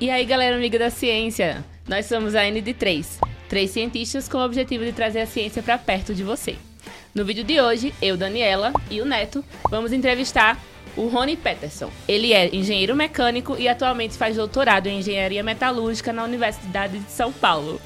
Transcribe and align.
E 0.00 0.10
aí, 0.10 0.24
galera 0.24 0.54
amiga 0.54 0.78
da 0.78 0.90
ciência? 0.90 1.64
Nós 1.88 2.06
somos 2.06 2.36
a 2.36 2.42
ND3, 2.42 3.04
três 3.48 3.72
cientistas 3.72 4.28
com 4.28 4.38
o 4.38 4.44
objetivo 4.44 4.84
de 4.84 4.92
trazer 4.92 5.18
a 5.18 5.26
ciência 5.26 5.60
para 5.60 5.76
perto 5.76 6.14
de 6.14 6.22
você. 6.22 6.54
No 7.12 7.24
vídeo 7.24 7.42
de 7.42 7.60
hoje, 7.60 7.92
eu, 8.00 8.16
Daniela 8.16 8.72
e 8.88 9.00
o 9.00 9.04
Neto 9.04 9.44
vamos 9.68 9.92
entrevistar 9.92 10.56
o 10.96 11.08
Rony 11.08 11.36
Peterson. 11.36 11.90
Ele 12.06 12.32
é 12.32 12.54
engenheiro 12.54 12.94
mecânico 12.94 13.56
e 13.58 13.68
atualmente 13.68 14.16
faz 14.16 14.36
doutorado 14.36 14.86
em 14.86 15.00
engenharia 15.00 15.42
metalúrgica 15.42 16.12
na 16.12 16.22
Universidade 16.22 17.00
de 17.00 17.10
São 17.10 17.32
Paulo. 17.32 17.80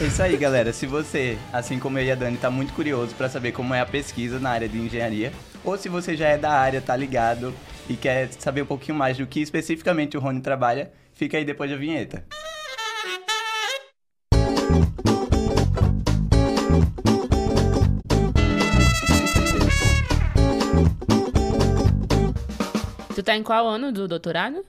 É 0.00 0.06
isso 0.06 0.22
aí, 0.22 0.38
galera. 0.38 0.72
Se 0.72 0.86
você, 0.86 1.36
assim 1.52 1.78
como 1.78 1.98
eu 1.98 2.06
e 2.06 2.10
a 2.10 2.14
Dani, 2.14 2.36
está 2.36 2.50
muito 2.50 2.72
curioso 2.72 3.14
para 3.14 3.28
saber 3.28 3.52
como 3.52 3.74
é 3.74 3.80
a 3.80 3.86
pesquisa 3.86 4.40
na 4.40 4.48
área 4.48 4.68
de 4.68 4.78
engenharia, 4.78 5.30
ou 5.62 5.76
se 5.76 5.90
você 5.90 6.16
já 6.16 6.28
é 6.28 6.38
da 6.38 6.52
área, 6.52 6.80
tá 6.80 6.96
ligado 6.96 7.54
e 7.86 7.96
quer 7.96 8.30
saber 8.32 8.62
um 8.62 8.66
pouquinho 8.66 8.96
mais 8.96 9.18
do 9.18 9.26
que 9.26 9.40
especificamente 9.40 10.16
o 10.16 10.20
Rony 10.20 10.40
trabalha, 10.40 10.90
fica 11.14 11.38
aí 11.38 11.44
depois 11.44 11.70
da 11.70 11.76
vinheta. 11.76 12.24
Tu 23.14 23.22
tá 23.22 23.36
em 23.36 23.42
qual 23.42 23.66
ano 23.68 23.92
do 23.92 24.08
doutorado? 24.08 24.64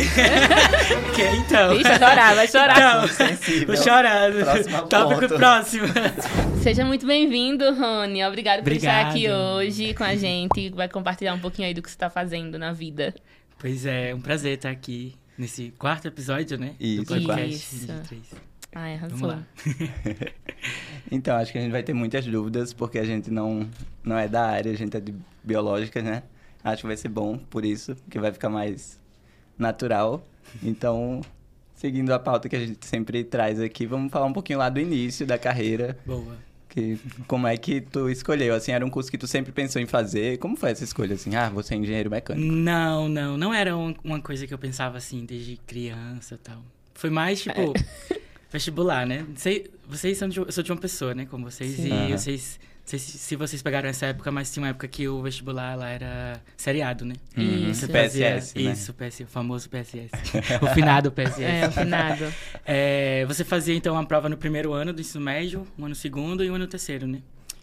que 1.14 1.22
então? 1.22 1.74
Ixi, 1.74 1.82
vai 1.82 1.98
chorar, 1.98 2.34
vai 2.34 2.48
chorar. 2.48 3.04
Então, 3.04 3.66
vou 3.66 3.76
chorar. 3.76 4.30
Tópico 4.88 5.20
ponto. 5.20 5.36
próximo. 5.36 5.86
Seja 6.62 6.84
muito 6.84 7.06
bem-vindo, 7.06 7.72
Rony. 7.74 8.24
Obrigado 8.24 8.62
por 8.62 8.72
estar 8.72 9.06
Obrigado. 9.06 9.10
aqui 9.10 9.30
hoje 9.30 9.94
com 9.94 10.04
a 10.04 10.16
gente. 10.16 10.70
Vai 10.70 10.88
compartilhar 10.88 11.34
um 11.34 11.38
pouquinho 11.38 11.68
aí 11.68 11.74
do 11.74 11.82
que 11.82 11.90
você 11.90 11.98
tá 11.98 12.10
fazendo 12.10 12.58
na 12.58 12.72
vida. 12.72 13.14
Pois 13.58 13.84
é, 13.84 14.14
um 14.14 14.20
prazer 14.20 14.54
estar 14.54 14.70
aqui 14.70 15.14
nesse 15.40 15.72
quarto 15.78 16.06
episódio, 16.06 16.58
né? 16.58 16.74
Isso, 16.78 17.02
do 17.02 17.06
podcast 17.06 17.74
Isso. 17.74 17.86
23. 17.86 18.22
Ai, 18.72 18.98
Vamos 18.98 19.22
arrasou. 19.22 19.28
lá. 19.28 19.46
Então, 21.10 21.36
acho 21.36 21.50
que 21.50 21.58
a 21.58 21.60
gente 21.60 21.72
vai 21.72 21.82
ter 21.82 21.92
muitas 21.92 22.24
dúvidas, 22.24 22.72
porque 22.72 22.96
a 22.98 23.04
gente 23.04 23.32
não, 23.32 23.68
não 24.04 24.16
é 24.16 24.28
da 24.28 24.46
área, 24.46 24.70
a 24.70 24.76
gente 24.76 24.96
é 24.96 25.00
de 25.00 25.12
biológica, 25.42 26.00
né? 26.00 26.22
Acho 26.62 26.82
que 26.82 26.86
vai 26.86 26.96
ser 26.96 27.08
bom 27.08 27.36
por 27.36 27.64
isso, 27.64 27.96
que 28.08 28.18
vai 28.20 28.30
ficar 28.30 28.48
mais 28.48 29.00
natural. 29.58 30.24
Então, 30.62 31.20
seguindo 31.74 32.12
a 32.12 32.18
pauta 32.18 32.48
que 32.48 32.54
a 32.54 32.60
gente 32.60 32.86
sempre 32.86 33.24
traz 33.24 33.58
aqui, 33.58 33.86
vamos 33.86 34.12
falar 34.12 34.26
um 34.26 34.32
pouquinho 34.32 34.60
lá 34.60 34.68
do 34.68 34.78
início 34.78 35.26
da 35.26 35.36
carreira. 35.36 35.98
Boa. 36.06 36.36
Que, 36.70 36.96
como 37.26 37.46
é 37.48 37.56
que 37.56 37.80
tu 37.80 38.08
escolheu? 38.08 38.54
Assim, 38.54 38.70
era 38.72 38.86
um 38.86 38.88
curso 38.90 39.10
que 39.10 39.18
tu 39.18 39.26
sempre 39.26 39.50
pensou 39.52 39.82
em 39.82 39.86
fazer? 39.86 40.38
Como 40.38 40.56
foi 40.56 40.70
essa 40.70 40.84
escolha? 40.84 41.14
Assim, 41.14 41.34
ah, 41.34 41.50
você 41.50 41.74
é 41.74 41.76
engenheiro 41.76 42.08
mecânico. 42.08 42.46
Não, 42.46 43.08
não. 43.08 43.36
Não 43.36 43.52
era 43.52 43.76
um- 43.76 43.94
uma 44.04 44.20
coisa 44.20 44.46
que 44.46 44.54
eu 44.54 44.58
pensava 44.58 44.96
assim 44.96 45.24
desde 45.24 45.56
criança 45.66 46.36
e 46.36 46.38
tal. 46.38 46.62
Foi 46.94 47.10
mais, 47.10 47.42
tipo, 47.42 47.74
vestibular, 48.52 49.06
né? 49.06 49.26
Sei, 49.36 49.70
vocês 49.88 50.16
são 50.18 50.28
de, 50.28 50.38
eu 50.38 50.50
sou 50.52 50.62
de 50.62 50.70
uma 50.72 50.78
pessoa, 50.80 51.14
né? 51.14 51.26
Como 51.30 51.50
vocês. 51.50 51.74
Sim. 51.74 51.88
E 51.88 51.92
Aham. 51.92 52.16
vocês. 52.18 52.60
Não 52.90 52.98
sei 52.98 52.98
se, 52.98 53.36
vocês 53.36 53.62
pegaram 53.62 53.88
essa 53.88 54.06
época, 54.06 54.32
mas 54.32 54.52
tinha 54.52 54.64
uma 54.64 54.70
época 54.70 54.88
que 54.88 55.06
o 55.06 55.22
vestibular 55.22 55.76
lá 55.76 55.90
era 55.90 56.42
seriado, 56.56 57.04
né? 57.04 57.14
Uhum. 57.36 57.70
Isso. 57.70 57.86
PSS, 57.86 58.58
né? 58.58 58.72
Isso, 58.72 58.92
PSS, 58.92 59.22
o 59.22 59.26
famoso 59.28 59.70
PSS. 59.70 60.10
o 60.60 60.66
finado 60.74 61.12
PSS. 61.12 61.40
É, 61.40 61.68
o 61.68 61.72
finado. 61.72 62.24
É, 62.66 63.24
você 63.26 63.44
fazia 63.44 63.74
então 63.76 63.94
uma 63.94 64.04
prova 64.04 64.28
no 64.28 64.36
primeiro 64.36 64.72
ano 64.72 64.92
do 64.92 65.00
ensino 65.00 65.24
médio, 65.24 65.66
um 65.78 65.84
ano 65.84 65.94
segundo 65.94 66.42
e 66.42 66.50
um 66.50 66.54
ano 66.56 66.66
terceiro, 66.66 67.06
né? 67.06 67.20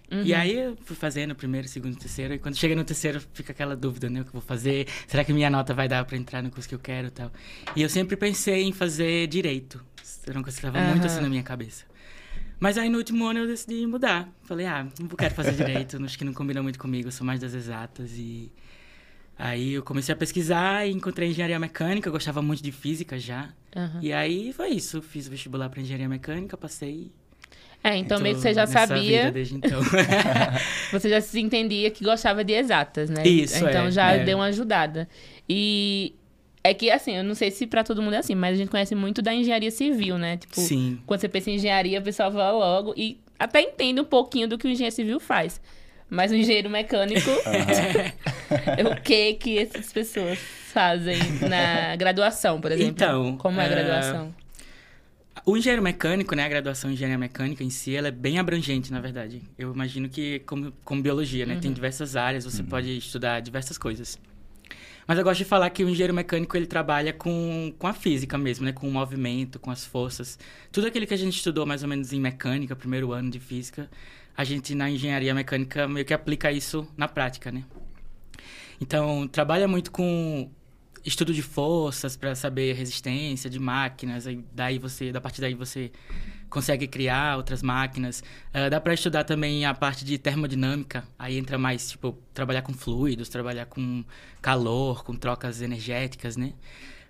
Uhum. 0.09 0.23
E 0.23 0.33
aí 0.33 0.57
eu 0.57 0.77
fui 0.85 0.95
fazendo 0.95 1.35
primeiro, 1.35 1.67
segundo, 1.67 1.97
terceiro, 1.97 2.33
e 2.33 2.39
quando 2.39 2.55
chega 2.55 2.73
no 2.73 2.85
terceiro 2.85 3.21
fica 3.33 3.51
aquela 3.51 3.75
dúvida, 3.75 4.09
né? 4.09 4.21
O 4.21 4.23
que 4.23 4.29
eu 4.29 4.33
vou 4.33 4.41
fazer? 4.41 4.87
Será 5.07 5.25
que 5.25 5.33
minha 5.33 5.49
nota 5.49 5.73
vai 5.73 5.89
dar 5.89 6.05
pra 6.05 6.15
entrar 6.15 6.41
no 6.41 6.49
curso 6.49 6.69
que 6.69 6.75
eu 6.75 6.79
quero 6.79 7.07
e 7.07 7.11
tal? 7.11 7.31
E 7.75 7.81
eu 7.81 7.89
sempre 7.89 8.15
pensei 8.15 8.63
em 8.63 8.71
fazer 8.71 9.27
direito. 9.27 9.83
Era 10.25 10.37
uma 10.37 10.43
coisa 10.43 10.57
que 10.57 10.65
estava 10.65 10.85
muito 10.85 11.05
Aham. 11.05 11.05
assim 11.05 11.21
na 11.21 11.29
minha 11.29 11.43
cabeça. 11.43 11.83
Mas 12.59 12.77
aí 12.77 12.89
no 12.89 12.97
último 12.97 13.25
ano 13.25 13.39
eu 13.39 13.47
decidi 13.47 13.85
mudar. 13.85 14.27
Falei, 14.43 14.65
ah, 14.65 14.87
não 14.99 15.07
quero 15.09 15.33
fazer 15.35 15.51
direito, 15.53 16.01
acho 16.03 16.17
que 16.17 16.25
não 16.25 16.33
combina 16.33 16.61
muito 16.63 16.79
comigo, 16.79 17.07
eu 17.07 17.11
sou 17.11 17.25
mais 17.25 17.39
das 17.39 17.53
exatas 17.53 18.11
e... 18.17 18.51
Aí 19.39 19.73
eu 19.73 19.83
comecei 19.83 20.11
a 20.11 20.15
pesquisar 20.15 20.87
e 20.87 20.91
encontrei 20.91 21.29
engenharia 21.29 21.59
mecânica, 21.59 22.09
eu 22.09 22.11
gostava 22.11 22.41
muito 22.41 22.63
de 22.63 22.71
física 22.71 23.19
já. 23.19 23.49
Aham. 23.75 23.99
E 24.01 24.11
aí 24.11 24.51
foi 24.51 24.69
isso, 24.69 24.99
fiz 24.99 25.27
o 25.27 25.29
vestibular 25.29 25.69
para 25.69 25.79
engenharia 25.79 26.09
mecânica, 26.09 26.57
passei. 26.57 27.11
É, 27.83 27.95
então 27.95 28.19
meio 28.19 28.35
que 28.35 28.41
você 28.41 28.53
já 28.53 28.65
sabia, 28.65 29.31
desde 29.31 29.55
então. 29.55 29.79
você 30.91 31.09
já 31.09 31.21
se 31.21 31.39
entendia 31.39 31.91
que 31.91 32.03
gostava 32.03 32.43
de 32.43 32.53
exatas, 32.53 33.11
né? 33.11 33.25
Isso, 33.27 33.57
Então 33.57 33.85
é, 33.85 33.91
já 33.91 34.11
é. 34.13 34.23
deu 34.23 34.39
uma 34.39 34.45
ajudada. 34.45 35.07
E 35.47 36.15
é 36.69 36.73
que, 36.73 36.89
assim, 36.91 37.15
eu 37.17 37.23
não 37.23 37.35
sei 37.35 37.49
se 37.51 37.65
pra 37.67 37.83
todo 37.83 38.01
mundo 38.01 38.13
é 38.13 38.17
assim, 38.17 38.35
mas 38.35 38.53
a 38.53 38.57
gente 38.57 38.69
conhece 38.69 38.93
muito 38.95 39.21
da 39.21 39.33
engenharia 39.33 39.71
civil, 39.71 40.17
né? 40.17 40.37
Tipo, 40.37 40.59
Sim. 40.59 40.99
quando 41.05 41.19
você 41.21 41.27
pensa 41.29 41.49
em 41.49 41.55
engenharia, 41.55 41.99
o 41.99 42.03
pessoal 42.03 42.31
vai 42.31 42.51
logo 42.51 42.93
e 42.97 43.19
até 43.39 43.61
entende 43.61 43.99
um 44.01 44.05
pouquinho 44.05 44.47
do 44.47 44.57
que 44.57 44.67
o 44.67 44.69
engenheiro 44.69 44.95
civil 44.95 45.19
faz. 45.19 45.59
Mas 46.09 46.31
o 46.31 46.35
engenheiro 46.35 46.69
mecânico, 46.69 47.29
o 48.91 49.01
que 49.01 49.33
que 49.33 49.59
essas 49.59 49.91
pessoas 49.91 50.37
fazem 50.71 51.17
na 51.49 51.95
graduação, 51.95 52.61
por 52.61 52.71
exemplo? 52.71 52.91
Então, 52.91 53.37
Como 53.37 53.59
é 53.59 53.63
a 53.63 53.67
é, 53.67 53.69
graduação? 53.69 54.33
O 55.45 55.55
engenheiro 55.55 55.81
mecânico, 55.81 56.35
né, 56.35 56.43
a 56.45 56.49
graduação 56.49 56.89
em 56.89 56.93
engenharia 56.93 57.17
mecânica 57.17 57.63
em 57.63 57.69
si, 57.69 57.95
ela 57.95 58.07
é 58.07 58.11
bem 58.11 58.39
abrangente, 58.39 58.91
na 58.91 58.99
verdade. 58.99 59.41
Eu 59.57 59.73
imagino 59.73 60.09
que 60.09 60.39
como, 60.39 60.73
como 60.83 61.01
biologia, 61.01 61.45
né, 61.45 61.55
Uhum. 61.55 61.59
tem 61.61 61.71
diversas 61.73 62.15
áreas, 62.15 62.43
você 62.45 62.63
pode 62.63 62.97
estudar 62.97 63.39
diversas 63.39 63.77
coisas. 63.77 64.17
Mas 65.07 65.17
eu 65.17 65.23
gosto 65.23 65.37
de 65.37 65.45
falar 65.45 65.69
que 65.69 65.83
o 65.83 65.89
engenheiro 65.89 66.13
mecânico, 66.13 66.57
ele 66.57 66.67
trabalha 66.67 67.13
com, 67.13 67.73
com 67.79 67.87
a 67.87 67.93
física 67.93 68.37
mesmo, 68.37 68.65
né, 68.65 68.73
com 68.73 68.87
o 68.87 68.91
movimento, 68.91 69.57
com 69.57 69.71
as 69.71 69.85
forças. 69.85 70.37
Tudo 70.69 70.87
aquilo 70.87 71.07
que 71.07 71.13
a 71.13 71.17
gente 71.17 71.37
estudou 71.37 71.65
mais 71.65 71.81
ou 71.81 71.87
menos 71.87 72.11
em 72.11 72.19
mecânica, 72.19 72.75
primeiro 72.75 73.13
ano 73.13 73.29
de 73.29 73.39
física, 73.39 73.89
a 74.35 74.43
gente 74.43 74.75
na 74.75 74.89
engenharia 74.89 75.33
mecânica 75.33 75.87
meio 75.87 76.05
que 76.05 76.13
aplica 76.13 76.51
isso 76.51 76.85
na 76.97 77.07
prática, 77.07 77.51
né? 77.51 77.63
Então, 78.81 79.27
trabalha 79.27 79.67
muito 79.67 79.91
com 79.91 80.51
estudo 81.07 81.33
de 81.33 81.41
forças 81.41 82.17
para 82.17 82.35
saber 82.35 82.73
resistência 82.73 83.49
de 83.49 83.59
máquinas, 83.59 84.27
aí 84.27 84.43
daí 84.53 84.77
você, 84.77 85.11
da 85.11 85.21
partir 85.21 85.39
daí 85.39 85.53
você 85.53 85.89
consegue 86.49 86.85
criar 86.85 87.37
outras 87.37 87.63
máquinas. 87.63 88.21
Ah, 88.53 88.67
dá 88.67 88.79
para 88.79 88.93
estudar 88.93 89.23
também 89.23 89.65
a 89.65 89.73
parte 89.73 90.03
de 90.03 90.17
termodinâmica, 90.17 91.05
aí 91.17 91.37
entra 91.37 91.57
mais 91.57 91.91
tipo 91.91 92.17
trabalhar 92.33 92.61
com 92.61 92.73
fluidos, 92.73 93.29
trabalhar 93.29 93.65
com 93.65 94.03
calor, 94.41 95.03
com 95.03 95.15
trocas 95.15 95.61
energéticas, 95.61 96.35
né? 96.35 96.53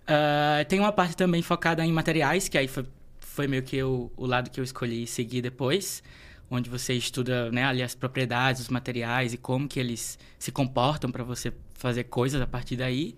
Ah, 0.06 0.64
tem 0.68 0.80
uma 0.80 0.92
parte 0.92 1.18
também 1.18 1.42
focada 1.42 1.84
em 1.84 1.92
materiais, 1.92 2.48
que 2.48 2.58
aí 2.58 2.68
foi, 2.68 2.86
foi 3.20 3.48
meio 3.48 3.64
que 3.64 3.82
o, 3.82 4.12
o 4.16 4.28
lado 4.28 4.52
que 4.52 4.60
eu 4.60 4.64
escolhi 4.64 5.08
seguir 5.08 5.42
depois, 5.42 6.04
onde 6.52 6.70
você 6.70 6.94
estuda 6.94 7.52
né, 7.52 7.64
ali 7.66 7.82
as 7.82 7.96
propriedades 7.96 8.62
dos 8.62 8.70
materiais 8.70 9.34
e 9.34 9.38
como 9.38 9.68
que 9.68 9.80
eles 9.80 10.20
se 10.38 10.52
comportam 10.52 11.12
para 11.12 11.24
você 11.24 11.52
fazer 11.74 12.06
coisas 12.06 12.40
a 12.40 12.48
partir 12.48 12.76
daí. 12.76 13.16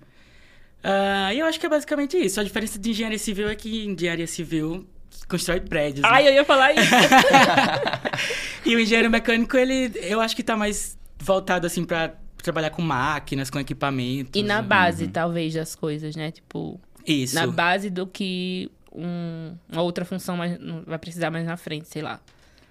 Ah, 0.83 1.33
e 1.33 1.39
eu 1.39 1.45
acho 1.45 1.59
que 1.59 1.65
é 1.65 1.69
basicamente 1.69 2.17
isso. 2.17 2.39
A 2.39 2.43
diferença 2.43 2.79
de 2.79 2.89
engenharia 2.91 3.19
civil 3.19 3.49
é 3.49 3.55
que 3.55 3.85
engenharia 3.85 4.27
civil 4.27 4.87
constrói 5.27 5.59
prédios. 5.59 6.01
né? 6.03 6.09
Ai, 6.11 6.27
eu 6.27 6.33
ia 6.33 6.45
falar 6.45 6.73
isso. 6.73 6.89
E 8.65 8.75
o 8.75 8.79
engenheiro 8.79 9.09
mecânico, 9.09 9.55
ele, 9.57 9.91
eu 10.01 10.19
acho 10.19 10.35
que 10.35 10.43
tá 10.43 10.55
mais 10.55 10.97
voltado 11.17 11.65
assim 11.65 11.83
para 11.85 12.13
trabalhar 12.43 12.69
com 12.69 12.81
máquinas, 12.81 13.49
com 13.49 13.57
equipamentos. 13.59 14.39
E 14.39 14.43
na 14.43 14.61
né? 14.61 14.67
base, 14.67 15.07
talvez, 15.07 15.53
das 15.53 15.75
coisas, 15.75 16.15
né? 16.15 16.29
Tipo, 16.31 16.79
Isso. 17.07 17.35
na 17.35 17.47
base 17.47 17.89
do 17.89 18.05
que 18.05 18.69
um- 18.93 19.55
uma 19.71 19.81
outra 19.81 20.03
função 20.05 20.35
mais, 20.37 20.57
vai 20.85 20.97
precisar 20.99 21.31
mais 21.31 21.45
na 21.45 21.57
frente, 21.57 21.87
sei 21.87 22.01
lá. 22.01 22.19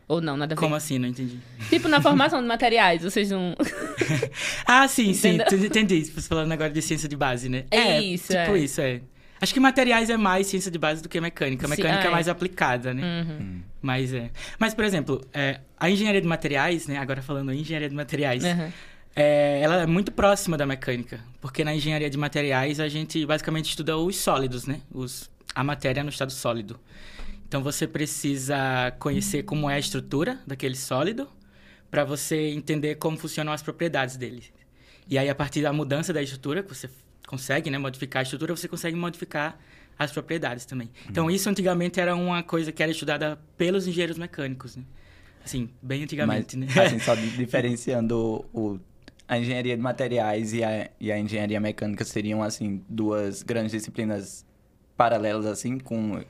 Ou 0.09 0.23
não, 0.23 0.37
nada 0.37 0.55
a 0.55 0.57
ver. 0.57 0.61
Como 0.61 0.75
assim? 0.75 0.99
Não 0.99 1.07
entendi. 1.07 1.39
Tipo, 1.69 1.87
na 1.87 2.01
formação 2.03 2.41
de 2.41 2.49
materiais, 2.49 3.03
vocês 3.03 3.31
não... 3.31 3.55
Ah, 4.67 4.89
sim, 4.89 5.13
sim. 5.13 5.35
Entendeu? 5.37 5.67
Entendi. 5.67 6.05
Você 6.07 6.27
falando 6.27 6.51
agora 6.51 6.71
de 6.71 6.81
ciência 6.81 7.09
de 7.09 7.15
base, 7.17 7.49
né? 7.49 7.65
É 7.71 8.01
isso, 8.01 8.29
Tipo 8.29 8.57
é. 8.57 8.59
isso, 8.59 8.81
é. 8.81 9.03
Acho 9.41 9.55
que 9.55 9.61
materiais 9.61 10.11
é 10.11 10.17
mais 10.17 10.47
ciência 10.47 10.71
de 10.71 10.79
base 10.79 11.03
do 11.03 11.09
que 11.09 11.21
mecânica. 11.21 11.66
Sim, 11.66 11.71
Mecânica 11.71 12.01
ah, 12.01 12.05
é 12.05 12.09
é. 12.09 12.10
mais 12.10 12.28
aplicada, 12.28 12.93
né? 12.93 13.22
Uhum. 13.22 13.60
Mas 13.81 14.13
é. 14.13 14.31
Mas, 14.59 14.75
por 14.75 14.84
exemplo, 14.84 15.25
é, 15.33 15.60
a 15.78 15.89
engenharia 15.89 16.21
de 16.21 16.27
materiais, 16.27 16.87
né? 16.89 16.99
Agora 16.99 17.22
falando 17.22 17.53
em 17.53 17.61
engenharia 17.61 17.89
de 17.89 17.95
materiais, 17.95 18.43
Uhum. 18.43 18.72
é, 19.15 19.61
ela 19.63 19.83
é 19.83 19.87
muito 19.87 20.11
próxima 20.11 20.57
da 20.57 20.66
mecânica. 20.66 21.21
Porque 21.41 21.63
na 21.63 21.72
engenharia 21.75 22.11
de 22.11 22.19
materiais 22.19 22.81
a 22.81 22.89
gente 22.89 23.25
basicamente 23.27 23.69
estuda 23.69 23.97
os 23.97 24.16
sólidos, 24.16 24.66
né? 24.66 24.81
Os, 24.93 25.31
a 25.54 25.63
matéria 25.63 26.03
no 26.03 26.11
estado 26.11 26.33
sólido. 26.33 26.81
Então 27.48 27.62
você 27.62 27.86
precisa 27.86 28.56
conhecer 28.98 29.42
como 29.42 29.68
é 29.68 29.74
a 29.74 29.78
estrutura 29.78 30.39
daquele 30.47 30.77
sólido 30.77 31.28
para 31.91 32.04
você 32.04 32.50
entender 32.50 32.97
como 32.97 33.16
funcionam 33.16 33.53
as 33.53 33.62
propriedades 33.62 34.16
dele. 34.16 34.45
E 35.09 35.16
aí, 35.16 35.30
a 35.30 35.34
partir 35.34 35.62
da 35.62 35.72
mudança 35.72 36.12
da 36.12 36.22
estrutura, 36.22 36.62
que 36.62 36.68
você 36.68 36.91
consegue 37.27 37.71
né, 37.71 37.78
modificar 37.78 38.21
a 38.21 38.22
estrutura, 38.22 38.54
você 38.54 38.68
consegue 38.68 38.95
modificar 38.95 39.59
as 39.98 40.12
propriedades 40.12 40.66
também. 40.66 40.91
Então, 41.09 41.30
isso 41.30 41.48
antigamente 41.48 41.98
era 41.98 42.15
uma 42.15 42.42
coisa 42.42 42.71
que 42.71 42.83
era 42.83 42.92
estudada 42.92 43.39
pelos 43.56 43.86
engenheiros 43.86 44.18
mecânicos, 44.18 44.77
né? 44.77 44.84
Assim, 45.42 45.71
bem 45.80 46.03
antigamente, 46.03 46.56
Mas, 46.59 46.77
né? 46.77 46.83
assim, 46.83 46.98
só 46.98 47.15
di- 47.15 47.30
diferenciando 47.36 48.44
o, 48.53 48.78
a 49.27 49.39
engenharia 49.39 49.74
de 49.74 49.83
materiais 49.83 50.53
e 50.53 50.62
a, 50.62 50.91
e 51.01 51.10
a 51.10 51.18
engenharia 51.18 51.59
mecânica 51.59 52.04
seriam, 52.04 52.42
assim, 52.42 52.84
duas 52.89 53.42
grandes 53.42 53.72
disciplinas 53.72 54.44
paralelas, 54.94 55.47
assim, 55.47 55.78
com... 55.78 56.22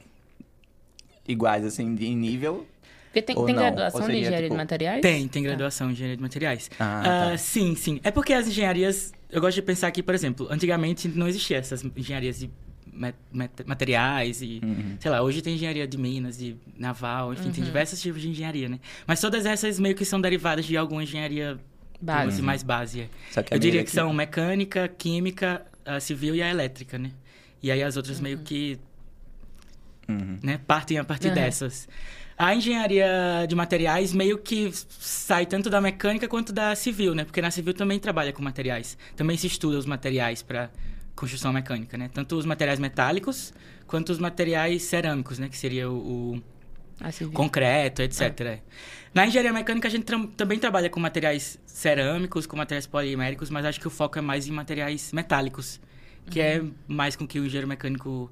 Iguais, 1.29 1.65
assim, 1.65 1.95
de 1.95 2.09
nível? 2.15 2.67
Porque 3.07 3.23
tem, 3.23 3.37
tem 3.37 3.55
graduação 3.55 4.01
Ou 4.01 4.07
de 4.07 4.07
seria, 4.07 4.21
engenharia 4.21 4.47
tipo, 4.49 4.55
de 4.55 4.57
materiais? 4.57 5.01
Tem, 5.03 5.29
tem 5.29 5.43
graduação 5.43 5.89
em 5.89 5.93
engenharia 5.93 6.17
de 6.17 6.23
materiais. 6.23 6.71
Ah, 6.79 7.01
Ah, 7.01 7.31
tá. 7.31 7.39
sim, 7.39 7.75
sim. 7.75 8.01
É 8.03 8.11
porque 8.11 8.33
as 8.33 8.47
engenharias. 8.49 9.13
Eu 9.31 9.41
gosto 9.41 9.55
de 9.57 9.63
pensar 9.63 9.91
que, 9.91 10.03
por 10.03 10.15
exemplo, 10.15 10.47
antigamente 10.51 11.09
não 11.09 11.27
existia 11.29 11.57
essas 11.59 11.85
engenharias 11.97 12.39
de 12.39 12.51
ma- 12.93 13.13
mat- 13.33 13.65
materiais 13.67 14.43
e. 14.43 14.61
Uhum. 14.63 14.97
Sei 15.01 15.11
lá, 15.11 15.23
hoje 15.23 15.41
tem 15.43 15.55
engenharia 15.55 15.87
de 15.87 15.97
minas, 15.99 16.37
de 16.39 16.57
naval, 16.79 17.33
enfim, 17.33 17.51
tem 17.51 17.61
Uhum. 17.63 17.67
diversos 17.67 18.01
tipos 18.01 18.21
de 18.21 18.29
engenharia, 18.29 18.69
né? 18.69 18.79
Mas 19.07 19.21
todas 19.21 19.47
essas 19.47 19.79
meio 19.79 19.95
que 19.95 20.05
são 20.05 20.21
derivadas 20.21 20.65
de 20.67 20.77
alguma 20.77 21.03
engenharia 21.03 21.59
Base. 22.01 22.29
assim, 22.35 22.43
mais 22.43 22.63
base. 22.63 23.01
é. 23.03 23.09
Só 23.31 23.43
que 23.43 23.53
a 23.55 23.57
Eu 23.57 23.61
diria 23.61 23.83
que 23.85 23.91
são 23.91 24.13
mecânica, 24.13 24.87
química, 24.87 25.65
a 25.85 25.99
civil 25.99 26.35
e 26.37 26.43
a 26.43 26.49
elétrica, 26.51 26.99
né? 26.99 27.11
E 27.63 27.71
aí 27.73 27.83
as 27.83 27.97
outras 27.97 28.21
meio 28.21 28.39
que 28.39 28.79
Uhum. 30.09 30.39
né, 30.43 30.59
partem 30.67 30.99
a 30.99 31.05
partir 31.05 31.27
Aham. 31.29 31.35
dessas. 31.35 31.87
A 32.37 32.55
engenharia 32.55 33.45
de 33.49 33.55
materiais 33.55 34.13
meio 34.13 34.39
que 34.39 34.71
sai 34.73 35.45
tanto 35.45 35.69
da 35.69 35.81
mecânica 35.81 36.29
quanto 36.29 36.53
da 36.53 36.75
civil, 36.77 37.15
né? 37.15 37.25
Porque 37.25 37.43
na 37.43 37.51
civil 37.51 37.75
também 37.75 37.99
trabalha 37.99 38.33
com 38.33 38.41
materiais. 38.43 38.97
Também 39.17 39.37
se 39.37 39.49
estuda 39.49 39.77
os 39.77 39.85
materiais 39.85 40.41
para 40.41 40.71
construção 41.17 41.53
mecânica, 41.53 41.99
né? 41.99 42.09
Tanto 42.15 42.37
os 42.37 42.47
materiais 42.47 42.79
metálicos 42.79 43.53
quanto 43.89 44.11
os 44.11 44.19
materiais 44.21 44.85
cerâmicos, 44.85 45.39
né? 45.41 45.49
Que 45.49 45.57
seria 45.59 45.91
o, 45.91 46.37
o 46.37 47.31
concreto, 47.33 48.03
etc. 48.03 48.41
é. 48.43 48.61
Na 49.13 49.27
engenharia 49.27 49.53
mecânica 49.53 49.89
a 49.89 49.91
gente 49.91 50.05
tra- 50.05 50.29
também 50.37 50.61
trabalha 50.61 50.89
com 50.89 51.01
materiais 51.01 51.59
cerâmicos, 51.67 52.47
com 52.47 52.57
materiais 52.57 52.87
poliméricos, 52.87 53.51
mas 53.51 53.65
acho 53.67 53.81
que 53.81 53.89
o 53.89 53.91
foco 53.91 54.17
é 54.17 54.23
mais 54.23 54.47
em 54.47 54.53
materiais 54.53 55.13
metálicos, 55.13 55.81
que 56.31 56.41
é 56.41 56.63
mais 56.87 57.17
com 57.17 57.27
que 57.27 57.41
o 57.41 57.45
engenheiro 57.45 57.67
mecânico 57.67 58.31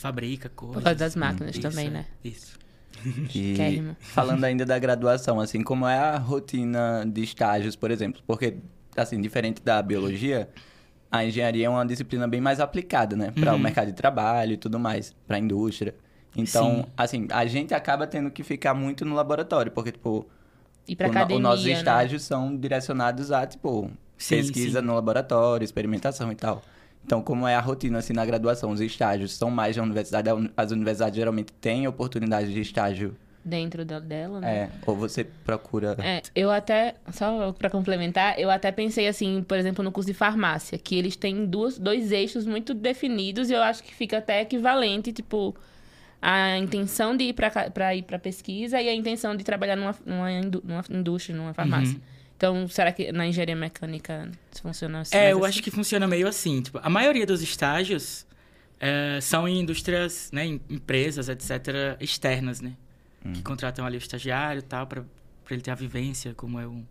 fabrica 0.00 0.48
coisas. 0.48 0.76
Por 0.76 0.82
causa 0.84 0.98
das 0.98 1.16
máquinas 1.16 1.52
Isso, 1.56 1.60
também, 1.60 1.86
é. 1.88 1.90
né? 1.90 2.06
Isso. 2.24 2.58
E 3.34 3.82
falando 4.00 4.44
ainda 4.44 4.64
da 4.66 4.78
graduação, 4.78 5.40
assim, 5.40 5.62
como 5.62 5.86
é 5.86 5.98
a 5.98 6.18
rotina 6.18 7.04
de 7.06 7.22
estágios, 7.22 7.76
por 7.76 7.90
exemplo? 7.90 8.20
Porque, 8.26 8.56
assim, 8.96 9.20
diferente 9.20 9.62
da 9.62 9.80
biologia, 9.80 10.50
a 11.10 11.24
engenharia 11.24 11.66
é 11.66 11.68
uma 11.70 11.86
disciplina 11.86 12.26
bem 12.28 12.40
mais 12.40 12.60
aplicada, 12.60 13.16
né? 13.16 13.32
Para 13.32 13.52
o 13.52 13.56
Uhum. 13.56 13.62
mercado 13.62 13.86
de 13.88 13.92
trabalho 13.94 14.52
e 14.52 14.56
tudo 14.56 14.78
mais, 14.78 15.14
para 15.26 15.36
a 15.36 15.38
indústria. 15.40 15.94
Então, 16.36 16.84
Sim. 16.84 16.92
assim, 16.96 17.28
a 17.30 17.46
gente 17.46 17.74
acaba 17.74 18.06
tendo 18.06 18.30
que 18.30 18.42
ficar 18.42 18.74
muito 18.74 19.04
no 19.04 19.14
laboratório, 19.14 19.72
porque, 19.72 19.92
tipo, 19.92 20.26
E 20.86 20.94
pra 20.96 21.08
o, 21.08 21.10
academia, 21.10 21.36
os 21.36 21.42
nossos 21.42 21.64
né? 21.64 21.72
estágios 21.72 22.22
são 22.22 22.56
direcionados 22.56 23.32
a, 23.32 23.46
tipo, 23.46 23.90
Sim, 24.18 24.36
pesquisa 24.36 24.80
sim. 24.80 24.86
no 24.86 24.94
laboratório, 24.94 25.64
experimentação 25.64 26.30
e 26.30 26.34
tal. 26.36 26.62
Então, 27.04 27.22
como 27.22 27.46
é 27.46 27.54
a 27.54 27.60
rotina, 27.60 27.98
assim, 27.98 28.12
na 28.12 28.24
graduação? 28.24 28.70
Os 28.70 28.80
estágios 28.80 29.32
são 29.32 29.50
mais 29.50 29.76
da 29.76 29.82
universidade? 29.82 30.28
As 30.56 30.70
universidades 30.70 31.16
geralmente 31.16 31.52
têm 31.54 31.86
oportunidade 31.88 32.52
de 32.52 32.60
estágio 32.60 33.16
Dentro 33.42 33.84
da- 33.86 33.98
dela, 33.98 34.38
né? 34.40 34.54
é, 34.64 34.68
ou 34.86 34.94
você 34.94 35.24
procura. 35.24 35.96
É, 35.98 36.20
eu 36.34 36.50
até, 36.50 36.94
só 37.10 37.52
pra 37.52 37.70
complementar, 37.70 38.38
eu 38.38 38.50
até 38.50 38.70
pensei 38.70 39.08
assim, 39.08 39.42
por 39.42 39.56
exemplo, 39.56 39.82
no 39.82 39.90
curso 39.90 40.06
de 40.08 40.14
farmácia, 40.14 40.76
que 40.78 40.94
eles 40.94 41.16
têm 41.16 41.46
duas, 41.46 41.78
dois 41.78 42.12
eixos 42.12 42.44
muito 42.46 42.74
definidos 42.74 43.48
e 43.50 43.54
eu 43.54 43.62
acho 43.62 43.82
que 43.82 43.94
fica 43.94 44.18
até 44.18 44.42
equivalente, 44.42 45.10
tipo, 45.10 45.56
a 46.20 46.58
intenção 46.58 47.16
de 47.16 47.24
ir 47.24 47.32
pra 47.32 47.94
ir 47.96 48.02
pra 48.02 48.18
pesquisa 48.18 48.80
e 48.80 48.88
a 48.90 48.94
intenção 48.94 49.34
de 49.34 49.42
trabalhar 49.42 49.74
numa, 49.74 49.94
numa, 50.04 50.28
numa 50.62 50.84
indústria, 50.90 51.34
numa 51.34 51.54
farmácia. 51.54 51.94
Uhum. 51.94 52.00
Então, 52.40 52.66
será 52.68 52.90
que 52.90 53.12
na 53.12 53.26
engenharia 53.26 53.54
mecânica 53.54 54.30
isso 54.50 54.62
funciona 54.62 55.02
assim? 55.02 55.14
É, 55.14 55.30
eu 55.30 55.40
assim? 55.40 55.46
acho 55.48 55.62
que 55.62 55.70
funciona 55.70 56.08
meio 56.08 56.26
assim. 56.26 56.62
Tipo, 56.62 56.80
a 56.82 56.88
maioria 56.88 57.26
dos 57.26 57.42
estágios 57.42 58.26
é, 58.80 59.20
são 59.20 59.46
em 59.46 59.60
indústrias, 59.60 60.30
né, 60.32 60.46
em 60.46 60.60
empresas, 60.70 61.28
etc., 61.28 62.00
externas, 62.00 62.62
né? 62.62 62.72
Que 63.34 63.42
contratam 63.42 63.84
ali 63.84 63.98
o 63.98 63.98
estagiário 63.98 64.60
e 64.60 64.62
tal, 64.62 64.86
pra, 64.86 65.02
pra 65.44 65.54
ele 65.54 65.60
ter 65.60 65.70
a 65.70 65.74
vivência, 65.74 66.32
como 66.32 66.58
é 66.58 66.66
o, 66.66 66.82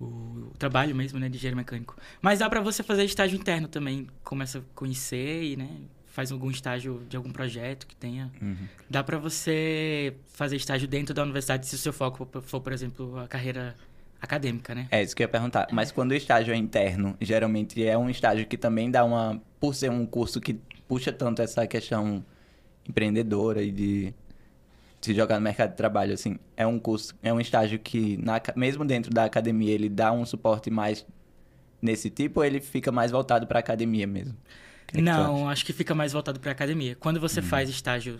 o, 0.00 0.04
o 0.04 0.52
trabalho 0.58 0.92
mesmo, 0.92 1.20
né, 1.20 1.28
de 1.28 1.36
engenheiro 1.36 1.56
mecânico. 1.56 1.96
Mas 2.20 2.40
dá 2.40 2.50
pra 2.50 2.60
você 2.60 2.82
fazer 2.82 3.04
estágio 3.04 3.38
interno 3.38 3.68
também. 3.68 4.08
Começa 4.24 4.58
a 4.58 4.62
conhecer 4.74 5.44
e, 5.44 5.56
né, 5.56 5.70
faz 6.08 6.32
algum 6.32 6.50
estágio 6.50 7.06
de 7.08 7.16
algum 7.16 7.30
projeto 7.30 7.86
que 7.86 7.94
tenha. 7.94 8.28
Uhum. 8.42 8.66
Dá 8.90 9.04
pra 9.04 9.18
você 9.18 10.16
fazer 10.26 10.56
estágio 10.56 10.88
dentro 10.88 11.14
da 11.14 11.22
universidade 11.22 11.64
se 11.64 11.76
o 11.76 11.78
seu 11.78 11.92
foco 11.92 12.28
for, 12.42 12.60
por 12.60 12.72
exemplo, 12.72 13.20
a 13.20 13.28
carreira 13.28 13.76
acadêmica, 14.20 14.74
né? 14.74 14.86
É 14.90 15.02
isso 15.02 15.14
que 15.14 15.22
eu 15.22 15.24
ia 15.24 15.28
perguntar. 15.28 15.68
Mas 15.72 15.92
quando 15.92 16.12
o 16.12 16.14
estágio 16.14 16.52
é 16.52 16.56
interno, 16.56 17.16
geralmente 17.20 17.84
é 17.84 17.96
um 17.96 18.08
estágio 18.08 18.46
que 18.46 18.56
também 18.56 18.90
dá 18.90 19.04
uma. 19.04 19.40
Por 19.60 19.74
ser 19.74 19.90
um 19.90 20.06
curso 20.06 20.40
que 20.40 20.54
puxa 20.86 21.12
tanto 21.12 21.42
essa 21.42 21.66
questão 21.66 22.24
empreendedora 22.88 23.62
e 23.62 23.70
de 23.72 24.14
se 25.00 25.14
jogar 25.14 25.36
no 25.36 25.42
mercado 25.42 25.70
de 25.70 25.76
trabalho, 25.76 26.14
assim, 26.14 26.38
é 26.56 26.66
um 26.66 26.78
curso, 26.78 27.14
é 27.22 27.32
um 27.32 27.40
estágio 27.40 27.78
que, 27.78 28.16
na 28.18 28.40
mesmo 28.56 28.84
dentro 28.84 29.12
da 29.12 29.24
academia, 29.24 29.72
ele 29.72 29.88
dá 29.88 30.12
um 30.12 30.24
suporte 30.26 30.70
mais 30.70 31.06
nesse 31.82 32.10
tipo 32.10 32.40
ou 32.40 32.46
ele 32.46 32.60
fica 32.60 32.92
mais 32.92 33.10
voltado 33.12 33.46
para 33.46 33.58
academia 33.60 34.06
mesmo? 34.06 34.36
Que 34.86 34.98
é 34.98 35.02
que? 35.02 35.02
Não, 35.02 35.48
acho 35.48 35.64
que 35.64 35.72
fica 35.72 35.94
mais 35.94 36.12
voltado 36.12 36.40
para 36.40 36.50
academia. 36.52 36.96
Quando 36.96 37.20
você 37.20 37.42
faz 37.42 37.68
estágio 37.68 38.18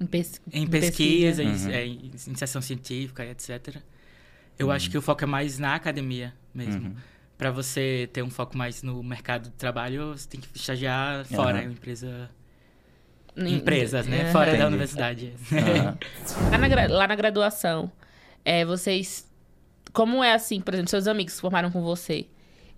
Em, 0.00 0.06
pes- 0.06 0.40
em 0.52 0.62
em 0.64 0.66
pesquisa, 0.66 1.42
em, 1.42 1.48
Uhum. 1.48 1.70
é, 1.70 1.86
em 1.86 2.10
iniciação 2.26 2.60
científica, 2.62 3.24
etc., 3.24 3.82
eu 4.58 4.70
acho 4.70 4.90
que 4.90 4.96
o 4.98 5.02
foco 5.02 5.24
é 5.24 5.26
mais 5.26 5.58
na 5.58 5.74
academia 5.74 6.32
mesmo. 6.54 6.88
Uhum. 6.88 6.94
Para 7.38 7.50
você 7.50 8.08
ter 8.12 8.22
um 8.22 8.30
foco 8.30 8.56
mais 8.56 8.82
no 8.82 9.02
mercado 9.02 9.44
de 9.50 9.56
trabalho, 9.56 10.08
você 10.16 10.26
tem 10.28 10.40
que 10.40 10.48
estagiar 10.54 11.24
fora, 11.26 11.62
em 11.62 11.72
empresa, 11.72 12.30
em- 13.36 13.56
empresas, 13.56 14.06
né? 14.06 14.32
Fora 14.32 14.48
Entendi. 14.48 14.62
da 14.62 14.68
universidade. 14.68 15.32
Lá 16.50 16.58
na, 16.58 16.68
gra- 16.68 16.86
lá 16.88 17.06
na 17.06 17.14
graduação, 17.14 17.90
é, 18.44 18.64
vocês. 18.64 19.26
Como 19.92 20.22
é 20.24 20.32
assim, 20.34 20.60
por 20.60 20.74
exemplo, 20.74 20.90
seus 20.90 21.06
amigos 21.06 21.34
que 21.34 21.40
formaram 21.40 21.70
com 21.70 21.82
você? 21.82 22.26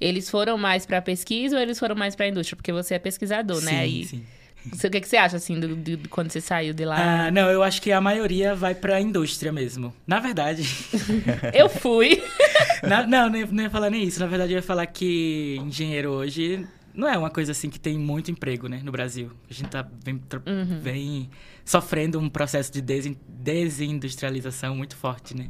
Eles 0.00 0.30
foram 0.30 0.56
mais 0.56 0.86
pra 0.86 1.02
pesquisa 1.02 1.56
ou 1.56 1.62
eles 1.62 1.78
foram 1.78 1.94
mais 1.96 2.14
pra 2.14 2.28
indústria? 2.28 2.56
Porque 2.56 2.72
você 2.72 2.94
é 2.94 2.98
pesquisador, 3.00 3.60
né? 3.62 3.84
Sim, 3.84 4.00
E 4.00 4.04
sim. 4.04 4.26
Você- 4.72 4.86
o 4.88 4.90
que, 4.90 5.00
que 5.00 5.08
você 5.08 5.16
acha, 5.16 5.36
assim, 5.36 5.58
do, 5.58 5.74
do- 5.76 5.96
de 5.96 6.08
quando 6.08 6.30
você 6.30 6.40
saiu 6.40 6.72
de 6.74 6.84
lá? 6.84 7.26
Ah, 7.26 7.30
não, 7.30 7.50
eu 7.50 7.62
acho 7.62 7.80
que 7.80 7.90
a 7.92 8.00
maioria 8.00 8.54
vai 8.54 8.74
para 8.74 8.96
a 8.96 9.00
indústria 9.00 9.52
mesmo. 9.52 9.94
Na 10.06 10.20
verdade, 10.20 10.62
Eu 11.54 11.68
fui. 11.68 12.22
Na- 12.86 13.06
não, 13.06 13.28
não 13.30 13.38
ia, 13.38 13.46
não 13.46 13.62
ia 13.64 13.70
falar 13.70 13.90
nem 13.90 14.02
isso. 14.04 14.20
Na 14.20 14.26
verdade, 14.26 14.52
eu 14.52 14.56
ia 14.56 14.62
falar 14.62 14.86
que 14.86 15.56
engenheiro 15.62 16.10
hoje 16.10 16.66
não 16.94 17.08
é 17.08 17.16
uma 17.16 17.30
coisa 17.30 17.52
assim 17.52 17.70
que 17.70 17.78
tem 17.78 17.96
muito 17.98 18.30
emprego, 18.30 18.68
né, 18.68 18.80
no 18.84 18.90
Brasil. 18.90 19.30
A 19.48 19.52
gente 19.54 19.68
tá 19.70 19.82
bem, 19.82 20.20
Uhum. 20.46 20.80
bem 20.80 21.30
sofrendo 21.64 22.18
um 22.18 22.28
processo 22.28 22.72
de 22.72 22.80
desin- 22.80 23.16
desindustrialização 23.28 24.74
muito 24.76 24.96
forte, 24.96 25.36
né? 25.36 25.48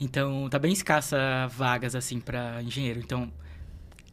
Então, 0.00 0.48
tá 0.50 0.58
bem 0.58 0.72
escassa 0.72 1.46
vagas, 1.48 1.94
assim, 1.94 2.18
para 2.18 2.60
engenheiro. 2.62 2.98
Então, 2.98 3.30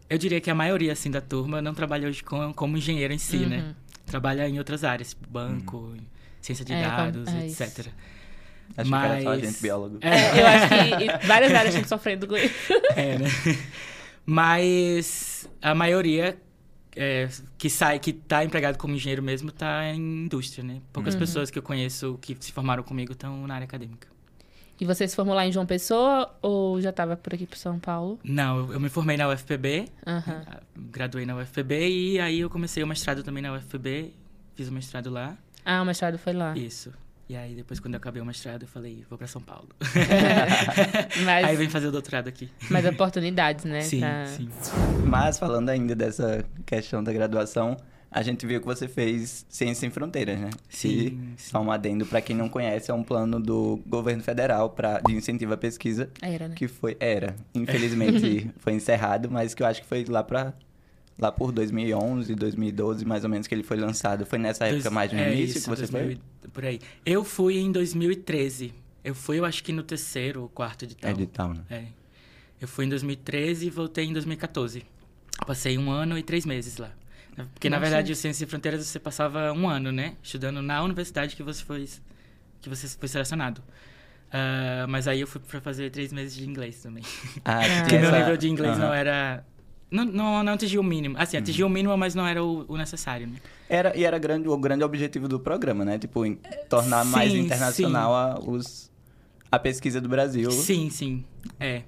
eu 0.09 0.17
diria 0.17 0.39
que 0.39 0.49
a 0.51 0.55
maioria, 0.55 0.91
assim, 0.93 1.09
da 1.09 1.21
turma 1.21 1.61
não 1.61 1.73
trabalha 1.73 2.07
hoje 2.07 2.23
com, 2.23 2.53
como 2.53 2.77
engenheiro 2.77 3.11
em 3.13 3.17
si, 3.17 3.37
Uhum. 3.37 3.49
né? 3.49 3.75
Trabalha 4.09 4.47
em 4.49 4.57
outras 4.57 4.83
áreas, 4.83 5.09
tipo 5.09 5.29
banco, 5.29 5.95
ciência 6.41 6.65
de 6.65 6.73
É, 6.73 6.81
dados, 6.81 7.27
é 7.27 7.45
etc. 7.47 7.87
Acho 8.77 8.89
que 8.89 8.95
era 8.95 9.21
só 9.21 9.29
a 9.29 9.31
Mas- 9.35 9.41
gente 9.41 9.61
biólogo. 9.61 9.97
É, 10.01 10.41
eu 10.41 10.47
acho 10.47 10.67
que 11.19 11.27
várias 11.27 11.53
áreas 11.53 11.73
estão 11.75 11.97
sofrendo 11.97 12.27
com 12.27 12.37
isso. 12.37 12.53
É, 12.95 13.17
né? 13.17 13.27
Mas 14.25 15.49
a 15.61 15.73
maioria 15.73 16.37
é, 16.95 17.27
que 17.57 17.69
sai, 17.69 17.97
que 17.99 18.13
tá 18.13 18.43
empregado 18.43 18.77
como 18.77 18.93
engenheiro 18.95 19.23
mesmo, 19.23 19.51
tá 19.51 19.85
em 19.93 20.25
indústria, 20.25 20.63
né? 20.63 20.81
Poucas 20.93 21.13
Uhum. 21.13 21.19
pessoas 21.19 21.49
que 21.49 21.57
eu 21.57 21.63
conheço 21.63 22.17
que 22.21 22.35
se 22.39 22.51
formaram 22.51 22.83
comigo 22.83 23.11
estão 23.13 23.45
na 23.47 23.55
área 23.55 23.65
acadêmica. 23.65 24.07
E 24.79 24.85
você 24.85 25.07
se 25.07 25.15
formou 25.15 25.35
lá 25.35 25.45
em 25.45 25.51
João 25.51 25.65
Pessoa 25.65 26.33
ou 26.41 26.79
já 26.81 26.89
estava 26.91 27.17
por 27.17 27.33
aqui 27.33 27.45
por 27.45 27.57
São 27.57 27.77
Paulo? 27.79 28.17
Não, 28.23 28.59
eu- 28.59 28.73
eu 28.73 28.79
me 28.79 28.87
formei 28.89 29.17
na 29.17 29.27
UFPB, 29.27 29.87
Aham. 30.07 30.41
ah, 30.47 30.59
graduei 30.77 31.25
na 31.25 31.35
UFPB 31.35 31.89
e 31.89 32.19
aí 32.19 32.39
eu 32.39 32.49
comecei 32.49 32.81
o 32.81 32.87
mestrado 32.87 33.21
também 33.23 33.43
na 33.43 33.51
UFPB, 33.53 34.13
fiz 34.55 34.69
o 34.69 34.71
mestrado 34.71 35.09
lá, 35.09 35.35
Ah, 35.65 35.81
o 35.81 35.85
mestrado 35.85 36.17
foi 36.17 36.31
lá. 36.33 36.57
isso. 36.57 36.93
E 37.27 37.35
aí 37.35 37.53
depois 37.53 37.79
quando 37.79 37.93
eu 37.93 37.97
acabei 37.99 38.21
o 38.21 38.25
mestrado 38.25 38.63
eu 38.63 38.67
falei, 38.67 39.05
vou 39.09 39.17
pra 39.17 39.27
São 39.27 39.41
Paulo. 39.41 39.67
Mas, 41.25 41.45
Aí 41.45 41.55
vem 41.55 41.69
fazer 41.69 41.87
o 41.87 41.91
doutorado 41.91 42.27
aqui. 42.27 42.49
mas 42.69 42.85
oportunidades, 42.85 43.65
né? 43.65 43.81
sim, 43.81 43.99
pra- 43.99 44.25
sim. 44.27 44.49
Mas 45.05 45.37
falando 45.37 45.69
ainda 45.69 45.95
dessa 45.95 46.43
questão 46.65 47.03
da 47.03 47.11
graduação, 47.13 47.77
a 48.11 48.21
gente 48.23 48.45
viu 48.45 48.59
que 48.59 48.65
você 48.65 48.87
fez 48.87 49.45
Ciência 49.49 49.81
Sem 49.81 49.89
Fronteiras, 49.89 50.39
né? 50.39 50.49
Sim, 50.69 50.89
E, 50.89 51.09
sim. 51.09 51.33
só 51.37 51.61
um 51.61 51.71
adendo, 51.71 52.05
para 52.05 52.21
quem 52.21 52.35
não 52.35 52.49
conhece, 52.49 52.89
é 52.89 52.93
um 52.93 53.03
plano 53.03 53.39
do 53.39 53.79
governo 53.85 54.23
federal 54.23 54.69
pra, 54.71 54.99
de 54.99 55.13
incentivo 55.13 55.53
à 55.53 55.57
pesquisa, 55.57 56.09
Era, 56.21 56.47
né? 56.47 56.55
que 56.55 56.67
foi, 56.67 56.97
era, 56.99 57.35
infelizmente 57.53 58.49
foi 58.59 58.73
encerrado, 58.73 59.29
mas 59.29 59.53
que 59.53 59.61
eu 59.63 59.67
acho 59.67 59.81
que 59.81 59.87
foi 59.87 60.03
lá 60.05 60.23
para 60.23 60.53
lá 61.17 61.31
por 61.31 61.51
2011, 61.51 62.33
2012, 62.33 63.03
mais 63.05 63.23
ou 63.25 63.29
menos, 63.29 63.45
que 63.45 63.53
ele 63.53 63.63
foi 63.63 63.75
lançado. 63.77 64.25
Foi 64.25 64.39
nessa 64.39 64.65
época 64.65 64.83
Dois- 64.83 64.93
mais 64.93 65.11
no 65.11 65.19
é 65.19 65.33
início 65.33 65.57
isso, 65.57 65.69
que 65.69 65.75
você 65.75 65.85
2000 65.91 66.17
foi? 66.41 66.49
Por 66.49 66.65
aí. 66.65 66.79
Eu 67.05 67.23
fui 67.25 67.57
em 67.59 67.71
2013. 67.73 68.73
Eu 69.03 69.13
fui, 69.13 69.37
eu 69.37 69.43
acho 69.45 69.61
que 69.63 69.73
no 69.73 69.83
terceiro 69.83 70.41
ou 70.43 70.47
quarto 70.49 70.85
edital. 70.85 71.11
Edital, 71.11 71.53
né? 71.53 71.61
É. 71.69 71.83
Eu 72.61 72.67
fui 72.69 72.85
em 72.85 72.89
2013 72.89 73.67
e 73.67 73.69
voltei 73.69 74.05
em 74.05 74.13
2014. 74.13 74.83
Passei 75.45 75.77
um 75.77 75.91
ano 75.91 76.17
e 76.17 76.23
três 76.23 76.45
meses 76.45 76.77
lá. 76.77 76.89
Porque, 77.53 77.69
na 77.69 77.79
verdade, 77.79 78.11
o 78.11 78.15
Ciência 78.15 78.39
Sem 78.39 78.47
Fronteiras 78.47 78.85
você 78.85 78.99
passava 78.99 79.51
um 79.53 79.67
ano, 79.67 79.91
né? 79.91 80.15
Estudando 80.23 80.61
na 80.61 80.81
universidade 80.83 81.35
que 81.35 81.43
você 81.43 81.63
foi, 81.63 81.87
que 82.61 82.69
você 82.69 82.87
foi 82.87 83.07
selecionado. 83.07 83.61
Ah, 84.31 84.85
mas 84.87 85.07
aí 85.07 85.21
eu 85.21 85.27
fui 85.27 85.41
pra 85.41 85.59
fazer 85.59 85.89
três 85.89 86.13
meses 86.13 86.35
de 86.35 86.47
inglês 86.47 86.81
também. 86.81 87.03
Ah, 87.45 87.61
Ah. 87.61 87.61
Porque 87.83 87.97
meu 87.97 88.11
nível 88.11 88.37
de 88.37 88.49
inglês 88.49 88.77
não 88.77 88.87
Aham. 88.87 88.95
era... 88.95 89.45
Não, 89.91 90.05
não, 90.05 90.43
não 90.43 90.53
atingiu 90.53 90.81
o 90.81 90.83
mínimo. 90.83 91.15
Assim, 91.17 91.35
Uhum. 91.37 91.41
atingiu 91.43 91.65
o 91.65 91.69
mínimo, 91.69 91.97
mas 91.97 92.13
não 92.13 92.27
era 92.27 92.43
o, 92.43 92.63
o 92.67 92.77
necessário, 92.77 93.25
né? 93.25 93.37
Era, 93.67 93.97
e 93.97 94.03
era 94.05 94.19
grande, 94.19 94.47
o 94.47 94.55
grande 94.57 94.83
objetivo 94.83 95.27
do 95.27 95.39
programa, 95.39 95.83
né? 95.83 95.97
Tipo, 95.97 96.25
em- 96.25 96.35
tornar 96.69 97.03
mais 97.05 97.31
Sim, 97.31 97.39
internacional 97.39 98.13
a, 98.13 98.39
os, 98.39 98.91
a 99.51 99.57
pesquisa 99.57 99.99
do 99.99 100.07
Brasil. 100.07 100.51
Sim, 100.51 100.91
sim. 100.91 101.25
É. 101.59 101.81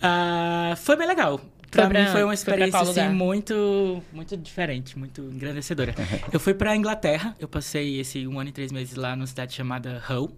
Ah, 0.00 0.74
foi 0.76 0.94
bem 0.96 1.06
legal. 1.06 1.40
Pra 1.72 1.88
mim 1.88 2.06
foi 2.12 2.22
uma 2.22 2.34
experiência 2.34 2.78
assim, 2.80 3.08
muito, 3.08 4.02
muito 4.12 4.36
diferente, 4.36 4.96
muito 4.98 5.20
engrandecedora. 5.22 5.94
eu 6.32 6.38
fui 6.38 6.54
pra 6.54 6.76
Inglaterra, 6.76 7.34
eu 7.40 7.48
passei 7.48 7.98
esse 7.98 8.26
um 8.28 8.38
ano 8.38 8.50
e 8.50 8.52
três 8.52 8.70
meses 8.70 8.94
lá 8.94 9.16
numa 9.16 9.26
cidade 9.26 9.54
chamada 9.54 10.00
Hull, 10.08 10.28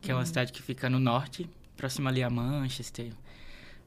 que 0.00 0.10
Uhum. 0.10 0.18
é 0.18 0.20
uma 0.20 0.26
cidade 0.26 0.52
que 0.52 0.60
fica 0.60 0.90
no 0.90 0.98
norte, 0.98 1.48
próximo 1.76 2.08
ali 2.08 2.22
a 2.22 2.28
Manchester. 2.28 3.06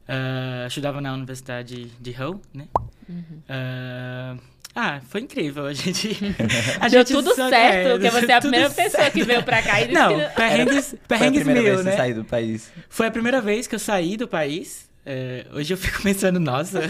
Ah, 0.08 0.64
estudava 0.66 1.00
na 1.00 1.12
Universidade 1.12 1.86
de 2.00 2.10
Hull, 2.22 2.40
né? 2.54 2.66
Uhum. 3.08 3.42
Ah, 3.48 4.36
ah, 4.74 5.00
foi 5.08 5.20
incrível. 5.20 5.66
A 5.66 5.72
gente. 5.74 6.16
A 6.80 6.88
Deu 6.88 7.00
gente 7.00 7.12
tudo 7.12 7.34
só- 7.34 7.48
certo, 7.48 7.74
é, 7.88 7.90
porque 7.92 8.10
você 8.10 8.32
é 8.32 8.34
a 8.34 8.40
tudo 8.40 8.50
primeira 8.50 8.70
pessoa 8.74 9.02
certo. 9.02 9.12
que 9.14 9.24
veio 9.24 9.42
pra 9.42 9.60
cá 9.62 9.80
e 9.82 9.88
disse 9.88 9.98
Não, 9.98 10.18
que... 10.18 10.34
perrengues, 10.34 10.88
Foi 10.90 10.98
a 10.98 11.08
perrengues 11.08 11.42
primeira 11.42 11.60
mil, 11.62 11.70
vez 11.74 11.78
que 11.80 11.84
né? 11.84 11.90
você 11.90 11.96
saiu 11.98 12.14
do 12.14 12.24
país. 12.24 12.72
Foi 12.88 13.06
a 13.06 13.10
primeira 13.10 13.40
vez 13.42 13.66
que 13.66 13.74
eu 13.74 13.78
saí 13.78 14.16
do 14.16 14.26
país. 14.28 14.87
É, 15.10 15.46
hoje 15.54 15.72
eu 15.72 15.78
fico 15.78 16.02
pensando, 16.04 16.38
nossa, 16.38 16.80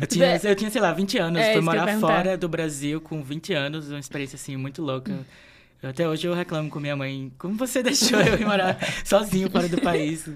eu 0.00 0.06
tinha, 0.06 0.40
eu 0.44 0.54
tinha, 0.54 0.70
sei 0.70 0.80
lá, 0.80 0.92
20 0.92 1.18
anos. 1.18 1.40
É, 1.42 1.54
fui 1.54 1.60
morar 1.60 1.98
fora 1.98 2.38
do 2.38 2.48
Brasil 2.48 3.00
com 3.00 3.20
20 3.20 3.52
anos, 3.52 3.90
uma 3.90 3.98
experiência 3.98 4.36
assim 4.36 4.56
muito 4.56 4.80
louca. 4.80 5.26
Até 5.82 6.08
hoje 6.08 6.28
eu 6.28 6.34
reclamo 6.34 6.70
com 6.70 6.78
minha 6.78 6.94
mãe, 6.94 7.32
como 7.36 7.54
você 7.56 7.82
deixou 7.84 8.20
eu 8.20 8.38
ir 8.38 8.46
morar 8.46 8.78
sozinho 9.04 9.50
fora 9.50 9.68
do 9.68 9.80
país? 9.80 10.28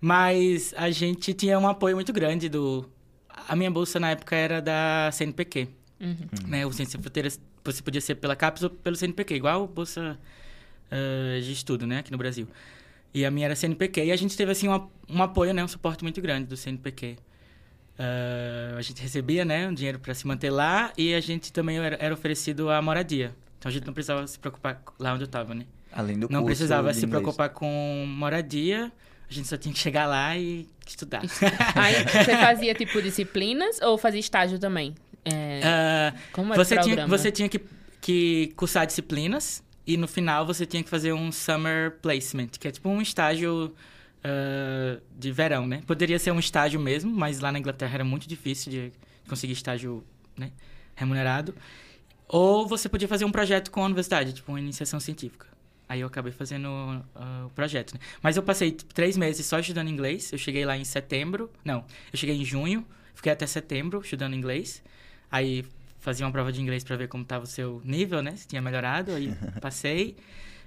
Mas 0.00 0.74
a 0.76 0.90
gente 0.90 1.32
tinha 1.32 1.58
um 1.58 1.66
apoio 1.66 1.94
muito 1.96 2.12
grande 2.12 2.48
do... 2.48 2.86
A 3.48 3.56
minha 3.56 3.70
bolsa 3.70 3.98
na 3.98 4.10
época 4.10 4.36
era 4.36 4.60
da 4.60 5.08
CNPq, 5.12 5.66
Uhum. 5.98 6.16
né? 6.46 6.64
O 6.64 6.72
Ciência 6.72 6.98
Fronteiras, 6.98 7.38
você 7.62 7.82
podia 7.82 8.00
ser 8.00 8.14
pela 8.16 8.34
CAPES 8.34 8.62
ou 8.64 8.70
pelo 8.70 8.96
CNPq, 8.96 9.34
igual 9.34 9.66
bolsa 9.66 10.18
eh, 10.90 11.40
de 11.42 11.52
estudo, 11.52 11.86
né, 11.86 11.98
aqui 11.98 12.10
no 12.10 12.16
Brasil. 12.16 12.48
E 13.12 13.24
a 13.24 13.30
minha 13.30 13.46
era 13.46 13.56
CNPq. 13.56 14.04
E 14.04 14.12
a 14.12 14.16
gente 14.16 14.36
teve, 14.36 14.52
assim, 14.52 14.68
uma, 14.68 14.88
um 15.08 15.22
apoio, 15.22 15.52
né? 15.52 15.62
Um 15.64 15.68
suporte 15.68 16.02
muito 16.04 16.20
grande 16.20 16.46
do 16.46 16.56
CNPq. 16.56 17.16
Ah, 17.98 18.76
a 18.78 18.82
gente 18.82 19.02
recebia, 19.02 19.44
né? 19.44 19.68
Um 19.68 19.74
dinheiro 19.74 19.98
para 19.98 20.14
se 20.14 20.26
manter 20.26 20.50
lá. 20.50 20.92
E 20.96 21.14
a 21.14 21.20
gente 21.20 21.52
também 21.52 21.78
era, 21.78 21.96
era 22.00 22.14
oferecido 22.14 22.70
a 22.70 22.80
moradia. 22.80 23.34
Então, 23.58 23.68
a 23.68 23.72
gente 23.72 23.86
não 23.86 23.92
precisava 23.92 24.26
se 24.26 24.38
preocupar 24.38 24.82
lá 24.98 25.12
onde 25.12 25.22
eu 25.24 25.26
estava, 25.26 25.54
né? 25.54 25.66
Além 25.92 26.14
do 26.18 26.28
não 26.30 26.40
curso 26.40 26.46
precisava 26.46 26.92
se 26.94 27.04
inglês. 27.04 27.10
preocupar 27.22 27.50
com 27.50 28.04
moradia. 28.08 28.90
A 29.28 29.32
gente 29.32 29.46
só 29.48 29.56
tinha 29.56 29.72
que 29.72 29.78
chegar 29.78 30.06
lá 30.06 30.36
e 30.36 30.66
estudar. 30.86 31.22
Aí 31.76 31.94
você 32.04 32.36
fazia, 32.36 32.74
tipo, 32.74 33.00
disciplinas 33.02 33.80
ou 33.82 33.98
fazia 33.98 34.18
estágio 34.20 34.58
também? 34.58 34.94
É, 35.24 35.60
Ah, 35.62 36.14
como 36.32 36.54
era 36.54 36.64
você, 36.64 36.76
o 36.78 36.80
tinha, 36.80 37.06
você 37.06 37.30
tinha 37.30 37.48
que, 37.48 37.60
que 38.00 38.52
cursar 38.56 38.86
disciplinas 38.86 39.62
e 39.86 39.96
no 39.96 40.06
final 40.06 40.46
você 40.46 40.66
tinha 40.66 40.82
que 40.82 40.90
fazer 40.90 41.12
um 41.12 41.32
summer 41.32 41.92
placement, 42.02 42.48
que 42.58 42.68
é 42.68 42.70
tipo 42.70 42.88
um 42.88 43.00
estágio 43.00 43.74
ah, 44.22 45.00
de 45.18 45.32
verão, 45.32 45.66
né? 45.66 45.82
Poderia 45.86 46.18
ser 46.18 46.30
um 46.30 46.38
estágio 46.38 46.78
mesmo, 46.78 47.10
mas 47.10 47.40
lá 47.40 47.50
na 47.50 47.58
Inglaterra 47.58 47.94
era 47.94 48.04
muito 48.04 48.28
difícil 48.28 48.70
de 48.70 48.92
conseguir 49.28 49.52
estágio 49.52 50.04
né, 50.36 50.52
remunerado. 50.94 51.54
Ou 52.28 52.66
você 52.66 52.88
podia 52.88 53.08
fazer 53.08 53.24
um 53.24 53.32
projeto 53.32 53.70
com 53.70 53.82
a 53.82 53.86
universidade, 53.86 54.32
tipo 54.32 54.52
uma 54.52 54.60
iniciação 54.60 55.00
científica. 55.00 55.46
Aí 55.88 56.00
eu 56.00 56.06
acabei 56.06 56.30
fazendo 56.30 56.68
ah, 57.16 57.46
o 57.46 57.50
projeto, 57.50 57.94
né? 57.94 58.00
Mas 58.22 58.36
eu 58.36 58.42
passei 58.42 58.70
tipo, 58.70 58.94
três 58.94 59.16
meses 59.16 59.44
só 59.46 59.58
estudando 59.58 59.88
inglês. 59.88 60.30
Eu 60.32 60.38
cheguei 60.38 60.64
lá 60.64 60.76
em 60.76 60.84
setembro. 60.84 61.50
Não, 61.64 61.84
eu 62.12 62.18
cheguei 62.18 62.36
em 62.36 62.44
junho. 62.44 62.86
Fiquei 63.14 63.32
até 63.32 63.46
setembro 63.46 64.00
estudando 64.00 64.34
inglês. 64.34 64.82
Aí 65.30 65.64
fazia 66.00 66.26
uma 66.26 66.32
prova 66.32 66.50
de 66.50 66.60
inglês 66.60 66.82
para 66.82 66.96
ver 66.96 67.08
como 67.08 67.22
estava 67.22 67.44
o 67.44 67.46
seu 67.46 67.80
nível, 67.84 68.22
né? 68.22 68.34
Se 68.36 68.48
tinha 68.48 68.60
melhorado. 68.60 69.12
Aí 69.12 69.32
passei. 69.60 70.16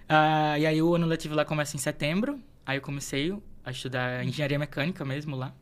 Ah, 0.08 0.58
e 0.60 0.66
aí 0.66 0.82
o 0.82 0.96
ano 0.96 1.06
letivo 1.08 1.36
lá 1.36 1.44
começa 1.44 1.76
em 1.76 1.80
setembro. 1.80 2.40
Aí 2.66 2.78
eu 2.78 2.82
comecei 2.82 3.34
a 3.66 3.72
estudar 3.72 4.24
engenharia 4.26 4.58
mecânica 4.60 5.04
mesmo 5.04 5.36
lá. 5.36 5.54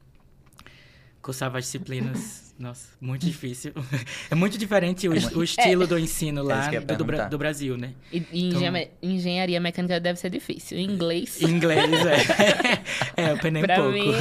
Cursava 1.22 1.58
as 1.60 1.66
disciplinas. 1.66 2.52
Nossa, 2.62 2.90
muito 3.02 3.26
difícil. 3.26 3.72
É 4.30 4.36
muito 4.36 4.56
diferente 4.58 5.08
o, 5.08 5.12
o 5.38 5.44
estilo 5.44 5.86
do 5.88 5.98
ensino 5.98 6.42
É 6.42 6.44
lá 6.44 6.74
ia 6.74 6.82
do, 6.82 6.86
perguntar. 7.06 7.28
do 7.30 7.38
Brasil, 7.38 7.76
né? 7.78 7.94
E, 8.12 8.24
e 8.32 8.50
Então- 8.50 8.88
engenharia, 9.02 9.60
mecânica 9.60 10.00
deve 10.00 10.20
ser 10.20 10.30
difícil. 10.30 10.78
Em 10.78 10.86
inglês. 10.90 11.42
Em 11.42 11.50
inglês, 11.50 11.92
é. 12.06 13.22
é, 13.24 13.32
eu 13.32 13.38
penei 13.40 13.62
um 13.64 13.66
Pra 13.66 13.76
pouco. 13.76 13.92
mim- 13.92 14.12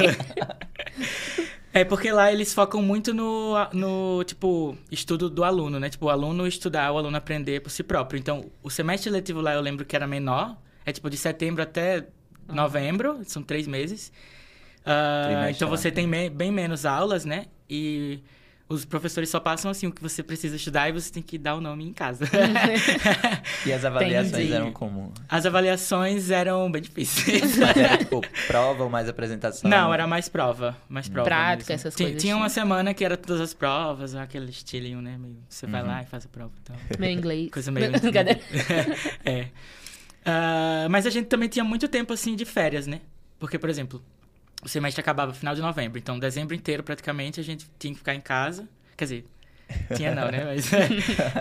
É 1.72 1.84
porque 1.84 2.10
lá 2.10 2.32
eles 2.32 2.52
focam 2.52 2.82
muito 2.82 3.14
no, 3.14 3.54
no, 3.72 4.24
tipo, 4.24 4.76
estudo 4.90 5.30
do 5.30 5.44
aluno, 5.44 5.78
né? 5.78 5.88
Tipo, 5.88 6.06
o 6.06 6.10
aluno 6.10 6.46
estudar, 6.46 6.90
o 6.92 6.98
aluno 6.98 7.16
aprender 7.16 7.60
por 7.60 7.70
si 7.70 7.82
próprio. 7.84 8.18
Então, 8.18 8.50
o 8.62 8.68
semestre 8.68 9.08
letivo 9.08 9.40
lá 9.40 9.54
eu 9.54 9.60
lembro 9.60 9.84
que 9.84 9.94
era 9.94 10.06
menor. 10.06 10.56
É 10.84 10.90
tipo 10.92 11.08
de 11.08 11.16
setembro 11.16 11.62
até 11.62 12.08
novembro, 12.48 13.20
são 13.24 13.42
três 13.42 13.68
meses. 13.68 14.12
Ah, 14.84 15.22
Trimestre, 15.26 15.52
então 15.56 15.70
né? 15.70 15.76
você 15.76 15.90
tem 15.92 16.06
me- 16.06 16.30
bem 16.30 16.50
menos 16.50 16.84
aulas, 16.84 17.24
né? 17.24 17.46
E 17.68 18.20
os 18.70 18.84
professores 18.86 19.28
só 19.28 19.38
passam 19.40 19.70
assim 19.70 19.86
o 19.88 19.92
que 19.92 20.00
você 20.00 20.22
precisa 20.22 20.54
estudar 20.56 20.88
e 20.88 20.92
você 20.92 21.12
tem 21.12 21.22
que 21.22 21.36
dar 21.36 21.56
o 21.56 21.60
nome 21.60 21.84
em 21.86 21.92
casa. 21.92 22.24
E 23.66 23.72
as 23.72 23.84
avaliações 23.84 24.32
Entendi. 24.32 24.52
eram 24.54 24.72
como? 24.72 25.12
As 25.28 25.44
avaliações 25.44 26.30
eram 26.30 26.70
bem 26.70 26.80
difíceis. 26.80 27.58
Mas 27.58 27.76
era 27.76 27.98
tipo 27.98 28.22
prova 28.46 28.84
ou 28.84 28.88
mais 28.88 29.08
apresentação? 29.08 29.68
Não, 29.68 29.92
era 29.92 30.06
mais 30.06 30.28
prova. 30.28 30.76
Mais 30.88 31.08
prova. 31.08 31.26
Prática, 31.28 31.72
mesmo. 31.74 31.88
essas 31.88 31.96
coisas 31.96 32.22
Tinha 32.22 32.36
uma 32.36 32.46
assim. 32.46 32.54
semana 32.54 32.94
que 32.94 33.04
era 33.04 33.16
todas 33.16 33.40
as 33.40 33.52
provas, 33.52 34.14
aquele 34.14 34.48
estilinho, 34.50 35.02
né? 35.02 35.18
meio- 35.18 35.36
Você 35.48 35.66
vai 35.66 35.82
Uhum. 35.82 35.88
lá 35.88 36.02
e 36.02 36.06
faz 36.06 36.24
a 36.24 36.28
prova. 36.28 36.52
Então, 36.62 36.76
Meu 36.98 37.10
inglês. 37.10 37.50
coisa 37.50 37.70
meio. 37.70 37.90
É. 39.24 39.48
Ah, 40.24 40.86
mas 40.90 41.06
a 41.06 41.10
gente 41.10 41.26
também 41.26 41.48
tinha 41.48 41.64
muito 41.64 41.88
tempo, 41.88 42.12
assim, 42.12 42.34
de 42.36 42.44
férias, 42.44 42.86
né? 42.86 43.00
Porque, 43.38 43.58
por 43.58 43.68
exemplo, 43.70 44.02
o 44.62 44.68
semestre 44.68 45.00
acabava 45.00 45.32
no 45.32 45.36
final 45.36 45.54
de 45.54 45.60
novembro. 45.60 45.98
Então, 45.98 46.18
dezembro 46.18 46.54
inteiro, 46.54 46.82
praticamente, 46.82 47.40
a 47.40 47.42
gente 47.42 47.66
tinha 47.78 47.92
que 47.92 47.98
ficar 47.98 48.14
em 48.14 48.20
casa. 48.20 48.68
Quer 48.96 49.04
dizer, 49.04 49.26
tinha 49.96 50.14
não, 50.14 50.30
né? 50.30 50.44
Mas 50.54 50.70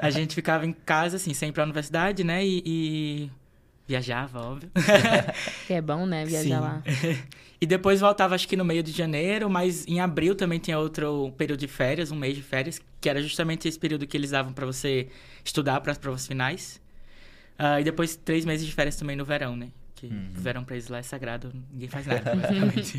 a 0.02 0.10
gente 0.10 0.36
ficava 0.36 0.66
em 0.66 0.74
casa, 0.74 1.18
assim, 1.18 1.34
sem 1.34 1.50
ir 1.50 1.52
pra 1.52 1.64
universidade, 1.64 2.24
né? 2.24 2.46
E, 2.46 2.64
e 2.66 3.32
viajava, 3.88 4.40
óbvio. 4.40 4.70
Que 5.68 5.74
é 5.74 5.82
bom, 5.82 6.06
né? 6.06 6.26
Viajar 6.26 6.44
Sim. 6.44 6.62
lá. 6.62 6.84
e 7.60 7.66
depois 7.66 8.00
voltava, 8.00 8.36
acho 8.36 8.48
que 8.48 8.56
no 8.56 8.64
meio 8.64 8.84
de 8.84 8.92
janeiro, 8.92 9.50
mas 9.50 9.86
em 9.88 10.00
abril 10.00 10.36
também 10.36 10.60
tinha 10.60 10.78
outro 10.80 11.34
período 11.38 11.60
de 11.60 11.68
férias, 11.68 12.12
um 12.12 12.16
mês 12.16 12.36
de 12.36 12.44
férias, 12.44 12.82
que 13.02 13.10
era 13.10 13.22
justamente 13.22 13.68
esse 13.68 13.80
período 13.80 14.08
que 14.08 14.16
eles 14.16 14.32
davam 14.32 14.54
pra 14.54 14.66
você 14.66 15.08
estudar 15.44 15.82
para 15.82 15.92
as 15.92 15.98
provas 15.98 16.26
finais. 16.26 16.80
Ah, 17.58 17.82
e 17.82 17.84
depois 17.84 18.16
três 18.16 18.46
meses 18.46 18.66
de 18.66 18.72
férias 18.72 18.96
também 18.96 19.18
no 19.18 19.26
verão, 19.26 19.56
né? 19.56 19.70
Que 20.00 20.08
Uhum. 20.08 20.30
o 20.38 20.40
verão 20.40 20.64
pra 20.64 20.76
eles 20.78 20.88
lá 20.88 21.00
é 21.00 21.02
sagrado, 21.04 21.52
ninguém 21.74 21.90
faz 21.90 22.06
nada, 22.08 22.24
basicamente. 22.34 22.98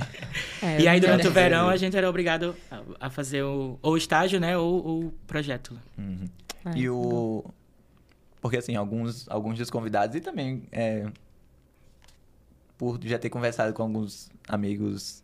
É, 0.63 0.83
e 0.83 0.87
aí, 0.87 1.01
durante 1.01 1.27
o 1.27 1.31
verão, 1.31 1.69
a 1.71 1.77
gente 1.79 1.97
era 1.97 2.07
obrigado 2.11 2.55
a, 2.71 3.07
a 3.07 3.11
fazer 3.11 3.43
o, 3.43 3.79
ou 3.81 3.95
o 3.95 3.97
estágio, 3.97 4.39
né? 4.39 4.59
Ou 4.59 5.07
o 5.07 5.13
projeto. 5.27 5.73
lá. 5.73 5.81
Uhum. 5.97 6.29
É, 6.67 6.79
E 6.79 6.91
o... 6.91 7.43
Porque, 8.39 8.59
assim, 8.59 8.77
alguns, 8.77 9.27
alguns 9.31 9.57
dos 9.59 9.71
convidados 9.71 10.15
e 10.15 10.21
também 10.21 10.63
é, 10.73 11.07
por 12.77 12.99
já 13.03 13.19
ter 13.19 13.31
conversado 13.31 13.73
com 13.73 13.83
alguns 13.83 14.31
amigos 14.47 15.23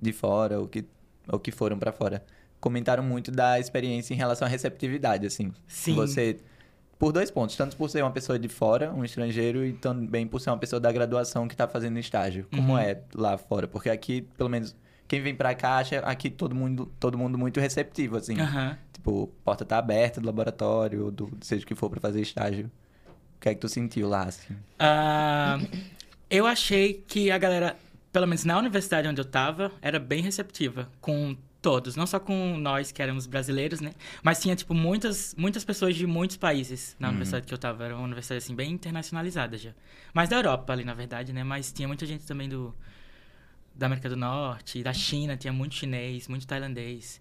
de 0.00 0.12
fora 0.12 0.60
ou 0.60 0.68
que, 0.68 0.84
ou 1.26 1.38
que 1.38 1.50
foram 1.50 1.78
pra 1.78 1.90
fora, 1.90 2.22
comentaram 2.60 3.02
muito 3.02 3.30
da 3.30 3.58
experiência 3.58 4.12
em 4.12 4.16
relação 4.16 4.46
à 4.46 4.50
receptividade, 4.50 5.26
assim. 5.26 5.52
Sim. 5.66 5.94
Você... 5.94 6.38
Por 6.98 7.12
dois 7.12 7.30
pontos, 7.30 7.54
tanto 7.56 7.76
por 7.76 7.88
ser 7.88 8.02
uma 8.02 8.10
pessoa 8.10 8.38
de 8.38 8.48
fora, 8.48 8.92
um 8.92 9.04
estrangeiro, 9.04 9.64
e 9.64 9.72
também 9.72 10.26
por 10.26 10.40
ser 10.40 10.50
uma 10.50 10.58
pessoa 10.58 10.80
da 10.80 10.90
graduação 10.90 11.46
que 11.46 11.54
tá 11.56 11.68
fazendo 11.68 11.98
estágio. 11.98 12.46
Como 12.50 12.72
Uhum. 12.72 12.78
é 12.78 13.00
lá 13.14 13.38
fora? 13.38 13.68
Porque 13.68 13.88
aqui, 13.88 14.22
pelo 14.36 14.48
menos, 14.50 14.74
quem 15.06 15.22
vem 15.22 15.34
pra 15.34 15.54
cá 15.54 15.76
acha 15.78 16.00
aqui 16.00 16.28
todo 16.28 16.54
mundo, 16.56 16.92
todo 16.98 17.16
mundo 17.16 17.38
muito 17.38 17.60
receptivo, 17.60 18.16
assim. 18.16 18.38
Aham. 18.40 18.76
Tipo, 18.92 19.28
porta 19.44 19.64
tá 19.64 19.78
aberta 19.78 20.20
do 20.20 20.26
laboratório, 20.26 21.10
do 21.12 21.30
seja 21.40 21.62
o 21.64 21.66
que 21.68 21.74
for 21.76 21.88
pra 21.88 22.00
fazer 22.00 22.20
estágio. 22.20 22.68
O 23.36 23.40
que 23.40 23.48
é 23.48 23.54
que 23.54 23.60
tu 23.60 23.68
sentiu 23.68 24.08
lá, 24.08 24.24
assim? 24.24 24.56
Ah, 24.76 25.60
eu 26.28 26.44
achei 26.46 27.04
que 27.06 27.30
a 27.30 27.38
galera, 27.38 27.76
pelo 28.12 28.26
menos 28.26 28.44
na 28.44 28.58
universidade 28.58 29.06
onde 29.06 29.20
eu 29.20 29.24
tava, 29.24 29.70
era 29.80 30.00
bem 30.00 30.20
receptiva 30.20 30.88
com 31.00 31.36
todos, 31.60 31.96
não 31.96 32.06
só 32.06 32.20
com 32.20 32.56
nós 32.56 32.92
que 32.92 33.02
éramos 33.02 33.26
brasileiros, 33.26 33.80
né? 33.80 33.92
Mas 34.22 34.40
tinha 34.40 34.54
tipo 34.54 34.72
muitas 34.74 35.34
muitas 35.36 35.64
pessoas 35.64 35.96
de 35.96 36.06
muitos 36.06 36.36
países 36.36 36.94
na 36.98 37.08
Uhum. 37.08 37.12
universidade 37.14 37.46
que 37.46 37.52
eu 37.54 37.58
tava, 37.58 37.84
era 37.84 37.94
uma 37.96 38.04
universidade 38.04 38.38
assim 38.44 38.54
bem 38.54 38.70
internacionalizada 38.72 39.56
já. 39.58 39.70
Mas 40.14 40.28
da 40.28 40.36
Europa 40.36 40.72
ali, 40.72 40.84
na 40.84 40.94
verdade, 40.94 41.32
né? 41.32 41.42
Mas 41.44 41.72
tinha 41.72 41.88
muita 41.88 42.06
gente 42.06 42.24
também 42.26 42.48
do 42.48 42.74
da 43.74 43.86
América 43.86 44.08
do 44.08 44.16
Norte, 44.16 44.82
da 44.82 44.92
China, 44.92 45.36
tinha 45.36 45.52
muito 45.52 45.74
chinês, 45.74 46.26
muito 46.28 46.46
tailandês. 46.46 47.20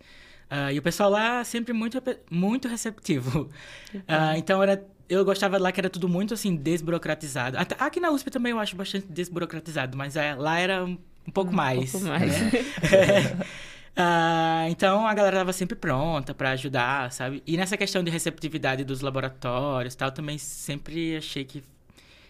Ah, 0.50 0.72
e 0.74 0.79
o 0.79 0.82
pessoal 0.82 1.10
lá 1.10 1.44
sempre 1.44 1.74
muito, 1.74 2.01
muito 2.32 2.67
receptivo. 2.67 3.50
Ah, 4.08 4.38
então 4.38 4.62
era, 4.63 4.84
eu 5.10 5.24
gostava 5.25 5.58
lá 5.58 5.72
que 5.72 5.79
era 5.79 5.89
tudo 5.89 6.08
muito 6.10 6.34
assim 6.34 6.56
desburocratizado. 6.56 7.58
Até, 7.58 7.75
aqui 7.79 8.00
na 8.00 8.10
USP 8.12 8.29
também 8.32 8.51
eu 8.51 8.60
acho 8.60 8.75
bastante 8.75 9.06
desburocratizado, 9.08 9.98
mas 9.98 10.15
é, 10.15 10.34
lá 10.36 10.58
era 10.60 10.84
um, 10.86 10.98
um 11.27 11.32
pouco 11.32 11.53
mais. 11.53 11.89
Um 11.94 12.00
pouco 12.00 12.08
mais. 12.08 12.41
né? 12.41 12.51
Ah, 14.00 14.68
então 14.70 15.08
a 15.08 15.13
galera 15.16 15.38
estava 15.38 15.51
sempre 15.51 15.75
pronta 15.75 16.32
para 16.32 16.51
ajudar, 16.51 17.12
sabe? 17.12 17.42
E 17.48 17.58
nessa 17.58 17.75
questão 17.75 18.04
de 18.04 18.12
receptividade 18.12 18.84
dos 18.84 19.01
laboratórios 19.01 19.96
e 19.96 19.98
tal, 19.98 20.12
também 20.12 20.38
sempre 20.38 21.18
achei 21.18 21.44
que, 21.44 21.63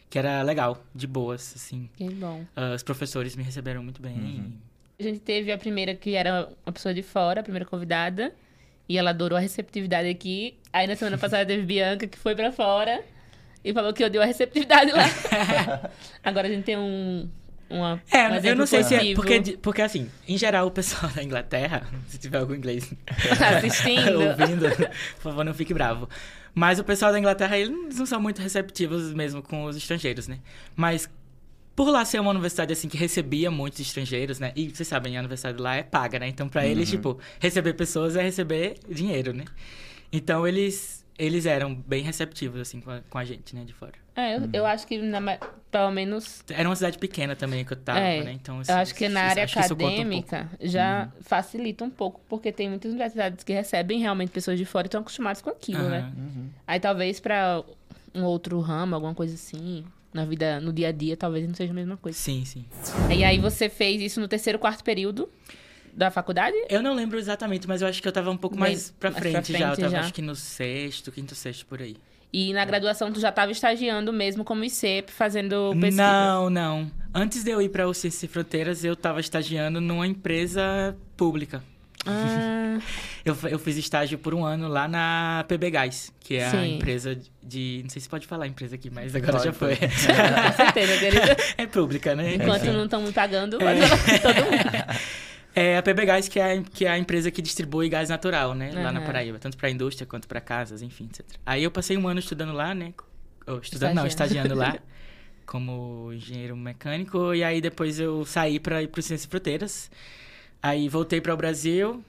que 0.09 0.17
era 0.17 0.41
legal, 0.43 0.81
de 0.95 1.05
boas, 1.05 1.53
assim. 1.57 1.89
Que 1.97 2.09
bom. 2.09 2.45
Ah, 2.55 2.73
os 2.73 2.83
professores 2.83 3.35
me 3.35 3.43
receberam 3.43 3.83
muito 3.83 4.01
bem. 4.01 4.15
Uhum. 4.15 4.53
A 4.97 5.03
gente 5.03 5.19
teve 5.19 5.51
a 5.51 5.57
primeira 5.57 5.93
que 5.93 6.15
era 6.15 6.49
uma 6.65 6.71
pessoa 6.71 6.93
de 6.93 7.03
fora, 7.03 7.41
a 7.41 7.43
primeira 7.43 7.65
convidada. 7.65 8.33
E 8.89 8.97
ela 8.97 9.09
adorou 9.09 9.37
a 9.37 9.41
receptividade 9.41 10.07
aqui. 10.07 10.57
Aí 10.71 10.87
na 10.87 10.95
semana 10.95 11.17
passada 11.17 11.45
teve 11.45 11.63
Bianca, 11.63 12.07
que 12.07 12.17
foi 12.17 12.33
pra 12.33 12.51
fora. 12.53 13.03
E 13.63 13.73
falou 13.73 13.93
que 13.93 14.03
odiou 14.03 14.23
a 14.23 14.25
receptividade 14.25 14.91
lá. 14.91 15.03
Agora 16.23 16.47
a 16.47 16.49
gente 16.49 16.63
tem 16.63 16.77
um... 16.77 17.29
Uma, 17.69 18.01
É, 18.11 18.29
um 18.29 18.35
eu 18.37 18.55
não 18.55 18.65
sei 18.65 18.83
se 18.83 18.95
é. 18.95 18.97
positivo 18.97 19.21
Porque, 19.21 19.57
porque, 19.57 19.81
assim, 19.81 20.09
em 20.27 20.37
geral, 20.37 20.67
o 20.67 20.71
pessoal 20.71 21.11
da 21.15 21.23
Inglaterra, 21.23 21.85
se 22.07 22.17
tiver 22.17 22.37
algum 22.39 22.53
inglês 22.53 22.93
Assistindo. 23.57 24.21
ouvindo, 24.21 24.69
por 25.15 25.21
favor, 25.21 25.43
não 25.43 25.53
fique 25.53 25.73
bravo. 25.73 26.07
Mas 26.53 26.79
o 26.79 26.83
pessoal 26.83 27.11
da 27.11 27.19
Inglaterra, 27.19 27.57
eles 27.57 27.97
não 27.97 28.05
são 28.05 28.19
muito 28.19 28.41
receptivos 28.41 29.13
mesmo 29.13 29.41
com 29.41 29.65
os 29.65 29.75
estrangeiros, 29.75 30.27
né? 30.27 30.39
Mas 30.75 31.09
por 31.75 31.89
lá 31.91 32.03
ser 32.03 32.19
uma 32.19 32.31
universidade, 32.31 32.73
assim, 32.73 32.87
que 32.87 32.97
recebia 32.97 33.51
muitos 33.51 33.79
estrangeiros, 33.79 34.39
né? 34.39 34.51
E 34.55 34.69
vocês 34.69 34.87
sabem, 34.87 35.15
a 35.15 35.19
universidade 35.19 35.61
lá 35.61 35.75
é 35.75 35.83
paga, 35.83 36.17
né? 36.17 36.27
Então, 36.27 36.49
pra 36.49 36.65
eles, 36.65 36.89
tipo, 36.89 37.19
receber 37.39 37.73
pessoas 37.73 38.15
é 38.15 38.23
receber 38.23 38.77
dinheiro, 38.89 39.31
né? 39.31 39.45
Então, 40.11 40.47
eles, 40.47 41.05
eles 41.17 41.45
eram 41.45 41.73
bem 41.73 42.03
receptivos, 42.03 42.61
assim, 42.61 42.79
com 42.79 42.91
a, 42.91 43.01
com 43.09 43.17
a 43.17 43.25
gente, 43.25 43.55
né? 43.55 43.63
De 43.63 43.73
fora. 43.73 43.93
É, 44.15 44.35
eu, 44.35 44.49
eu 44.53 44.65
acho 44.65 44.85
que 44.87 44.97
na 44.97 45.19
pelo 45.69 45.91
menos 45.91 46.43
Era 46.49 46.67
uma 46.67 46.75
cidade 46.75 46.97
pequena 46.97 47.35
também 47.35 47.63
que 47.63 47.73
eu 47.73 47.77
tava, 47.77 47.99
É, 47.99 48.23
né? 48.23 48.31
Então, 48.33 48.61
Eu 48.67 48.75
acho 48.75 48.95
que 48.95 49.07
na 49.09 49.21
área 49.21 49.43
acho 49.43 49.53
que 49.53 49.59
isso 49.59 49.75
conta 49.75 49.85
um 49.85 49.89
acadêmica 49.89 50.49
já 50.61 51.11
facilita 51.21 51.83
um 51.83 51.89
pouco, 51.89 52.21
porque 52.27 52.51
tem 52.51 52.69
muitas 52.69 52.91
universidades 52.91 53.43
que 53.43 53.53
recebem 53.53 53.99
realmente 53.99 54.29
pessoas 54.29 54.57
de 54.57 54.65
fora 54.65 54.85
e 54.85 54.87
estão 54.87 55.01
acostumadas 55.01 55.41
com 55.41 55.49
aquilo, 55.49 55.83
né? 55.89 55.99
Aham. 55.99 56.13
Uhum. 56.17 56.49
Aí 56.65 56.79
talvez 56.79 57.19
pra 57.19 57.63
um 58.13 58.23
outro 58.23 58.59
ramo, 58.59 58.95
alguma 58.95 59.13
coisa 59.13 59.35
assim, 59.35 59.85
na 60.13 60.25
vida, 60.25 60.59
no 60.59 60.73
dia 60.73 60.87
a 60.89 60.91
dia, 60.91 61.15
talvez 61.15 61.47
não 61.47 61.53
seja 61.53 61.71
a 61.71 61.75
mesma 61.75 61.97
coisa. 61.97 62.17
Sim, 62.17 62.43
sim. 62.45 62.65
E 63.15 63.23
aí 63.23 63.37
você 63.37 63.69
fez 63.69 64.01
isso 64.01 64.19
no 64.19 64.27
terceiro, 64.27 64.57
quarto 64.57 64.83
período 64.83 65.29
da 65.97 66.11
faculdade? 66.11 66.55
Eu 66.69 66.83
não 66.83 66.93
lembro 66.93 67.17
exatamente, 67.17 67.67
mas 67.67 67.81
eu 67.81 67.87
acho 67.87 67.99
que 67.99 68.07
eu 68.07 68.11
tava 68.11 68.29
um 68.29 68.37
pouco 68.37 68.55
Bem, 68.55 68.61
mais 68.61 68.91
pra 68.99 69.09
mais 69.09 69.19
pra 69.19 69.31
frente, 69.31 69.51
já. 69.51 69.57
Eu 69.57 69.65
frente 69.73 69.79
tava 69.81 69.91
já. 69.91 69.99
acho 70.01 70.13
que 70.13 70.21
no 70.21 70.35
sexto, 70.35 71.11
quinto, 71.11 71.33
sexto, 71.33 71.65
por 71.65 71.81
aí. 71.81 71.97
E 72.31 72.53
na 72.53 72.63
graduação 72.65 73.11
tu 73.11 73.19
já 73.19 73.29
estava 73.29 73.51
estagiando 73.51 74.13
mesmo 74.13 74.43
como 74.43 74.63
ICEP, 74.63 75.11
fazendo 75.11 75.71
pesquisa? 75.79 76.03
Não, 76.03 76.49
não. 76.51 76.91
Antes 77.13 77.43
de 77.43 77.49
eu 77.49 77.59
ir 77.61 77.69
pra 77.69 77.87
o 77.87 77.93
Ciências 77.93 78.19
Sem 78.19 78.29
Fronteiras, 78.29 78.83
eu 78.83 78.95
tava 78.95 79.19
estagiando 79.19 79.81
numa 79.81 80.05
empresa 80.05 80.95
pública. 81.15 81.63
Ah, 82.05 82.77
Eu, 83.25 83.37
eu 83.49 83.59
fiz 83.59 83.75
estágio 83.75 84.17
por 84.17 84.33
um 84.33 84.45
ano 84.45 84.69
lá 84.69 84.87
na 84.87 85.43
PB 85.49 85.69
Gás, 85.71 86.13
que 86.21 86.37
é 86.37 86.45
a 86.45 86.51
Sim. 86.51 86.75
empresa 86.75 87.19
de... 87.43 87.81
Não 87.83 87.89
sei 87.89 88.01
se 88.01 88.07
pode 88.07 88.25
falar 88.25 88.45
a 88.45 88.47
empresa 88.47 88.75
aqui, 88.75 88.89
mas 88.89 89.13
agora 89.13 89.33
Pode, 89.33 89.43
já 89.43 89.51
foi. 89.51 89.75
com 89.75 90.55
certeza, 90.55 90.97
querida. 90.97 91.37
é 91.57 91.67
pública, 91.67 92.15
né? 92.15 92.35
Enquanto 92.35 92.63
Enfim. 92.63 92.71
não 92.71 92.85
estão 92.85 93.01
me 93.01 93.11
pagando, 93.11 93.57
com 93.57 93.65
todo 94.21 94.45
mundo. 94.45 94.99
É 95.59 95.75
a 95.77 95.81
PB 95.81 96.05
Gás, 96.05 96.27
que 96.27 96.39
é, 96.39 96.53
a- 96.59 96.61
que 96.61 96.85
é 96.85 96.89
a 96.89 96.97
empresa 96.99 97.31
que 97.31 97.41
distribui 97.41 97.89
gás 97.89 98.09
natural, 98.09 98.53
né? 98.53 98.71
Lá 98.73 98.91
na. 98.91 99.01
Paraíba. 99.01 99.39
Tanto 99.39 99.57
pra 99.57 99.69
indústria 99.71 100.05
quanto 100.05 100.27
pra 100.27 100.39
casas, 100.39 100.83
enfim, 100.83 101.05
etc. 101.05 101.25
Aí 101.43 101.63
eu 101.63 101.71
passei 101.71 101.97
um 101.97 102.07
ano 102.07 102.19
estudando 102.19 102.53
lá, 102.53 102.75
né? 102.75 102.93
Ou, 103.47 103.57
estudando 103.59 103.95
não, 103.95 104.05
Estagiando. 104.05 104.53
lá. 104.53 104.77
Como 105.47 106.11
engenheiro 106.13 106.55
mecânico. 106.55 107.33
E 107.33 107.43
aí 107.43 107.59
depois 107.59 107.99
eu 107.99 108.23
saí 108.25 108.59
pra 108.59 108.83
ir 108.83 108.87
pro 108.89 109.01
Ciências 109.01 109.21
Sem 109.21 109.29
Fronteiras. 109.31 109.89
Aí 110.61 110.87
voltei 110.89 111.19
para 111.21 111.33
o 111.33 111.37
Brasil 111.37 112.03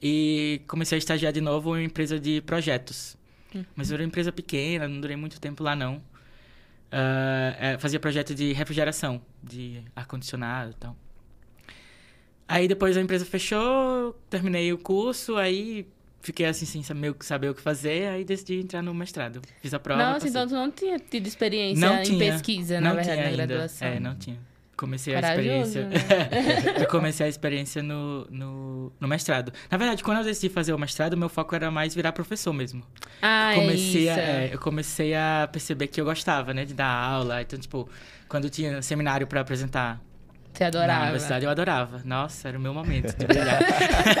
e 0.00 0.60
comecei 0.68 0.96
a 0.96 0.98
estagiar 1.00 1.32
de 1.32 1.40
novo 1.40 1.70
em 1.76 1.80
uma 1.80 1.84
empresa 1.86 2.20
de 2.20 2.40
projetos. 2.42 3.16
Mas 3.74 3.90
era 3.90 4.00
uma 4.02 4.06
empresa 4.06 4.30
pequena, 4.30 4.86
não 4.86 5.00
durei 5.00 5.16
muito 5.16 5.40
tempo 5.40 5.62
lá 5.64 5.74
não. 5.74 6.00
É, 6.90 7.76
fazia 7.78 7.98
projeto 7.98 8.34
de 8.34 8.52
refrigeração, 8.52 9.20
de 9.42 9.82
ar-condicionado 9.96 10.70
e 10.70 10.74
tal. 10.74 10.96
Aí 12.52 12.68
depois 12.68 12.96
a 12.96 13.00
empresa 13.00 13.24
fechou, 13.24 14.14
terminei 14.30 14.72
o 14.72 14.78
curso, 14.78 15.36
aí 15.36 15.86
fiquei 16.20 16.46
assim 16.46 16.66
sem 16.66 16.82
saber, 16.82 17.10
o- 17.10 17.16
saber 17.20 17.48
o 17.50 17.54
que 17.54 17.60
fazer, 17.62 18.08
aí 18.08 18.24
decidi 18.24 18.60
entrar 18.60 18.82
no 18.82 18.94
mestrado. 18.94 19.40
Fiz 19.60 19.72
a 19.74 19.78
prova. 19.80 20.00
Nossa, 20.02 20.14
passei. 20.14 20.30
então 20.30 20.46
tu 20.46 20.54
não 20.54 20.70
tinha 20.70 20.98
tido 20.98 21.26
experiência 21.26 21.86
Não 21.88 21.98
em 22.00 22.02
tinha. 22.04 22.18
pesquisa, 22.32 22.80
não 22.80 22.90
na 22.90 22.94
verdade, 22.96 23.16
tinha 23.16 23.24
na 23.24 23.30
ainda. 23.30 23.46
graduação. 23.46 23.88
É, 23.88 23.98
não 24.00 24.14
tinha. 24.14 24.38
Comecei 24.74 25.14
Corajoso, 25.14 25.78
a 25.78 25.82
experiência. 25.82 25.88
eu 26.80 26.86
comecei 26.88 27.26
a 27.26 27.28
experiência 27.28 27.82
no, 27.82 28.26
no, 28.30 28.92
no 28.98 29.06
mestrado. 29.06 29.52
Na 29.70 29.76
verdade, 29.78 30.02
quando 30.02 30.18
eu 30.18 30.24
decidi 30.24 30.52
fazer 30.52 30.72
o 30.72 30.78
mestrado, 30.78 31.16
meu 31.16 31.28
foco 31.28 31.54
era 31.54 31.70
mais 31.70 31.94
virar 31.94 32.10
professor 32.12 32.52
mesmo. 32.52 32.82
Ah, 33.20 33.52
comecei 33.54 34.08
é 34.08 34.10
a, 34.10 34.14
isso. 34.14 34.20
é, 34.20 34.54
eu 34.54 34.58
comecei 34.58 35.14
a 35.14 35.48
perceber 35.52 35.86
que 35.86 36.00
eu 36.00 36.04
gostava, 36.04 36.52
né, 36.52 36.64
de 36.64 36.74
dar 36.74 36.88
aula. 36.88 37.42
Então, 37.42 37.58
tipo, 37.58 37.88
quando 38.28 38.48
tinha 38.50 38.82
seminário 38.82 39.26
para 39.26 39.40
apresentar 39.42 40.00
Você 40.52 40.64
na 40.64 40.68
adorava. 40.68 41.02
universidade, 41.04 41.44
eu 41.44 41.50
adorava. 41.50 42.00
Nossa, 42.04 42.48
era 42.48 42.58
o 42.58 42.60
meu 42.60 42.74
momento 42.74 43.16
de 43.16 43.26
brilhar. 43.26 43.58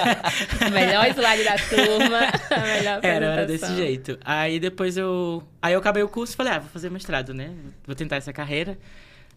Melhor 0.72 1.06
slide 1.08 1.44
da 1.44 1.56
turma, 1.56 2.20
melhor 2.62 3.00
Era, 3.02 3.26
era 3.26 3.46
desse 3.46 3.74
jeito. 3.76 4.18
Aí 4.24 4.58
depois 4.58 4.96
eu. 4.96 5.42
Aí 5.60 5.74
eu 5.74 5.78
acabei 5.78 6.02
o 6.02 6.08
curso 6.08 6.32
e 6.32 6.36
falei, 6.36 6.54
ah, 6.54 6.58
vou 6.58 6.70
fazer 6.70 6.90
mestrado, 6.90 7.34
né? 7.34 7.50
Vou 7.86 7.94
tentar 7.94 8.16
essa 8.16 8.32
carreira. 8.32 8.78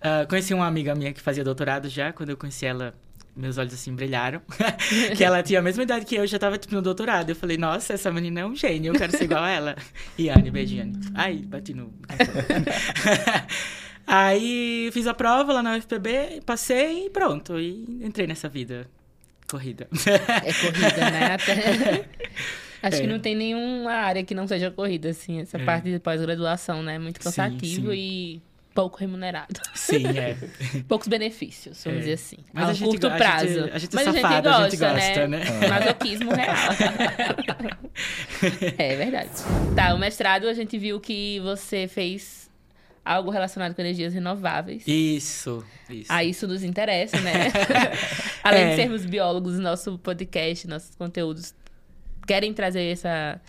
Ah, 0.02 0.26
conheci 0.28 0.54
uma 0.54 0.68
amiga 0.68 0.96
minha 0.96 1.12
que 1.12 1.22
fazia 1.22 1.44
doutorado 1.44 1.90
já. 1.90 2.14
Quando 2.14 2.30
eu 2.30 2.38
conheci 2.38 2.66
ela, 2.66 2.94
meus 3.36 3.58
olhos 3.58 3.74
assim 3.74 3.94
brilharam. 3.94 4.42
que 5.18 5.24
ela 5.24 5.44
tinha 5.44 5.60
a 5.60 5.62
mesma 5.62 5.84
idade 5.84 6.06
que 6.06 6.16
eu, 6.16 6.26
já 6.26 6.40
tava 6.40 6.58
tipo 6.58 6.74
no 6.74 6.82
doutorado. 6.82 7.30
Eu 7.30 7.36
falei, 7.36 7.58
nossa, 7.58 7.94
essa 7.94 8.12
menina 8.12 8.42
é 8.42 8.46
um 8.46 8.56
gênio, 8.56 8.94
eu 8.94 8.98
quero 8.98 9.12
ser 9.12 9.26
igual 9.26 9.44
a 9.44 9.50
ela. 9.50 9.76
Iane, 10.18 10.50
beijo, 10.50 10.76
Iane. 10.76 11.00
Ai, 11.14 11.38
bati 11.38 11.74
no. 11.74 11.94
Aí 14.08 14.90
fiz 14.94 15.08
a 15.08 15.14
prova 15.14 15.52
lá 15.54 15.64
na 15.64 15.76
UFPB, 15.78 16.42
passei 16.46 17.08
e 17.08 17.10
pronto. 17.10 17.60
E 17.60 17.86
entrei 18.02 18.28
nessa 18.28 18.48
vida 18.48 18.88
corrida. 19.50 19.88
É 20.46 20.54
corrida, 20.54 21.12
né? 21.12 21.26
Até... 21.36 22.06
Acho 22.84 22.98
É. 22.98 23.02
que 23.02 23.08
não 23.08 23.20
tem 23.20 23.36
nenhuma 23.36 23.92
área 23.94 24.24
que 24.24 24.36
não 24.36 24.48
seja 24.48 24.70
corrida, 24.70 25.10
assim. 25.10 25.42
Essa 25.42 25.58
É. 25.58 25.64
parte 25.66 25.90
de 25.92 25.98
pós-graduação, 26.00 26.84
né? 26.84 27.00
Muito 27.00 27.18
Sim, 27.18 27.24
cansativo 27.24 27.92
sim. 27.92 27.98
e 27.98 28.42
pouco 28.76 28.98
remunerado. 29.00 29.60
Sim, 29.74 30.06
é. 30.18 30.36
Poucos 30.88 31.08
benefícios, 31.08 31.82
vamos 31.84 31.98
É. 31.98 32.02
dizer 32.02 32.14
assim. 32.14 32.38
Mas 32.54 32.66
a, 32.66 32.70
a 32.70 32.74
gente 32.74 32.88
curto 32.90 33.08
go- 33.08 33.14
a 33.14 33.18
prazo. 33.18 33.48
gente- 33.48 33.72
a 33.72 33.78
gente 33.80 33.92
é 33.92 33.96
Mas 34.04 34.16
safado, 34.22 34.50
a 34.50 34.70
gente 34.70 34.78
gosta, 34.78 35.28
né? 35.28 35.40
Masoquismo 35.70 36.32
real. 36.32 36.56
é 38.78 38.96
verdade. 38.96 39.30
Tá, 39.76 39.94
o 39.94 39.98
mestrado 39.98 40.48
a 40.48 40.54
gente 40.54 40.78
viu 40.78 41.00
que 41.00 41.40
você 41.40 41.88
fez 41.88 42.45
algo 43.06 43.30
relacionado 43.30 43.76
com 43.76 43.82
energias 43.82 44.14
renováveis. 44.14 44.84
Isso, 44.88 45.64
isso. 45.90 46.12
Ah, 46.12 46.24
isso 46.24 46.48
nos 46.48 46.64
interessa, 46.64 47.20
né? 47.22 47.34
Além 48.44 48.64
É. 48.64 48.70
de 48.72 48.76
sermos 48.76 49.06
biólogos, 49.06 49.60
nosso 49.60 49.98
podcast, 50.00 50.68
nossos 50.68 50.96
conteúdos 50.96 51.54
querem 52.28 52.52
trazer 52.54 52.92
essa. 52.92 53.40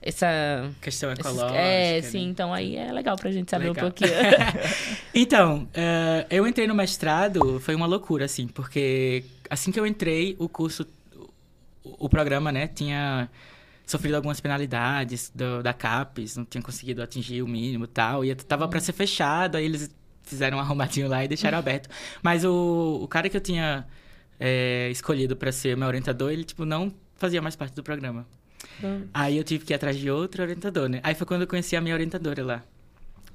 Essa. 0.00 0.70
Questão 0.80 1.10
ecológica. 1.12 1.58
é, 1.58 2.00
né? 2.00 2.02
sim, 2.02 2.28
então 2.28 2.54
aí 2.54 2.76
é 2.76 2.92
legal 2.92 3.16
pra 3.16 3.30
gente 3.30 3.50
saber 3.50 3.68
Legal. 3.68 3.86
um 3.86 3.90
pouquinho. 3.90 4.10
Então, 5.12 5.66
eh, 5.74 6.26
eu 6.30 6.46
entrei 6.46 6.66
no 6.66 6.74
mestrado, 6.74 7.58
foi 7.60 7.74
uma 7.74 7.86
loucura, 7.86 8.26
assim, 8.26 8.46
porque 8.46 9.24
assim 9.50 9.72
que 9.72 9.80
eu 9.80 9.86
entrei, 9.86 10.36
o 10.38 10.48
curso, 10.48 10.86
o, 11.82 12.04
o 12.06 12.08
programa, 12.08 12.52
né, 12.52 12.68
tinha 12.68 13.28
sofrido 13.86 14.16
algumas 14.16 14.40
penalidades 14.40 15.30
do- 15.34 15.62
da 15.62 15.72
CAPES, 15.72 16.36
não 16.36 16.44
tinha 16.44 16.60
conseguido 16.62 17.02
atingir 17.02 17.40
o 17.42 17.46
mínimo 17.48 17.84
e 17.84 17.88
tal, 17.88 18.24
e 18.24 18.34
tava 18.34 18.66
para 18.68 18.80
ser 18.80 18.92
fechado, 18.92 19.56
aí 19.56 19.64
eles 19.64 19.90
fizeram 20.24 20.58
um 20.58 20.60
arrumadinho 20.60 21.08
lá 21.08 21.24
e 21.24 21.28
deixaram 21.28 21.56
aberto. 21.56 21.88
Mas 22.22 22.44
o, 22.44 22.98
o 23.02 23.06
cara 23.08 23.28
que 23.28 23.36
eu 23.36 23.40
tinha 23.40 23.86
eh, 24.40 24.88
escolhido 24.90 25.36
para 25.36 25.52
ser 25.52 25.76
meu 25.76 25.86
orientador, 25.86 26.32
ele, 26.32 26.42
tipo, 26.44 26.64
não 26.64 26.92
fazia 27.14 27.40
mais 27.40 27.54
parte 27.54 27.74
do 27.74 27.82
programa. 27.82 28.26
Hum. 28.82 29.06
Aí 29.14 29.36
eu 29.38 29.44
tive 29.44 29.64
que 29.64 29.72
ir 29.72 29.76
atrás 29.76 29.96
de 29.96 30.10
outro 30.10 30.42
orientador, 30.42 30.88
né? 30.88 31.00
Aí 31.04 31.14
foi 31.14 31.26
quando 31.26 31.42
eu 31.42 31.46
conheci 31.46 31.76
a 31.76 31.80
minha 31.80 31.94
orientadora 31.94 32.44
lá. 32.44 32.62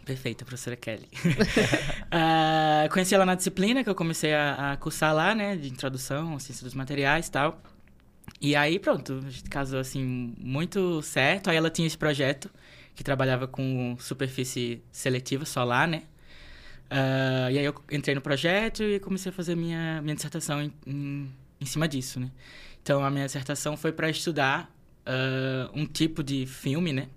Perfeita, 0.05 0.43
professora 0.43 0.75
Kelly. 0.75 1.07
Ah, 2.13 2.89
conheci 2.91 3.15
ela 3.15 3.25
na 3.25 3.35
disciplina 3.35 3.83
que 3.83 3.89
eu 3.89 3.95
comecei 3.95 4.33
a, 4.33 4.73
a 4.73 4.77
cursar 4.77 5.13
lá, 5.15 5.33
né? 5.33 5.55
De 5.55 5.69
introdução, 5.69 6.37
ciência 6.39 6.63
dos 6.65 6.73
materiais 6.73 7.27
e 7.27 7.31
tal. 7.31 7.61
E 8.39 8.55
aí, 8.55 8.79
pronto, 8.79 9.21
a 9.25 9.29
gente 9.29 9.49
casou 9.49 9.79
assim, 9.79 10.33
muito 10.37 11.01
certo. 11.01 11.49
Aí 11.49 11.57
ela 11.57 11.69
tinha 11.69 11.87
esse 11.87 11.97
projeto 11.97 12.49
que 12.95 13.03
trabalhava 13.03 13.47
com 13.47 13.95
superfície 13.99 14.81
seletiva 14.91 15.45
solar, 15.45 15.87
né? 15.87 16.03
Ah, 16.91 17.49
e 17.49 17.57
aí 17.57 17.63
eu 17.63 17.73
entrei 17.89 18.13
no 18.13 18.21
projeto 18.21 18.83
e 18.83 18.99
comecei 18.99 19.29
a 19.31 19.33
fazer 19.33 19.55
minha, 19.55 20.01
minha 20.01 20.13
dissertação 20.13 20.61
em, 20.61 20.73
em, 20.85 21.31
em 21.61 21.65
cima 21.65 21.87
disso, 21.87 22.19
né? 22.19 22.29
Então, 22.83 23.03
a 23.03 23.09
minha 23.09 23.25
dissertação 23.25 23.77
foi 23.77 23.93
para 23.93 24.09
estudar 24.09 24.69
uh, 25.07 25.79
um 25.79 25.85
tipo 25.85 26.21
de 26.21 26.45
filme, 26.45 26.91
né? 26.91 27.07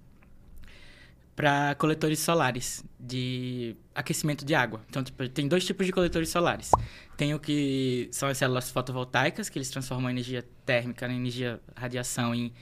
Para 1.34 1.74
coletores 1.74 2.20
solares 2.20 2.84
de 3.00 3.74
aquecimento 3.92 4.44
de 4.44 4.54
água. 4.54 4.80
Então, 4.88 5.02
tipo, 5.02 5.28
tem 5.28 5.48
dois 5.48 5.64
tipos 5.64 5.86
de 5.86 5.92
coletores 5.92 6.28
solares. 6.28 6.70
Tem 7.16 7.34
o 7.34 7.38
que 7.38 8.08
são 8.12 8.28
as 8.28 8.38
células 8.38 8.70
fotovoltaicas, 8.70 9.48
que 9.48 9.58
eles 9.58 9.70
transformam 9.70 10.08
a 10.08 10.10
energia 10.10 10.44
térmica 10.66 11.06
na 11.06 11.14
energia 11.14 11.60
radiação 11.76 12.34
em 12.34 12.52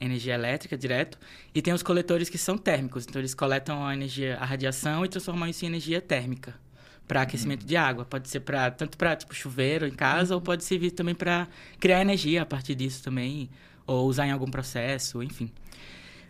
energia 0.00 0.34
elétrica 0.34 0.76
direto. 0.76 1.18
E 1.54 1.62
tem 1.62 1.72
os 1.72 1.82
coletores 1.82 2.28
que 2.28 2.36
são 2.36 2.58
térmicos. 2.58 3.06
Então, 3.08 3.20
eles 3.20 3.34
coletam 3.34 3.86
a 3.86 3.94
energia, 3.94 4.36
a 4.36 4.44
radiação 4.44 5.04
e 5.04 5.08
transformam 5.08 5.48
isso 5.48 5.64
em 5.64 5.68
energia 5.68 6.00
térmica 6.00 6.54
para 7.06 7.22
aquecimento 7.22 7.62
uhum. 7.62 7.68
de 7.68 7.76
água. 7.76 8.04
Pode 8.04 8.28
ser 8.28 8.40
para 8.40 8.70
tanto 8.70 8.98
para 8.98 9.16
tipo 9.16 9.34
chuveiro 9.34 9.86
em 9.86 9.94
casa 9.94 10.34
uhum. 10.34 10.40
ou 10.40 10.42
pode 10.42 10.64
servir 10.64 10.90
também 10.90 11.14
para 11.14 11.48
criar 11.78 12.00
energia 12.00 12.42
a 12.42 12.46
partir 12.46 12.74
disso 12.74 13.02
também 13.02 13.48
ou 13.86 14.06
usar 14.06 14.26
em 14.26 14.32
algum 14.32 14.50
processo, 14.50 15.22
enfim. 15.22 15.50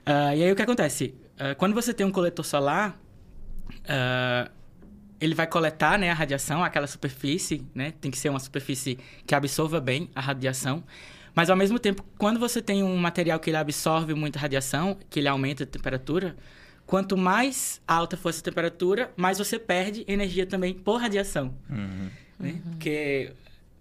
Uh, 0.06 0.36
e 0.36 0.44
aí 0.44 0.52
o 0.52 0.56
que 0.56 0.62
acontece? 0.62 1.14
Uh, 1.34 1.56
quando 1.56 1.74
você 1.74 1.92
tem 1.92 2.06
um 2.06 2.12
coletor 2.12 2.44
solar, 2.44 3.00
uh, 3.70 4.50
ele 5.20 5.34
vai 5.34 5.46
coletar 5.46 5.98
né, 5.98 6.10
a 6.10 6.14
radiação, 6.14 6.62
aquela 6.62 6.86
superfície, 6.86 7.64
né? 7.74 7.92
Tem 8.00 8.10
que 8.10 8.18
ser 8.18 8.28
uma 8.28 8.40
superfície 8.40 8.98
que 9.26 9.34
absorva 9.34 9.80
bem 9.80 10.10
a 10.14 10.20
radiação. 10.20 10.84
Mas 11.34 11.50
ao 11.50 11.56
mesmo 11.56 11.78
tempo, 11.78 12.04
quando 12.16 12.40
você 12.40 12.62
tem 12.62 12.82
um 12.82 12.96
material 12.96 13.38
que 13.38 13.50
ele 13.50 13.56
absorve 13.56 14.14
muita 14.14 14.38
radiação, 14.38 14.96
que 15.10 15.20
ele 15.20 15.28
aumenta 15.28 15.64
a 15.64 15.66
temperatura, 15.66 16.34
quanto 16.86 17.16
mais 17.16 17.80
alta 17.86 18.16
for 18.16 18.30
essa 18.30 18.42
temperatura, 18.42 19.12
mais 19.16 19.38
você 19.38 19.58
perde 19.58 20.04
energia 20.08 20.46
também 20.46 20.72
por 20.72 21.00
radiação. 21.00 21.54
Uhum. 21.68 22.10
Né? 22.38 22.50
Uhum. 22.50 22.70
Porque 22.70 23.32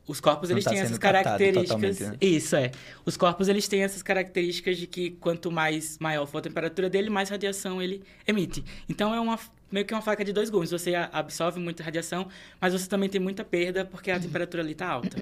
os 0.07 0.19
corpos 0.19 0.49
eles 0.49 0.63
tá 0.63 0.71
têm 0.71 0.79
essas 0.79 0.97
características. 0.97 1.99
Né? 1.99 2.17
Isso 2.21 2.55
é. 2.55 2.71
Os 3.05 3.17
corpos 3.17 3.47
eles 3.47 3.67
têm 3.67 3.83
essas 3.83 4.03
características 4.03 4.77
de 4.77 4.85
que 4.85 5.11
quanto 5.11 5.51
mais 5.51 5.97
maior 5.99 6.25
for 6.25 6.39
a 6.39 6.41
temperatura 6.41 6.89
dele, 6.89 7.09
mais 7.09 7.29
radiação 7.29 7.81
ele 7.81 8.03
emite. 8.27 8.63
Então 8.87 9.13
é 9.13 9.19
uma 9.19 9.39
meio 9.71 9.85
que 9.85 9.93
uma 9.93 10.01
faca 10.01 10.23
de 10.23 10.31
dois 10.31 10.49
gumes. 10.49 10.71
Você 10.71 10.93
absorve 10.95 11.59
muita 11.59 11.83
radiação, 11.83 12.27
mas 12.59 12.73
você 12.73 12.87
também 12.87 13.09
tem 13.09 13.19
muita 13.19 13.43
perda 13.43 13.85
porque 13.85 14.11
a 14.11 14.19
temperatura 14.19 14.63
ali 14.63 14.71
está 14.71 14.87
alta. 14.87 15.17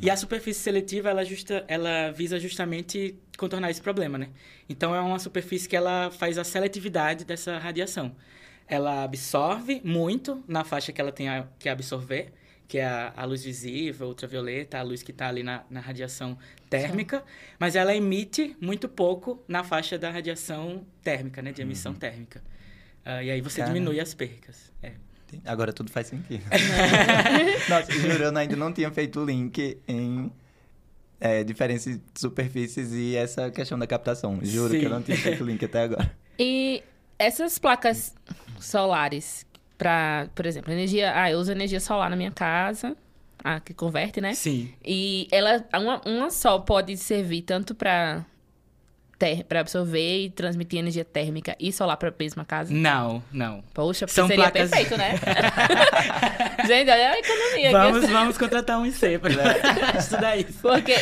E 0.00 0.10
a 0.10 0.16
superfície 0.16 0.60
seletiva 0.60 1.10
ela 1.10 1.24
justa, 1.24 1.64
ela 1.68 2.10
visa 2.10 2.38
justamente 2.38 3.14
contornar 3.36 3.70
esse 3.70 3.80
problema, 3.80 4.18
né? 4.18 4.28
Então 4.68 4.94
é 4.94 5.00
uma 5.00 5.18
superfície 5.18 5.68
que 5.68 5.76
ela 5.76 6.10
faz 6.10 6.38
a 6.38 6.44
seletividade 6.44 7.24
dessa 7.24 7.58
radiação. 7.58 8.14
Ela 8.66 9.04
absorve 9.04 9.80
muito 9.84 10.42
na 10.48 10.64
faixa 10.64 10.92
que 10.92 11.00
ela 11.00 11.12
tem 11.12 11.28
a, 11.28 11.46
que 11.58 11.68
absorver 11.68 12.32
que 12.72 12.78
é 12.78 12.86
a, 12.86 13.12
a 13.14 13.26
luz 13.26 13.44
visível, 13.44 14.08
ultravioleta, 14.08 14.78
a 14.78 14.82
luz 14.82 15.02
que 15.02 15.10
está 15.10 15.28
ali 15.28 15.42
na, 15.42 15.62
na, 15.68 15.78
radiação 15.78 16.38
térmica, 16.70 17.18
Sim. 17.18 17.24
mas 17.58 17.76
ela 17.76 17.94
emite 17.94 18.56
muito 18.58 18.88
pouco 18.88 19.44
na 19.46 19.62
faixa 19.62 19.98
da 19.98 20.10
radiação 20.10 20.86
térmica, 21.02 21.42
né, 21.42 21.52
de 21.52 21.60
emissão 21.60 21.92
uhum. 21.92 21.98
térmica. 21.98 22.42
Uh, 23.04 23.22
e 23.22 23.30
aí 23.30 23.40
você 23.40 23.60
Cara. 23.60 23.72
diminui 23.72 24.00
as 24.00 24.14
percas. 24.14 24.72
É. 24.82 24.92
Agora 25.44 25.72
tudo 25.72 25.90
faz 25.90 26.08
sentido. 26.08 26.44
Nossa, 27.68 27.90
juro, 27.92 28.24
eu 28.24 28.36
ainda 28.36 28.56
não 28.56 28.72
tinha 28.72 28.90
feito 28.90 29.20
o 29.20 29.24
link 29.24 29.78
em 29.88 30.30
é, 31.18 31.42
diferentes 31.42 32.00
superfícies 32.14 32.92
e 32.92 33.16
essa 33.16 33.50
questão 33.50 33.78
da 33.78 33.86
captação. 33.86 34.38
Juro 34.42 34.74
Sim. 34.74 34.80
que 34.80 34.86
eu 34.86 34.90
não 34.90 35.02
tinha 35.02 35.16
feito 35.16 35.42
o 35.42 35.46
link 35.46 35.64
até 35.64 35.82
agora. 35.82 36.12
E 36.38 36.82
essas 37.18 37.58
placas 37.58 38.14
solares 38.60 39.46
para, 39.78 40.28
por 40.34 40.46
exemplo, 40.46 40.72
energia. 40.72 41.12
Ah, 41.14 41.30
eu 41.30 41.38
uso 41.38 41.50
energia 41.52 41.80
solar 41.80 42.10
na 42.10 42.16
minha 42.16 42.30
casa, 42.30 42.96
a 43.42 43.60
que 43.60 43.72
converte, 43.72 44.20
né? 44.20 44.34
Sim. 44.34 44.72
E 44.84 45.28
ela, 45.30 45.64
uma, 45.74 46.00
uma 46.04 46.30
só 46.30 46.58
pode 46.58 46.96
servir 46.96 47.42
tanto 47.42 47.74
para 47.74 48.24
para 49.48 49.60
absorver 49.60 50.24
e 50.24 50.30
transmitir 50.30 50.78
energia 50.78 51.04
térmica 51.04 51.56
e 51.58 51.72
solar 51.72 51.96
para 51.96 52.08
a 52.08 52.14
mesma 52.18 52.44
casa? 52.44 52.72
Não, 52.72 53.22
não. 53.32 53.62
Poxa, 53.72 54.06
São 54.06 54.26
seria 54.26 54.50
placas... 54.50 54.70
perfeito, 54.70 54.96
né? 54.96 55.14
Gente, 56.66 56.90
olha 56.90 57.10
a 57.10 57.18
economia. 57.18 57.72
Vamos, 57.72 58.08
vamos 58.08 58.38
contratar 58.38 58.78
um 58.78 58.86
IC 58.86 59.18
para 59.18 59.30
estudar 59.98 60.36
isso. 60.36 60.58
Porque 60.60 60.94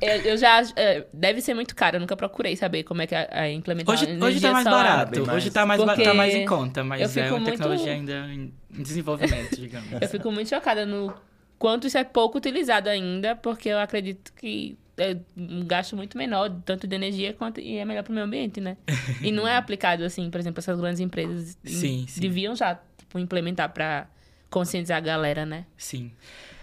eu, 0.00 0.16
eu, 0.22 0.36
já... 0.36 0.62
É, 0.76 1.04
deve 1.12 1.40
ser 1.40 1.54
muito 1.54 1.74
caro, 1.74 1.96
eu 1.96 2.00
nunca 2.00 2.16
procurei 2.16 2.56
saber 2.56 2.82
como 2.84 3.02
é 3.02 3.06
que 3.06 3.14
é, 3.14 3.28
é 3.30 3.52
implementar 3.52 3.94
hoje, 3.94 4.04
energia 4.04 4.26
Hoje 4.26 4.40
tá 4.40 4.52
mais 4.52 4.64
solar. 4.64 4.84
barato, 4.84 5.26
mais... 5.26 5.36
hoje 5.36 5.50
tá 5.50 5.66
mais, 5.66 5.82
tá 5.82 6.14
mais 6.14 6.34
em 6.34 6.44
conta, 6.44 6.84
mas 6.84 7.16
é 7.16 7.22
uma 7.22 7.38
muito... 7.38 7.50
tecnologia 7.50 7.92
ainda 7.92 8.12
em 8.32 8.52
desenvolvimento, 8.70 9.56
digamos. 9.56 9.90
Eu 10.00 10.08
fico 10.08 10.30
muito 10.30 10.48
chocada 10.48 10.86
no 10.86 11.12
quanto 11.58 11.86
isso 11.86 11.98
é 11.98 12.04
pouco 12.04 12.38
utilizado 12.38 12.88
ainda, 12.88 13.34
porque 13.36 13.68
eu 13.68 13.78
acredito 13.78 14.32
que 14.34 14.78
é 14.98 15.16
um 15.36 15.64
gasto 15.66 15.94
muito 15.94 16.16
menor, 16.16 16.50
tanto 16.64 16.86
de 16.86 16.94
energia 16.94 17.32
quanto 17.32 17.60
e 17.60 17.76
é 17.76 17.84
melhor 17.84 18.02
para 18.02 18.10
o 18.10 18.14
meio 18.14 18.26
ambiente, 18.26 18.60
né? 18.60 18.76
E 19.22 19.30
não 19.30 19.46
é 19.46 19.56
aplicado 19.58 20.04
assim, 20.04 20.30
por 20.30 20.40
exemplo, 20.40 20.58
essas 20.58 20.80
grandes 20.80 21.00
empresas 21.00 21.56
sim, 21.64 22.06
sim. 22.08 22.20
deviam 22.20 22.54
já 22.56 22.78
tipo, 22.96 23.18
implementar 23.18 23.72
para 23.72 24.08
conscientizar 24.48 24.96
a 24.98 25.00
galera, 25.00 25.44
né? 25.44 25.66
Sim. 25.76 26.12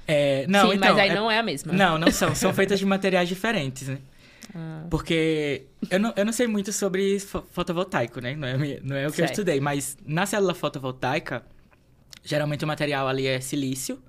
É, 0.08 0.46
não, 0.48 0.70
sim, 0.70 0.76
então, 0.76 0.90
mas 0.90 1.00
aí 1.00 1.10
é... 1.10 1.16
não 1.16 1.30
é 1.30 1.40
a 1.40 1.44
mesma. 1.44 1.72
Não, 1.72 1.98
não 1.98 2.12
são. 2.12 2.34
São 2.36 2.52
feitas 2.56 2.80
de 2.80 2.86
materiais 2.86 3.30
diferentes, 3.30 3.88
né? 3.88 4.00
Ah. 4.54 4.86
Porque 4.90 5.64
eu 5.90 6.00
não, 6.00 6.14
eu 6.16 6.26
não 6.26 6.34
sei 6.34 6.48
muito 6.48 6.72
sobre 6.74 7.20
fotovoltaico, 7.20 8.20
né? 8.20 8.36
Não 8.36 8.48
é, 8.48 8.80
não 8.84 8.96
é 8.96 9.08
o 9.08 9.12
que 9.12 9.18
certo. 9.18 9.30
eu 9.30 9.34
estudei, 9.34 9.60
mas 9.60 9.98
na 10.06 10.26
célula 10.26 10.54
fotovoltaica, 10.54 11.44
geralmente 12.24 12.64
o 12.64 12.68
material 12.68 13.08
ali 13.08 13.28
é 13.28 13.40
silício. 13.40 14.02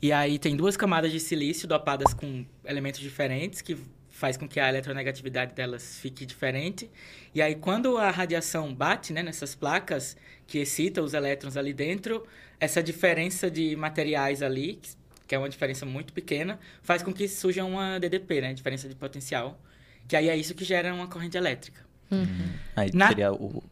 E 0.00 0.12
aí 0.12 0.38
tem 0.38 0.56
duas 0.56 0.76
camadas 0.76 1.10
de 1.10 1.20
silício 1.20 1.66
dopadas 1.66 2.12
com 2.12 2.44
elementos 2.64 3.00
diferentes 3.00 3.62
que 3.62 3.76
faz 4.10 4.36
com 4.36 4.46
que 4.46 4.60
a 4.60 4.68
eletronegatividade 4.68 5.54
delas 5.54 5.98
fique 5.98 6.24
diferente. 6.24 6.88
E 7.34 7.42
aí 7.42 7.54
quando 7.54 7.98
a 7.98 8.10
radiação 8.10 8.72
bate, 8.74 9.12
né, 9.12 9.22
nessas 9.22 9.54
placas 9.54 10.16
que 10.46 10.58
excita 10.58 11.02
os 11.02 11.14
elétrons 11.14 11.56
ali 11.56 11.72
dentro, 11.72 12.24
essa 12.60 12.82
diferença 12.82 13.50
de 13.50 13.74
materiais 13.74 14.42
ali, 14.42 14.78
que 15.26 15.34
é 15.34 15.38
uma 15.38 15.48
diferença 15.48 15.84
muito 15.84 16.12
pequena, 16.12 16.60
faz 16.82 17.02
com 17.02 17.12
que 17.12 17.26
surja 17.26 17.64
uma 17.64 17.98
DDP, 17.98 18.40
né, 18.40 18.54
diferença 18.54 18.88
de 18.88 18.94
potencial, 18.94 19.60
que 20.06 20.14
aí 20.14 20.28
é 20.28 20.36
isso 20.36 20.54
que 20.54 20.64
gera 20.64 20.94
uma 20.94 21.08
corrente 21.08 21.36
elétrica. 21.36 21.84
Uhum. 22.10 22.52
Aí 22.76 22.90
Na... 22.94 23.08
seria 23.08 23.32
o, 23.32 23.64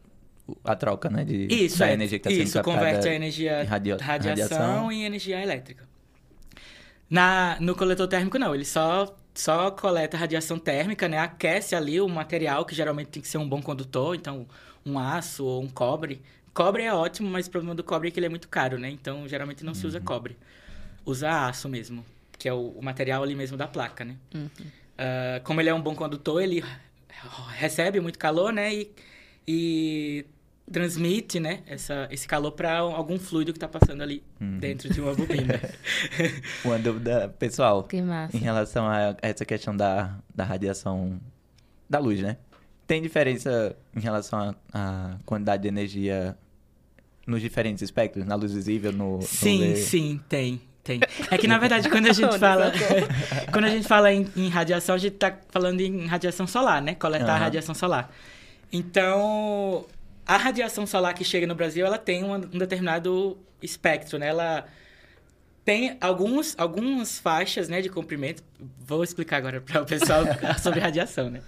a 0.63 0.75
troca, 0.75 1.09
né, 1.09 1.23
de 1.23 1.47
isso, 1.47 1.79
da 1.79 1.89
é, 1.89 1.93
energia 1.93 2.19
que 2.19 2.27
está 2.27 2.37
sendo 2.37 2.47
Isso, 2.47 2.63
converte 2.63 3.07
a 3.07 3.13
energia 3.13 3.63
radio... 3.63 3.97
radiação, 3.97 4.57
radiação 4.57 4.91
em 4.91 5.05
energia 5.05 5.41
elétrica. 5.41 5.87
Na, 7.13 7.59
no 7.59 7.75
coletor 7.75 8.07
térmico, 8.07 8.39
não. 8.39 8.55
Ele 8.55 8.65
só, 8.65 9.15
só 9.35 9.69
coleta 9.69 10.17
radiação 10.17 10.57
térmica, 10.57 11.07
né? 11.07 11.19
Aquece 11.19 11.75
ali 11.75 12.01
o 12.01 12.09
material, 12.09 12.65
que 12.65 12.73
geralmente 12.73 13.09
tem 13.09 13.21
que 13.21 13.27
ser 13.27 13.37
um 13.37 13.47
bom 13.47 13.61
condutor. 13.61 14.15
Então, 14.15 14.47
um 14.83 14.97
aço 14.97 15.45
ou 15.45 15.61
um 15.61 15.69
cobre. 15.69 16.23
Cobre 16.55 16.81
é 16.81 16.91
ótimo, 16.91 17.29
mas 17.29 17.45
o 17.45 17.51
problema 17.51 17.75
do 17.75 17.83
cobre 17.83 18.07
é 18.07 18.11
que 18.11 18.19
ele 18.19 18.25
é 18.25 18.29
muito 18.29 18.47
caro, 18.47 18.79
né? 18.79 18.89
Então, 18.89 19.27
geralmente 19.27 19.63
não 19.63 19.73
uhum. 19.73 19.79
se 19.79 19.85
usa 19.85 19.99
uhum. 19.99 20.05
cobre. 20.05 20.35
Usa 21.05 21.45
aço 21.45 21.69
mesmo, 21.69 22.03
que 22.35 22.49
é 22.49 22.53
o, 22.53 22.69
o 22.69 22.83
material 22.83 23.21
ali 23.21 23.35
mesmo 23.35 23.55
da 23.57 23.67
placa, 23.67 24.03
né? 24.03 24.15
Uhum. 24.33 24.45
Uh, 24.45 25.43
como 25.43 25.61
ele 25.61 25.69
é 25.69 25.73
um 25.73 25.81
bom 25.81 25.93
condutor, 25.93 26.41
ele 26.41 26.63
recebe 27.51 27.99
muito 27.99 28.17
calor, 28.17 28.51
né? 28.51 28.73
E, 28.73 28.91
e 29.47 30.25
transmite, 30.71 31.39
né, 31.39 31.61
essa, 31.67 32.07
esse 32.09 32.27
calor 32.27 32.51
para 32.51 32.77
algum 32.77 33.19
fluido 33.19 33.51
que 33.51 33.57
está 33.57 33.67
passando 33.67 34.01
ali 34.01 34.23
uhum. 34.39 34.59
dentro 34.59 34.91
de 34.91 35.01
uma 35.01 35.13
bobina. 35.13 35.59
uma 36.63 36.79
dúvida 36.79 37.33
pessoal. 37.37 37.83
Que 37.83 38.01
massa. 38.01 38.35
Em 38.35 38.39
relação 38.39 38.87
a 38.87 39.15
essa 39.21 39.45
questão 39.45 39.75
da, 39.75 40.17
da 40.33 40.43
radiação 40.43 41.19
da 41.89 41.99
luz, 41.99 42.21
né? 42.21 42.37
Tem 42.87 43.01
diferença 43.01 43.75
em 43.95 43.99
relação 43.99 44.55
à 44.73 45.17
quantidade 45.25 45.63
de 45.63 45.67
energia 45.67 46.37
nos 47.25 47.41
diferentes 47.41 47.81
espectros, 47.81 48.25
na 48.25 48.35
luz 48.35 48.53
visível, 48.53 48.91
no, 48.91 49.21
Sim, 49.21 49.69
no 49.69 49.75
sim, 49.77 50.21
tem. 50.27 50.61
Tem. 50.83 50.99
É 51.31 51.37
que, 51.37 51.47
na 51.47 51.57
verdade, 51.57 51.89
quando 51.89 52.07
a 52.07 52.11
gente 52.13 52.37
fala. 52.37 52.73
quando 53.53 53.65
a 53.65 53.69
gente 53.69 53.87
fala 53.87 54.11
em, 54.11 54.27
em, 54.35 54.49
radiação, 54.49 54.95
a 54.95 54.97
gente 54.97 55.13
está 55.13 55.33
falando 55.49 55.79
em 55.79 56.05
radiação 56.07 56.45
solar, 56.45 56.81
né? 56.81 56.93
Coletar 56.93 57.35
uhum. 57.35 57.39
radiação 57.39 57.73
solar. 57.73 58.11
Então, 58.71 59.85
a 60.25 60.37
radiação 60.37 60.85
solar 60.85 61.13
que 61.13 61.23
chega 61.23 61.45
no 61.45 61.55
Brasil, 61.55 61.85
ela 61.85 61.97
tem 61.97 62.23
um, 62.23 62.33
um 62.33 62.57
determinado 62.57 63.37
espectro, 63.61 64.17
né? 64.17 64.27
Ela 64.27 64.65
tem 65.65 65.97
alguns, 66.01 66.55
algumas 66.57 67.19
faixas, 67.19 67.69
né, 67.69 67.81
de 67.81 67.89
comprimento. 67.89 68.43
Vou 68.79 69.03
explicar 69.03 69.37
agora 69.37 69.61
para 69.61 69.81
o 69.81 69.85
pessoal 69.85 70.23
sobre 70.61 70.79
radiação, 70.79 71.29
né? 71.29 71.41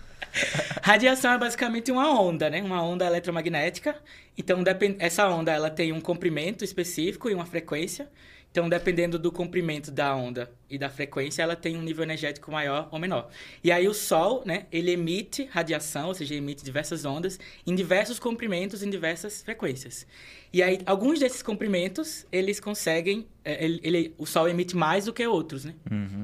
Radiação 0.82 1.32
é 1.34 1.38
basicamente 1.38 1.92
uma 1.92 2.20
onda, 2.20 2.50
né? 2.50 2.62
Uma 2.62 2.82
onda 2.82 3.06
eletromagnética. 3.06 3.96
Então, 4.38 4.64
essa 5.00 5.28
onda, 5.30 5.52
ela 5.52 5.70
tem 5.70 5.92
um 5.92 6.02
comprimento 6.02 6.64
específico 6.64 7.30
e 7.30 7.34
uma 7.34 7.46
frequência. 7.46 8.10
Então, 8.56 8.70
dependendo 8.70 9.20
do 9.20 9.34
comprimento 9.34 9.92
da 9.92 10.16
onda 10.16 10.50
e 10.70 10.78
da 10.78 10.88
frequência, 10.88 11.44
ela 11.44 11.58
tem 11.58 11.76
um 11.76 11.82
nível 11.82 12.06
energético 12.06 12.50
maior 12.50 12.88
ou 12.90 12.98
menor. 12.98 13.30
E 13.62 13.70
aí 13.70 13.86
o 13.86 13.94
Sol, 13.94 14.44
né, 14.46 14.66
ele 14.72 14.92
emite 14.92 15.44
radiação, 15.52 16.08
ou 16.08 16.14
seja, 16.14 16.36
emite 16.36 16.64
diversas 16.64 17.04
ondas 17.04 17.38
em 17.68 17.76
diversos 17.76 18.18
comprimentos, 18.18 18.82
em 18.82 18.90
diversas 18.90 19.44
frequências. 19.44 20.08
E 20.54 20.64
aí 20.64 20.80
alguns 20.86 21.20
desses 21.20 21.44
comprimentos, 21.44 22.26
eles 22.32 22.62
conseguem, 22.62 23.28
é, 23.44 23.62
ele, 23.62 23.82
ele 23.84 24.16
o 24.18 24.26
Sol 24.26 24.48
emite 24.48 24.74
mais 24.74 25.04
do 25.04 25.12
que 25.12 25.28
outros, 25.28 25.66
né? 25.66 25.76
Uhum. 25.92 26.24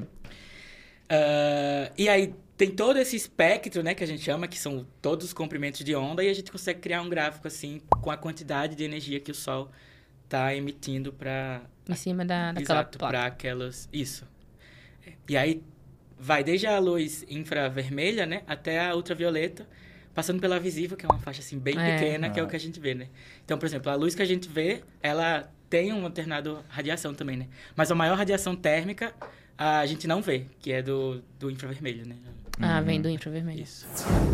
Uh, 1.10 1.92
e 1.98 2.08
aí 2.08 2.32
tem 2.56 2.70
todo 2.70 2.98
esse 2.98 3.14
espectro, 3.14 3.82
né, 3.82 3.94
que 3.94 4.02
a 4.02 4.06
gente 4.06 4.22
chama, 4.22 4.48
que 4.48 4.58
são 4.58 4.86
todos 5.02 5.26
os 5.26 5.32
comprimentos 5.34 5.84
de 5.84 5.94
onda, 5.94 6.24
e 6.24 6.30
a 6.30 6.32
gente 6.32 6.50
consegue 6.50 6.80
criar 6.80 7.02
um 7.02 7.10
gráfico 7.10 7.46
assim 7.46 7.82
com 7.90 8.10
a 8.10 8.16
quantidade 8.16 8.74
de 8.74 8.84
energia 8.84 9.20
que 9.20 9.30
o 9.30 9.34
Sol 9.34 9.70
está 10.32 10.56
emitindo 10.56 11.12
para 11.12 11.60
em 11.86 11.94
cima 11.94 12.24
da, 12.24 12.52
daquela 12.52 12.80
Exato, 12.80 12.98
para 12.98 13.26
aquelas 13.26 13.88
isso. 13.92 14.26
E 15.28 15.36
aí 15.36 15.62
vai 16.18 16.42
desde 16.42 16.66
a 16.66 16.78
luz 16.78 17.24
infravermelha, 17.28 18.24
né, 18.24 18.42
até 18.46 18.88
a 18.88 18.94
ultravioleta, 18.94 19.68
passando 20.14 20.40
pela 20.40 20.58
visível, 20.58 20.96
que 20.96 21.04
é 21.04 21.08
uma 21.08 21.18
faixa 21.18 21.40
assim 21.40 21.58
bem 21.58 21.78
é. 21.78 21.98
pequena, 21.98 22.30
que 22.30 22.40
é 22.40 22.42
o 22.42 22.46
que 22.46 22.56
a 22.56 22.60
gente 22.60 22.78
vê, 22.78 22.94
né? 22.94 23.08
Então, 23.44 23.58
por 23.58 23.66
exemplo, 23.66 23.90
a 23.90 23.94
luz 23.94 24.14
que 24.14 24.22
a 24.22 24.26
gente 24.26 24.48
vê, 24.48 24.82
ela 25.02 25.50
tem 25.68 25.92
um 25.92 26.04
alternado 26.04 26.64
radiação 26.68 27.14
também, 27.14 27.36
né? 27.36 27.48
Mas 27.74 27.90
a 27.90 27.94
maior 27.94 28.16
radiação 28.16 28.54
térmica 28.54 29.12
a 29.58 29.84
gente 29.86 30.06
não 30.06 30.22
vê, 30.22 30.46
que 30.60 30.72
é 30.72 30.82
do, 30.82 31.22
do 31.38 31.50
infravermelho, 31.50 32.06
né? 32.06 32.16
Ah, 32.60 32.80
vem 32.80 33.00
do 33.00 33.08
infravermelho. 33.08 33.62
Isso. 33.62 33.86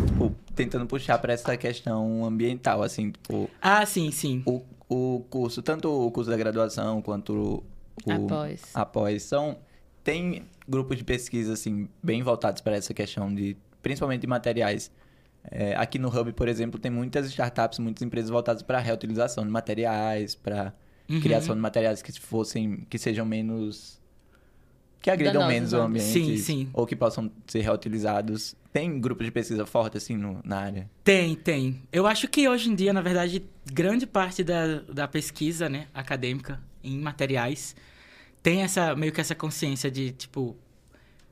Tipo, 0.05 0.35
tentando 0.55 0.85
puxar 0.85 1.17
para 1.17 1.33
essa 1.33 1.55
questão 1.57 2.25
ambiental, 2.25 2.83
assim, 2.83 3.11
tipo... 3.11 3.49
Ah, 3.61 3.85
sim, 3.85 4.11
sim. 4.11 4.43
O, 4.45 4.63
o 4.89 5.23
curso, 5.29 5.61
tanto 5.61 5.87
o 5.89 6.11
curso 6.11 6.29
da 6.29 6.35
graduação 6.35 7.01
quanto 7.01 7.63
o... 8.05 8.11
Após. 8.11 8.61
Após, 8.73 9.23
são... 9.23 9.57
Tem 10.03 10.47
grupos 10.67 10.97
de 10.97 11.03
pesquisa, 11.03 11.53
assim, 11.53 11.87
bem 12.01 12.23
voltados 12.23 12.61
para 12.61 12.75
essa 12.75 12.93
questão 12.93 13.33
de... 13.33 13.55
Principalmente 13.81 14.21
de 14.21 14.27
materiais. 14.27 14.91
É, 15.51 15.75
aqui 15.75 15.99
no 15.99 16.09
Hub, 16.09 16.33
por 16.33 16.47
exemplo, 16.47 16.79
tem 16.79 16.89
muitas 16.89 17.27
startups, 17.27 17.77
muitas 17.79 18.01
empresas 18.01 18.31
voltadas 18.31 18.63
para 18.63 18.79
reutilização 18.79 19.45
de 19.45 19.51
materiais, 19.51 20.33
para 20.33 20.73
uhum. 21.07 21.21
criação 21.21 21.53
de 21.53 21.61
materiais 21.61 22.01
que 22.01 22.11
fossem... 22.19 22.87
Que 22.89 22.97
sejam 22.97 23.25
menos 23.25 23.98
que 25.01 25.09
agridam 25.09 25.47
menos 25.47 25.73
o 25.73 25.77
ambiente. 25.77 26.11
Sim, 26.11 26.37
sim. 26.37 26.69
Ou 26.73 26.85
que 26.85 26.95
possam 26.95 27.31
ser 27.47 27.61
reutilizados. 27.61 28.55
Tem 28.71 28.99
grupos 28.99 29.25
de 29.25 29.31
pesquisa 29.31 29.65
forte, 29.65 29.97
assim, 29.97 30.15
no, 30.15 30.39
na 30.43 30.59
área? 30.59 30.89
Tem, 31.03 31.35
tem. 31.35 31.81
Eu 31.91 32.05
acho 32.05 32.27
que 32.27 32.47
hoje 32.47 32.69
em 32.69 32.75
dia, 32.75 32.93
na 32.93 33.01
verdade, 33.01 33.43
grande 33.65 34.05
parte 34.05 34.43
da, 34.43 34.79
da 34.81 35.07
pesquisa 35.07 35.67
né, 35.69 35.87
acadêmica 35.93 36.59
em 36.83 36.99
materiais 36.99 37.75
tem 38.41 38.61
essa 38.61 38.95
meio 38.95 39.11
que 39.11 39.19
essa 39.19 39.35
consciência 39.35 39.89
de, 39.91 40.11
tipo, 40.11 40.55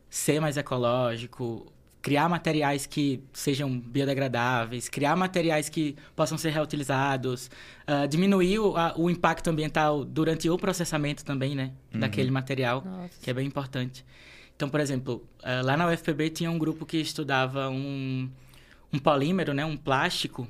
ser 0.09 0.39
mais 0.39 0.57
ecológico, 0.57 1.71
criar 2.01 2.29
materiais 2.29 2.85
que 2.85 3.21
sejam 3.33 3.79
biodegradáveis, 3.79 4.87
criar 4.87 5.15
materiais 5.15 5.69
que 5.69 5.95
possam 6.15 6.37
ser 6.37 6.51
reutilizados, 6.51 7.49
uh, 7.87 8.07
diminuir 8.07 8.59
o, 8.59 8.77
a, 8.77 8.93
o, 8.95 9.09
impacto 9.09 9.49
ambiental 9.49 10.05
durante 10.05 10.49
o 10.49 10.57
processamento 10.57 11.25
também, 11.25 11.55
né? 11.55 11.73
Uhum. 11.93 11.99
Daquele 11.99 12.31
material, 12.31 12.83
Nossa. 12.85 13.21
que 13.21 13.29
é 13.29 13.33
bem 13.33 13.45
importante. 13.45 14.05
Então, 14.55 14.69
por 14.69 14.79
exemplo, 14.79 15.27
uh, 15.41 15.65
lá 15.65 15.75
na 15.75 15.87
UFPB 15.87 16.29
tinha 16.29 16.49
um 16.49 16.57
grupo 16.57 16.85
que 16.85 16.97
estudava 16.97 17.69
um, 17.69 18.29
um 18.91 18.99
polímero, 18.99 19.53
né? 19.53 19.65
Um 19.65 19.77
plástico 19.77 20.47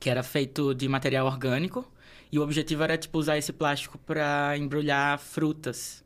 que 0.00 0.08
era 0.08 0.22
feito 0.22 0.74
de 0.74 0.88
material 0.88 1.26
orgânico 1.26 1.86
e 2.30 2.38
o 2.38 2.42
objetivo 2.42 2.82
era, 2.82 2.96
tipo, 2.96 3.18
usar 3.18 3.38
esse 3.38 3.52
plástico 3.52 3.98
para 3.98 4.56
embrulhar 4.56 5.18
frutas. 5.18 6.04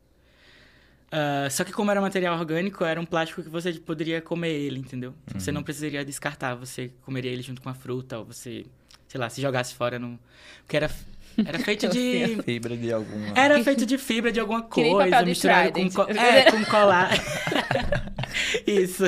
Uh, 1.12 1.50
só 1.50 1.62
que 1.62 1.72
como 1.72 1.90
era 1.90 2.00
material 2.00 2.38
orgânico, 2.38 2.82
era 2.84 2.98
um 2.98 3.04
plástico 3.04 3.42
que 3.42 3.48
você 3.50 3.74
poderia 3.74 4.22
comer 4.22 4.48
ele, 4.48 4.78
entendeu? 4.78 5.10
Uhum. 5.10 5.38
Você 5.38 5.52
não 5.52 5.62
precisaria 5.62 6.02
descartar, 6.02 6.54
você 6.54 6.90
comeria 7.02 7.30
ele 7.30 7.42
junto 7.42 7.60
com 7.60 7.68
a 7.68 7.74
fruta, 7.74 8.18
ou 8.18 8.24
você, 8.24 8.64
sei 9.06 9.20
lá, 9.20 9.28
se 9.28 9.42
jogasse 9.42 9.74
fora 9.74 9.98
no... 9.98 10.18
Porque 10.62 10.74
era, 10.74 10.90
era 11.44 11.58
feito 11.60 11.86
de... 11.86 12.40
fibra 12.42 12.74
de 12.74 12.90
alguma... 12.90 13.38
Era 13.38 13.62
feito 13.62 13.84
de 13.84 13.98
fibra 13.98 14.32
de 14.32 14.40
alguma 14.40 14.62
coisa, 14.64 15.22
misturado 15.22 15.72
com... 15.72 15.90
Co... 15.90 16.06
É, 16.16 16.50
com 16.50 16.64
colágeno. 16.64 17.22
Isso. 18.66 19.04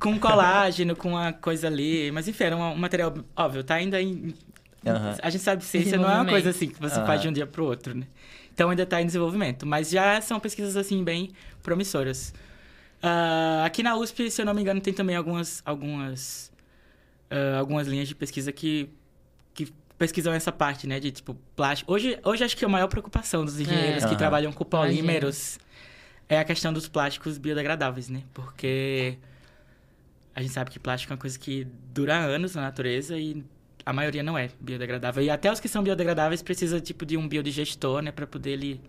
Com 0.00 0.18
colágeno, 0.18 0.96
com 0.96 1.10
uma 1.10 1.32
coisa 1.32 1.68
ali. 1.68 2.10
Mas 2.10 2.26
enfim, 2.26 2.42
era 2.42 2.56
um, 2.56 2.72
um 2.72 2.76
material... 2.76 3.14
Óbvio, 3.36 3.62
tá 3.62 3.76
ainda 3.76 4.02
em... 4.02 4.34
Uhum. 4.84 5.14
A 5.22 5.30
gente 5.30 5.44
sabe 5.44 5.62
que 5.62 5.68
ciência 5.68 5.96
não 5.96 6.10
é 6.10 6.14
uma 6.14 6.26
coisa 6.26 6.50
assim 6.50 6.68
que 6.68 6.80
você 6.80 6.98
uhum. 6.98 7.06
faz 7.06 7.22
de 7.22 7.28
um 7.28 7.32
dia 7.32 7.46
pro 7.46 7.64
outro, 7.64 7.96
né? 7.96 8.06
Então 8.56 8.70
ainda 8.70 8.84
está 8.84 9.02
em 9.02 9.06
desenvolvimento, 9.06 9.66
mas 9.66 9.90
já 9.90 10.18
são 10.22 10.40
pesquisas 10.40 10.78
assim 10.78 11.04
bem 11.04 11.30
promissoras. 11.62 12.32
Uh, 13.02 13.66
aqui 13.66 13.82
na 13.82 13.94
USP, 13.94 14.30
se 14.30 14.40
eu 14.40 14.46
não 14.46 14.54
me 14.54 14.62
engano, 14.62 14.80
tem 14.80 14.94
também 14.94 15.14
algumas 15.14 15.60
algumas 15.62 16.50
uh, 17.30 17.58
algumas 17.58 17.86
linhas 17.86 18.08
de 18.08 18.14
pesquisa 18.14 18.50
que 18.50 18.88
que 19.52 19.70
pesquisam 19.98 20.32
essa 20.32 20.50
parte, 20.50 20.86
né, 20.86 20.98
de 20.98 21.10
tipo 21.10 21.36
plástico. 21.54 21.92
Hoje 21.92 22.18
hoje 22.24 22.44
acho 22.44 22.56
que 22.56 22.64
a 22.64 22.68
maior 22.68 22.88
preocupação 22.88 23.44
dos 23.44 23.60
engenheiros 23.60 24.04
é. 24.04 24.08
que 24.08 24.16
trabalham 24.16 24.50
com 24.50 24.64
polímeros 24.64 25.58
é 26.26 26.38
a 26.38 26.44
questão 26.44 26.72
dos 26.72 26.88
plásticos 26.88 27.36
biodegradáveis, 27.36 28.08
né? 28.08 28.22
Porque 28.32 29.18
a 30.34 30.40
gente 30.40 30.54
sabe 30.54 30.70
que 30.70 30.78
plástico 30.78 31.12
é 31.12 31.14
uma 31.14 31.20
coisa 31.20 31.38
que 31.38 31.66
dura 31.92 32.16
anos 32.16 32.54
na 32.54 32.62
natureza 32.62 33.18
e 33.18 33.44
a 33.86 33.92
maioria 33.92 34.22
não 34.22 34.36
é 34.36 34.50
biodegradável. 34.60 35.22
E 35.22 35.30
até 35.30 35.50
os 35.50 35.60
que 35.60 35.68
são 35.68 35.80
biodegradáveis 35.80 36.42
precisa 36.42 36.80
tipo 36.80 37.06
de 37.06 37.16
um 37.16 37.28
biodigestor, 37.28 38.02
né, 38.02 38.10
para 38.10 38.26
poder 38.26 38.50
ele 38.50 38.80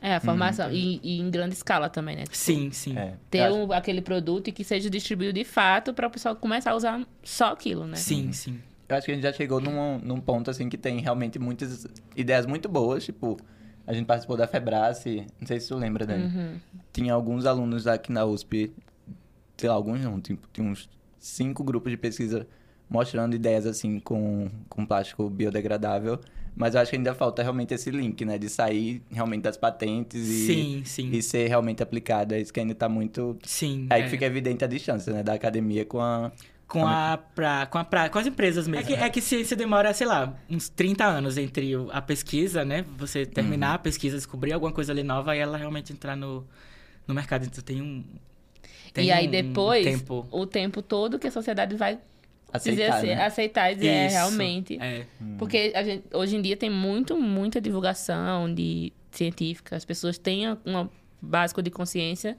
é, 0.00 0.14
a 0.14 0.20
formação. 0.20 0.68
Uhum. 0.68 0.74
E, 0.74 1.00
e, 1.02 1.20
em 1.20 1.30
grande 1.30 1.54
escala 1.54 1.88
também, 1.88 2.16
né? 2.16 2.24
Tipo, 2.24 2.36
sim, 2.36 2.70
sim. 2.70 2.96
É. 2.96 3.14
Ter 3.30 3.50
um, 3.50 3.72
aquele 3.72 4.00
produto 4.00 4.48
e 4.48 4.52
que 4.52 4.62
seja 4.62 4.88
distribuído 4.88 5.32
de 5.32 5.44
fato 5.44 5.92
para 5.92 6.06
o 6.06 6.10
pessoal 6.10 6.36
começar 6.36 6.72
a 6.72 6.76
usar 6.76 7.04
só 7.24 7.52
aquilo, 7.52 7.86
né? 7.86 7.96
Sim, 7.96 8.26
uhum. 8.26 8.32
sim. 8.32 8.60
Eu 8.88 8.96
acho 8.96 9.06
que 9.06 9.10
a 9.10 9.14
gente 9.14 9.24
já 9.24 9.32
chegou 9.32 9.60
num, 9.60 9.98
num 9.98 10.20
ponto, 10.20 10.50
assim, 10.50 10.68
que 10.68 10.76
tem 10.76 11.00
realmente 11.00 11.38
muitas 11.38 11.86
ideias 12.14 12.46
muito 12.46 12.68
boas. 12.68 13.04
Tipo, 13.04 13.36
a 13.86 13.92
gente 13.92 14.06
participou 14.06 14.36
da 14.36 14.46
Febrace, 14.46 15.26
não 15.40 15.46
sei 15.46 15.58
se 15.58 15.68
tu 15.68 15.76
lembra, 15.76 16.06
Dani. 16.06 16.24
Uhum. 16.24 16.60
Tinha 16.92 17.14
alguns 17.14 17.46
alunos 17.46 17.86
aqui 17.86 18.12
na 18.12 18.24
USP, 18.24 18.72
sei 19.56 19.68
lá, 19.68 19.74
alguns 19.74 20.02
não, 20.02 20.20
tipo, 20.20 20.46
tinha 20.52 20.66
uns 20.68 20.88
cinco 21.18 21.64
grupos 21.64 21.90
de 21.90 21.96
pesquisa 21.96 22.46
mostrando 22.88 23.34
ideias 23.34 23.66
assim 23.66 23.98
com, 24.00 24.48
com 24.68 24.86
plástico 24.86 25.28
biodegradável. 25.28 26.20
Mas 26.56 26.74
eu 26.74 26.80
acho 26.80 26.90
que 26.90 26.96
ainda 26.96 27.14
falta 27.14 27.42
realmente 27.42 27.74
esse 27.74 27.90
link, 27.90 28.24
né? 28.24 28.38
De 28.38 28.48
sair 28.48 29.02
realmente 29.10 29.42
das 29.42 29.58
patentes 29.58 30.26
e, 30.26 30.46
sim, 30.46 30.82
sim. 30.86 31.10
e 31.12 31.22
ser 31.22 31.48
realmente 31.48 31.82
aplicado. 31.82 32.34
É 32.34 32.40
isso 32.40 32.50
que 32.50 32.58
ainda 32.58 32.72
está 32.72 32.88
muito. 32.88 33.36
Sim. 33.42 33.86
Aí 33.90 34.02
é. 34.02 34.08
fica 34.08 34.24
evidente 34.24 34.64
a 34.64 34.66
distância, 34.66 35.12
né? 35.12 35.22
Da 35.22 35.34
academia 35.34 35.84
com 35.84 36.00
a. 36.00 36.32
Com 36.66 36.84
a, 36.84 37.18
pra, 37.18 37.66
com, 37.66 37.78
a 37.78 37.84
pra, 37.84 38.08
com 38.08 38.18
as 38.18 38.26
empresas 38.26 38.66
mesmo. 38.66 38.82
É 38.82 38.86
que, 38.86 38.94
é 38.94 39.08
que 39.10 39.20
ciência 39.20 39.56
demora, 39.56 39.92
sei 39.94 40.06
lá, 40.06 40.34
uns 40.50 40.68
30 40.68 41.04
anos 41.04 41.38
entre 41.38 41.74
a 41.92 42.02
pesquisa, 42.02 42.64
né? 42.64 42.84
Você 42.96 43.24
terminar 43.24 43.68
uhum. 43.68 43.74
a 43.74 43.78
pesquisa, 43.78 44.16
descobrir 44.16 44.52
alguma 44.52 44.72
coisa 44.72 44.92
ali 44.92 45.04
nova 45.04 45.36
e 45.36 45.38
ela 45.38 45.56
realmente 45.56 45.92
entrar 45.92 46.16
no, 46.16 46.44
no 47.06 47.14
mercado. 47.14 47.44
Então 47.44 47.62
tem 47.62 47.82
um. 47.82 48.02
Tem 48.92 49.06
e 49.06 49.12
aí 49.12 49.28
um 49.28 49.30
depois, 49.30 49.84
tempo... 49.84 50.26
o 50.30 50.46
tempo 50.46 50.80
todo 50.80 51.18
que 51.18 51.26
a 51.26 51.30
sociedade 51.30 51.76
vai 51.76 51.98
aceitar, 52.52 52.70
dizer 52.70 52.92
assim, 52.92 53.06
né? 53.06 53.24
aceitar 53.24 53.72
e 53.72 53.74
dizer 53.74 53.88
é, 53.88 54.06
Isso, 54.06 54.16
realmente. 54.16 54.78
É. 54.80 55.06
Porque 55.38 55.72
a 55.74 55.82
gente, 55.82 56.04
hoje 56.12 56.36
em 56.36 56.42
dia 56.42 56.56
tem 56.56 56.70
muito, 56.70 57.16
muita 57.16 57.60
divulgação 57.60 58.52
de 58.52 58.92
científica. 59.10 59.76
As 59.76 59.84
pessoas 59.84 60.18
têm 60.18 60.50
um 60.50 60.88
básico 61.20 61.62
de 61.62 61.70
consciência, 61.70 62.36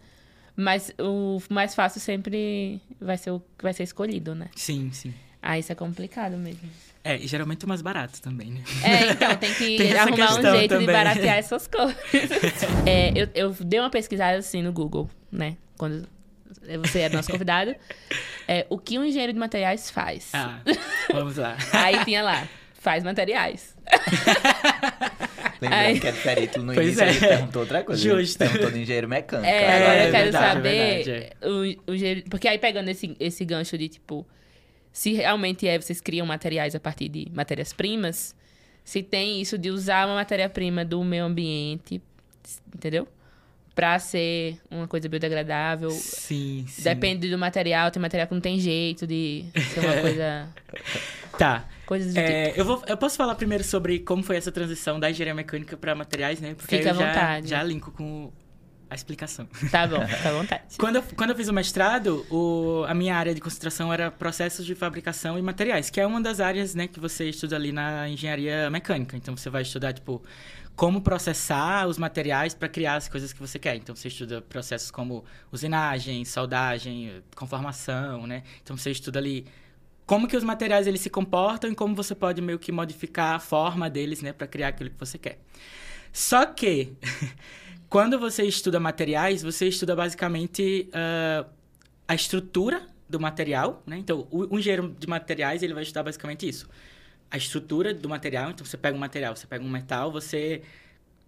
mas 0.55 0.93
o 0.99 1.41
mais 1.49 1.75
fácil 1.75 1.99
sempre 1.99 2.81
vai 2.99 3.17
ser 3.17 3.31
o 3.31 3.39
que 3.39 3.63
vai 3.63 3.73
ser 3.73 3.83
escolhido, 3.83 4.33
né? 4.33 4.49
Sim, 4.55 4.91
sim. 4.91 5.13
Ah, 5.41 5.57
isso 5.57 5.71
é 5.71 5.75
complicado 5.75 6.35
mesmo. 6.37 6.69
É, 7.03 7.15
e 7.15 7.27
geralmente 7.27 7.63
o 7.63 7.69
mais 7.69 7.81
barato 7.81 8.21
também, 8.21 8.51
né? 8.51 8.63
É, 8.83 9.11
então 9.11 9.35
tem 9.37 9.53
que 9.53 9.77
tem 9.77 9.97
arrumar 9.97 10.39
um 10.39 10.41
jeito 10.41 10.69
também. 10.69 10.87
de 10.87 10.93
baratear 10.93 11.37
essas 11.39 11.67
coisas. 11.67 11.97
é, 12.85 13.13
eu, 13.15 13.29
eu 13.33 13.51
dei 13.61 13.79
uma 13.79 13.89
pesquisada 13.89 14.37
assim 14.37 14.61
no 14.61 14.73
Google, 14.73 15.09
né? 15.31 15.55
Quando 15.77 16.07
você 16.81 17.01
é 17.01 17.09
nosso 17.09 17.29
convidado. 17.31 17.75
É, 18.47 18.65
o 18.69 18.77
que 18.77 18.97
um 18.97 19.03
engenheiro 19.03 19.33
de 19.33 19.39
materiais 19.39 19.89
faz? 19.89 20.29
Ah, 20.33 20.61
vamos 21.11 21.37
lá. 21.37 21.57
Aí 21.73 22.03
tinha 22.05 22.23
lá, 22.23 22.47
faz 22.73 23.03
materiais. 23.03 23.75
Lembrando 25.61 25.81
Aí... 25.81 25.99
que 25.99 26.07
é 26.07 26.11
diferente 26.11 26.59
no 26.59 26.73
pois 26.73 26.87
início, 26.87 27.03
é. 27.03 27.13
gente 27.13 27.27
perguntou 27.27 27.61
outra 27.63 27.83
coisa. 27.83 28.01
Justo. 28.01 28.37
perguntou 28.37 28.71
de 28.71 28.81
engenheiro 28.81 29.09
mecânico. 29.09 29.49
É, 29.49 29.77
agora 29.77 29.95
é, 29.95 30.07
eu 30.07 30.11
quero 30.11 30.23
verdade, 30.23 30.53
saber 30.53 31.03
verdade, 31.03 31.35
o, 31.43 31.91
o 31.91 31.95
engenheiro... 31.95 32.23
Porque 32.29 32.47
aí 32.47 32.57
pegando 32.59 32.89
esse, 32.89 33.15
esse 33.19 33.43
gancho 33.43 33.77
de, 33.77 33.89
tipo, 33.89 34.25
se 34.91 35.13
realmente 35.13 35.67
é, 35.67 35.79
vocês 35.79 35.99
criam 35.99 36.25
materiais 36.25 36.75
a 36.75 36.79
partir 36.79 37.09
de 37.09 37.27
matérias-primas, 37.33 38.35
se 38.83 39.03
tem 39.03 39.41
isso 39.41 39.57
de 39.57 39.69
usar 39.69 40.05
uma 40.05 40.15
matéria-prima 40.15 40.85
do 40.85 41.03
meio 41.03 41.25
ambiente, 41.25 42.01
entendeu? 42.73 43.07
Pra 43.77 43.99
ser 43.99 44.59
uma 44.71 44.87
coisa 44.87 45.07
biodegradável. 45.07 45.91
Sim, 45.91 46.65
sim. 46.67 46.81
Depende 46.81 47.29
do 47.29 47.37
material, 47.37 47.91
tem 47.91 48.01
material 48.01 48.27
que 48.27 48.33
não 48.33 48.41
tem 48.41 48.59
jeito 48.59 49.05
de 49.05 49.45
ser 49.73 49.79
uma 49.81 49.93
coisa. 50.01 50.49
Tá. 51.37 51.65
Coisas 51.85 52.11
do 52.13 52.19
É, 52.19 52.47
tipo. 52.47 52.59
eu, 52.59 52.65
vou, 52.65 52.83
eu 52.87 52.97
posso 52.97 53.15
falar 53.15 53.35
primeiro 53.35 53.63
sobre 53.63 53.99
como 53.99 54.23
foi 54.23 54.35
essa 54.35 54.51
transição 54.51 54.99
da 54.99 55.11
engenharia 55.11 55.35
mecânica 55.35 55.77
para 55.77 55.93
materiais, 55.93 56.41
né? 56.41 56.55
Porque 56.55 56.75
Fica 56.77 56.89
eu 56.89 56.93
à 56.93 56.97
já, 56.97 57.07
vontade. 57.07 57.47
já 57.49 57.63
linko 57.63 57.91
com 57.91 58.31
a 58.89 58.95
explicação. 58.95 59.47
Tá 59.71 59.85
bom, 59.85 60.05
fica 60.07 60.29
à 60.29 60.31
vontade. 60.31 60.63
Quando 60.77 60.97
eu, 60.97 61.03
quando 61.15 61.29
eu 61.31 61.35
fiz 61.35 61.47
o 61.47 61.53
mestrado, 61.53 62.25
o, 62.29 62.83
a 62.87 62.93
minha 62.93 63.15
área 63.15 63.33
de 63.33 63.41
concentração 63.41 63.91
era 63.91 64.09
processos 64.11 64.65
de 64.65 64.75
fabricação 64.75 65.37
e 65.37 65.41
materiais, 65.41 65.89
que 65.89 65.99
é 65.99 66.05
uma 66.05 66.21
das 66.21 66.39
áreas 66.39 66.75
né, 66.75 66.87
que 66.87 66.99
você 66.99 67.29
estuda 67.29 67.55
ali 67.55 67.71
na 67.71 68.07
engenharia 68.07 68.69
mecânica. 68.69 69.17
Então, 69.17 69.35
você 69.35 69.49
vai 69.49 69.63
estudar, 69.63 69.93
tipo, 69.93 70.21
como 70.75 71.01
processar 71.01 71.87
os 71.87 71.97
materiais 71.97 72.53
para 72.53 72.69
criar 72.69 72.95
as 72.95 73.09
coisas 73.09 73.33
que 73.33 73.39
você 73.39 73.57
quer. 73.57 73.75
Então, 73.75 73.95
você 73.95 74.07
estuda 74.07 74.41
processos 74.41 74.91
como 74.91 75.25
usinagem, 75.51 76.23
soldagem, 76.23 77.23
conformação, 77.35 78.27
né? 78.27 78.43
Então, 78.61 78.77
você 78.77 78.91
estuda 78.91 79.19
ali 79.19 79.45
como 80.05 80.27
que 80.27 80.37
os 80.37 80.43
materiais 80.43 80.87
eles 80.87 81.01
se 81.01 81.09
comportam 81.09 81.69
e 81.69 81.75
como 81.75 81.93
você 81.93 82.15
pode 82.15 82.41
meio 82.41 82.57
que 82.57 82.71
modificar 82.71 83.35
a 83.35 83.39
forma 83.39 83.89
deles, 83.89 84.21
né, 84.21 84.31
para 84.31 84.47
criar 84.47 84.69
aquilo 84.69 84.89
que 84.89 84.97
você 84.97 85.17
quer. 85.17 85.37
Só 86.13 86.45
que 86.45 86.93
quando 87.89 88.19
você 88.19 88.43
estuda 88.43 88.79
materiais, 88.79 89.41
você 89.41 89.67
estuda 89.67 89.95
basicamente 89.95 90.89
uh, 90.89 91.49
a 92.07 92.15
estrutura 92.15 92.87
do 93.09 93.19
material, 93.19 93.81
né? 93.85 93.97
Então, 93.97 94.27
o, 94.29 94.55
o 94.55 94.59
engenheiro 94.59 94.95
de 94.99 95.07
materiais 95.07 95.63
ele 95.63 95.73
vai 95.73 95.83
estudar 95.83 96.03
basicamente 96.03 96.47
isso, 96.47 96.67
a 97.31 97.37
estrutura 97.37 97.93
do 97.93 98.09
material. 98.09 98.51
Então, 98.51 98.65
você 98.65 98.77
pega 98.77 98.95
um 98.95 98.99
material, 98.99 99.35
você 99.35 99.47
pega 99.47 99.63
um 99.63 99.69
metal, 99.69 100.11
você 100.11 100.61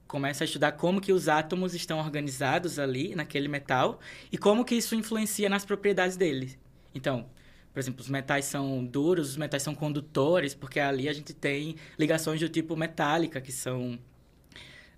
começa 0.08 0.44
a 0.44 0.46
estudar 0.46 0.72
como 0.74 1.00
que 1.00 1.14
os 1.14 1.30
átomos 1.30 1.76
estão 1.76 2.00
organizados 2.00 2.80
ali 2.80 3.16
naquele 3.16 3.48
metal 3.48 4.00
e 4.32 4.38
como 4.38 4.66
que 4.66 4.76
isso 4.76 4.96
influencia 4.96 5.48
nas 5.48 5.64
propriedades 5.64 6.18
dele. 6.18 6.58
Então, 6.94 7.28
por 7.72 7.80
exemplo, 7.80 8.02
os 8.02 8.10
metais 8.10 8.46
são 8.46 8.84
duros, 8.84 9.30
os 9.30 9.38
metais 9.38 9.62
são 9.62 9.76
condutores, 9.76 10.56
porque 10.56 10.80
ali 10.80 11.08
a 11.08 11.14
gente 11.14 11.34
tem 11.34 11.76
ligações 11.98 12.40
do 12.40 12.50
tipo 12.50 12.76
metálica, 12.76 13.40
que 13.40 13.52
são 13.52 14.00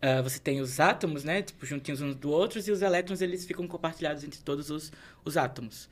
Uh, 0.01 0.23
você 0.23 0.39
tem 0.39 0.59
os 0.59 0.79
átomos, 0.79 1.23
né, 1.23 1.43
tipo, 1.43 1.63
juntinhos 1.63 2.01
uns 2.01 2.15
do 2.15 2.31
outros, 2.31 2.67
e 2.67 2.71
os 2.71 2.81
elétrons, 2.81 3.21
eles 3.21 3.45
ficam 3.45 3.67
compartilhados 3.67 4.23
entre 4.23 4.39
todos 4.41 4.71
os, 4.71 4.91
os 5.23 5.37
átomos. 5.37 5.85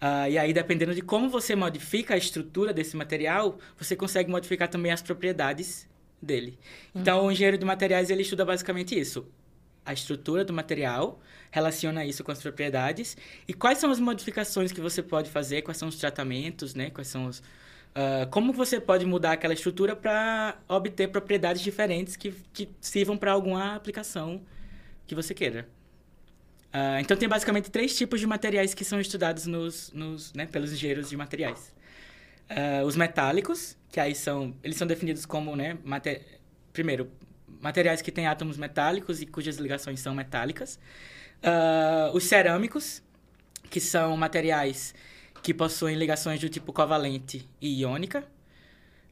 Uh, 0.00 0.30
e 0.30 0.38
aí, 0.38 0.52
dependendo 0.52 0.94
de 0.94 1.02
como 1.02 1.28
você 1.28 1.56
modifica 1.56 2.14
a 2.14 2.16
estrutura 2.16 2.72
desse 2.72 2.96
material, 2.96 3.58
você 3.76 3.96
consegue 3.96 4.30
modificar 4.30 4.68
também 4.68 4.92
as 4.92 5.02
propriedades 5.02 5.88
dele. 6.22 6.56
Uhum. 6.94 7.00
Então, 7.00 7.26
o 7.26 7.32
engenheiro 7.32 7.58
de 7.58 7.64
materiais, 7.64 8.10
ele 8.10 8.22
estuda 8.22 8.44
basicamente 8.44 8.96
isso. 8.96 9.26
A 9.84 9.92
estrutura 9.92 10.44
do 10.44 10.52
material, 10.52 11.20
relaciona 11.50 12.04
isso 12.04 12.22
com 12.22 12.30
as 12.30 12.40
propriedades, 12.40 13.16
e 13.48 13.52
quais 13.52 13.78
são 13.78 13.90
as 13.90 13.98
modificações 13.98 14.70
que 14.70 14.80
você 14.80 15.02
pode 15.02 15.30
fazer, 15.30 15.62
quais 15.62 15.78
são 15.78 15.88
os 15.88 15.96
tratamentos, 15.96 16.76
né, 16.76 16.90
quais 16.90 17.08
são 17.08 17.26
os, 17.26 17.42
Uh, 17.88 18.28
como 18.30 18.52
você 18.52 18.80
pode 18.80 19.04
mudar 19.04 19.32
aquela 19.32 19.52
estrutura 19.52 19.96
para 19.96 20.56
obter 20.68 21.08
propriedades 21.08 21.60
diferentes 21.62 22.16
que, 22.16 22.32
que 22.52 22.68
sirvam 22.80 23.16
para 23.16 23.32
alguma 23.32 23.74
aplicação 23.74 24.40
que 25.06 25.14
você 25.14 25.34
queira. 25.34 25.68
Uh, 26.72 27.00
então, 27.00 27.16
tem 27.16 27.28
basicamente 27.28 27.70
três 27.70 27.96
tipos 27.96 28.20
de 28.20 28.26
materiais 28.26 28.72
que 28.72 28.84
são 28.84 29.00
estudados 29.00 29.46
nos, 29.46 29.90
nos, 29.92 30.32
né, 30.32 30.46
pelos 30.46 30.72
engenheiros 30.72 31.08
de 31.08 31.16
materiais. 31.16 31.74
Uh, 32.50 32.86
os 32.86 32.94
metálicos, 32.94 33.76
que 33.90 33.98
aí 33.98 34.14
são... 34.14 34.54
Eles 34.62 34.76
são 34.76 34.86
definidos 34.86 35.26
como, 35.26 35.56
né, 35.56 35.76
mater, 35.82 36.40
primeiro, 36.72 37.10
materiais 37.60 38.00
que 38.00 38.12
têm 38.12 38.26
átomos 38.26 38.56
metálicos 38.58 39.20
e 39.20 39.26
cujas 39.26 39.56
ligações 39.56 39.98
são 39.98 40.14
metálicas. 40.14 40.78
os 42.14 42.24
cerâmicos, 42.24 43.02
que 43.68 43.80
são 43.80 44.16
materiais 44.16 44.94
que 45.42 45.54
possuem 45.54 45.96
ligações 45.96 46.40
do 46.40 46.48
tipo 46.48 46.72
covalente 46.72 47.48
e 47.60 47.80
iônica. 47.80 48.24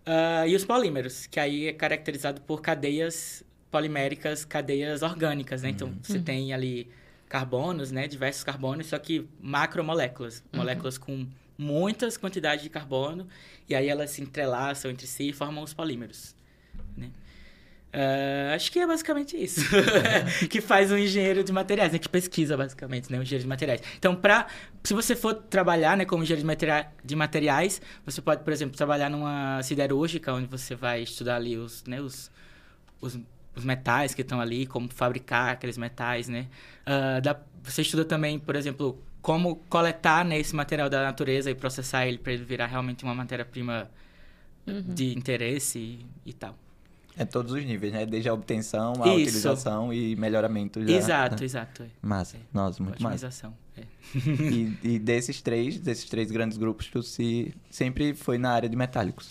Uh, 0.06 0.46
e 0.46 0.54
os 0.54 0.64
polímeros, 0.64 1.26
que 1.26 1.40
aí 1.40 1.66
é 1.66 1.72
caracterizado 1.72 2.40
por 2.42 2.60
cadeias 2.60 3.44
poliméricas, 3.70 4.44
cadeias 4.44 5.02
orgânicas, 5.02 5.62
né? 5.62 5.70
Então, 5.70 5.88
uhum. 5.88 5.98
você 6.00 6.20
tem 6.20 6.52
ali 6.52 6.88
carbonos, 7.28 7.90
né? 7.90 8.06
Diversos 8.06 8.44
carbonos, 8.44 8.86
só 8.86 8.98
que 8.98 9.28
macromoléculas. 9.40 10.44
Uhum. 10.52 10.60
Moléculas 10.60 10.96
com 10.96 11.26
muitas 11.58 12.16
quantidades 12.16 12.62
de 12.62 12.70
carbono. 12.70 13.26
E 13.68 13.74
aí 13.74 13.88
elas 13.88 14.10
se 14.10 14.22
entrelaçam 14.22 14.90
entre 14.90 15.06
si 15.06 15.30
e 15.30 15.32
formam 15.32 15.64
os 15.64 15.74
polímeros, 15.74 16.36
né? 16.96 17.10
Uh, 17.96 18.54
acho 18.54 18.70
que 18.70 18.78
é 18.78 18.86
basicamente 18.86 19.42
isso 19.42 19.62
que 20.50 20.60
faz 20.60 20.92
um 20.92 20.98
engenheiro 20.98 21.42
de 21.42 21.50
materiais, 21.50 21.94
né? 21.94 21.98
Que 21.98 22.10
pesquisa, 22.10 22.54
basicamente, 22.54 23.10
né? 23.10 23.18
Um 23.18 23.22
engenheiro 23.22 23.44
de 23.44 23.48
materiais. 23.48 23.80
Então, 23.96 24.14
pra, 24.14 24.48
se 24.84 24.92
você 24.92 25.16
for 25.16 25.32
trabalhar 25.32 25.96
né, 25.96 26.04
como 26.04 26.22
engenheiro 26.22 26.42
de, 26.42 26.46
materia 26.46 26.88
de 27.02 27.16
materiais, 27.16 27.80
você 28.04 28.20
pode, 28.20 28.44
por 28.44 28.52
exemplo, 28.52 28.76
trabalhar 28.76 29.08
numa 29.08 29.62
siderúrgica, 29.62 30.30
onde 30.34 30.46
você 30.46 30.74
vai 30.74 31.00
estudar 31.00 31.36
ali 31.36 31.56
os, 31.56 31.84
né, 31.84 31.98
os, 31.98 32.30
os, 33.00 33.18
os 33.54 33.64
metais 33.64 34.12
que 34.12 34.20
estão 34.20 34.42
ali, 34.42 34.66
como 34.66 34.90
fabricar 34.90 35.52
aqueles 35.52 35.78
metais, 35.78 36.28
né? 36.28 36.48
Uh, 36.82 37.22
dá, 37.22 37.40
você 37.62 37.80
estuda 37.80 38.04
também, 38.04 38.38
por 38.38 38.56
exemplo, 38.56 39.02
como 39.22 39.56
coletar 39.70 40.22
né, 40.22 40.38
esse 40.38 40.54
material 40.54 40.90
da 40.90 41.02
natureza 41.02 41.50
e 41.50 41.54
processar 41.54 42.06
ele 42.06 42.18
para 42.18 42.34
ele 42.34 42.44
virar 42.44 42.66
realmente 42.66 43.04
uma 43.04 43.14
matéria-prima 43.14 43.90
uhum. 44.66 44.82
de 44.82 45.16
interesse 45.16 45.78
e, 45.78 46.06
e 46.26 46.32
tal. 46.34 46.58
É 47.18 47.24
todos 47.24 47.52
os 47.52 47.64
níveis, 47.64 47.92
né? 47.92 48.04
Desde 48.04 48.28
a 48.28 48.34
obtenção, 48.34 48.92
a 49.02 49.08
Isso. 49.08 49.22
utilização 49.22 49.92
e 49.92 50.14
melhoramento. 50.16 50.86
Já, 50.86 50.94
exato, 50.94 51.36
né? 51.40 51.44
exato. 51.44 51.82
É. 51.84 51.86
Massa. 52.02 52.36
É. 52.36 52.40
Nossa, 52.52 52.82
muito 52.82 53.02
massa. 53.02 53.30
É. 53.76 53.82
e, 54.14 54.78
e, 54.82 54.98
desses 54.98 55.40
três, 55.40 55.78
desses 55.78 56.04
três 56.10 56.30
grandes 56.30 56.58
grupos, 56.58 56.88
tu 56.88 57.02
se, 57.02 57.54
sempre 57.70 58.12
foi 58.14 58.36
na 58.36 58.50
área 58.50 58.68
de 58.68 58.76
metálicos. 58.76 59.30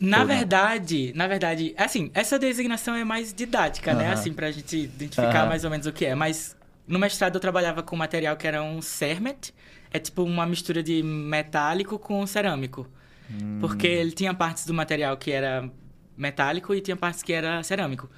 Na 0.00 0.24
verdade, 0.24 1.12
na 1.14 1.26
verdade, 1.26 1.74
assim, 1.76 2.10
essa 2.14 2.38
designação 2.38 2.94
é 2.94 3.04
mais 3.04 3.32
didática, 3.32 3.94
né? 3.94 4.12
Assim, 4.12 4.32
pra 4.32 4.50
gente 4.50 4.76
identificar 4.76 5.46
mais 5.46 5.64
ou 5.64 5.70
menos 5.70 5.86
o 5.86 5.92
que 5.92 6.04
é. 6.04 6.14
Mas 6.14 6.56
no 6.86 6.98
mestrado 6.98 7.36
eu 7.36 7.40
trabalhava 7.40 7.82
com 7.82 7.96
material 7.96 8.36
que 8.36 8.46
era 8.46 8.62
um 8.62 8.80
cermet. 8.80 9.52
É 9.90 9.98
tipo 9.98 10.22
uma 10.22 10.46
mistura 10.46 10.82
de 10.82 11.02
metálico 11.02 11.98
com 11.98 12.24
cerâmico. 12.26 12.86
Hum. 13.30 13.58
Porque 13.60 13.86
ele 13.86 14.12
tinha 14.12 14.32
partes 14.32 14.66
do 14.66 14.74
material 14.74 15.16
que 15.16 15.30
era 15.32 15.68
metálico 16.18 16.74
e 16.74 16.80
tinha 16.80 16.96
partes 16.96 17.22
que 17.22 17.32
era 17.32 17.62
cerâmico. 17.62 18.10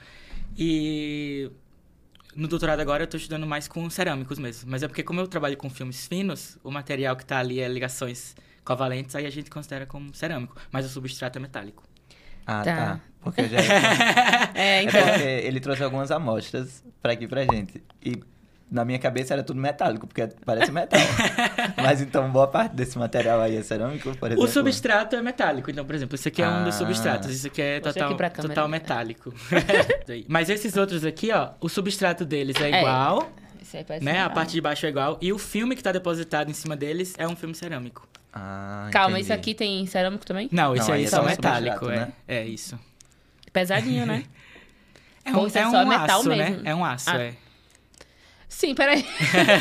E 0.57 1.51
no 2.35 2.49
doutorado 2.49 2.81
agora 2.81 3.03
eu 3.03 3.05
estou 3.05 3.19
estudando 3.19 3.47
mais 3.47 3.69
com 3.69 3.89
cerâmicos 3.91 4.39
mesmo. 4.39 4.71
Mas 4.71 4.83
é 4.83 4.89
porque 4.89 5.03
como 5.03 5.21
eu 5.21 5.29
trabalho 5.29 5.57
com 5.57 5.69
filmes 5.69 6.07
finos, 6.07 6.59
o 6.65 6.71
material 6.71 7.15
que 7.15 7.23
está 7.23 7.39
ali 7.39 7.61
é 7.61 7.69
ligações 7.69 8.35
covalentes, 8.65 9.15
aí 9.15 9.27
a 9.27 9.31
gente 9.31 9.51
considera 9.51 9.87
como 9.87 10.15
cerâmico. 10.15 10.57
Mas 10.73 10.87
o 10.87 10.89
substrato 10.89 11.39
é 11.39 11.43
metálico. 11.43 11.83
Ah, 12.47 12.63
tá. 12.63 12.77
tá. 12.77 13.01
Porque 13.21 13.45
já... 13.49 13.59
é, 14.55 14.83
então... 14.83 15.01
É 15.01 15.13
porque 15.13 15.29
ele 15.47 15.61
trouxe 15.61 15.85
algumas 15.85 16.11
amostras 16.11 16.83
para 17.03 17.13
aqui 17.13 17.29
pra 17.29 17.43
gente. 17.45 17.83
E 18.03 18.21
na 18.71 18.85
minha 18.85 18.99
cabeça 18.99 19.35
era 19.35 19.43
tudo 19.43 19.61
metálico, 19.61 20.07
porque 20.07 20.29
parece 20.45 20.71
metal. 20.71 21.01
Mas 21.77 22.01
então 22.01 22.31
boa 22.31 22.47
parte 22.47 22.77
desse 22.77 22.97
material 22.97 23.41
aí 23.41 23.57
é 23.57 23.63
cerâmico, 23.63 24.17
por 24.17 24.29
exemplo? 24.29 24.45
O 24.45 24.49
substrato 24.49 25.17
é 25.17 25.23
metálico. 25.23 25.71
Então, 25.71 25.85
por 25.85 25.95
exemplo, 25.95 26.15
isso 26.15 26.29
aqui 26.29 26.41
é 26.41 26.45
ah. 26.45 26.51
um 26.51 26.65
dos 26.65 26.75
ah. 26.77 26.79
substratos. 26.79 27.31
Isso 27.31 27.49
aqui 27.49 27.61
é 27.61 27.81
total, 27.81 28.13
aqui 28.13 28.43
total 28.43 28.69
metálico. 28.69 29.35
Mas 30.29 30.49
esses 30.49 30.77
outros 30.77 31.05
aqui, 31.05 31.33
ó, 31.33 31.51
o 31.61 31.69
substrato 31.69 32.25
deles 32.25 32.57
é, 32.61 32.71
é. 32.71 32.79
igual. 32.81 33.31
É, 33.73 34.01
né? 34.01 34.23
A 34.23 34.31
parte 34.31 34.53
de 34.53 34.61
baixo 34.61 34.87
é 34.87 34.89
igual. 34.89 35.19
E 35.21 35.33
o 35.33 35.39
filme 35.39 35.75
que 35.75 35.81
está 35.81 35.93
depositado 35.93 36.51
em 36.51 36.55
cima 36.55 36.77
deles 36.77 37.15
é 37.19 37.27
um 37.27 37.37
filme 37.37 37.55
cerâmico. 37.55 38.09
Ah, 38.33 38.89
Calma, 38.93 39.11
entendi. 39.11 39.25
isso 39.25 39.33
aqui 39.33 39.55
tem 39.55 39.85
cerâmico 39.87 40.25
também? 40.25 40.49
Não, 40.53 40.75
Não, 40.75 40.93
aí 40.93 41.05
é 41.05 41.07
só 41.09 41.23
metálico. 41.25 41.91
É, 41.91 41.97
né? 41.97 42.13
é 42.29 42.45
isso. 42.45 42.79
Pesadinho, 43.53 44.07
né? 44.07 44.25
É 45.23 45.33
um, 45.33 45.47
é, 45.47 45.59
é 45.59 45.67
um 45.67 45.71
só 45.71 45.85
metal 45.85 46.21
aço, 46.21 46.29
né? 46.31 46.37
mesmo. 46.37 46.63
né? 46.63 46.71
É 46.71 46.75
um 46.75 46.83
aço, 46.83 47.11
ah. 47.11 47.21
é. 47.21 47.35
Sim, 48.51 48.75
peraí. 48.75 49.07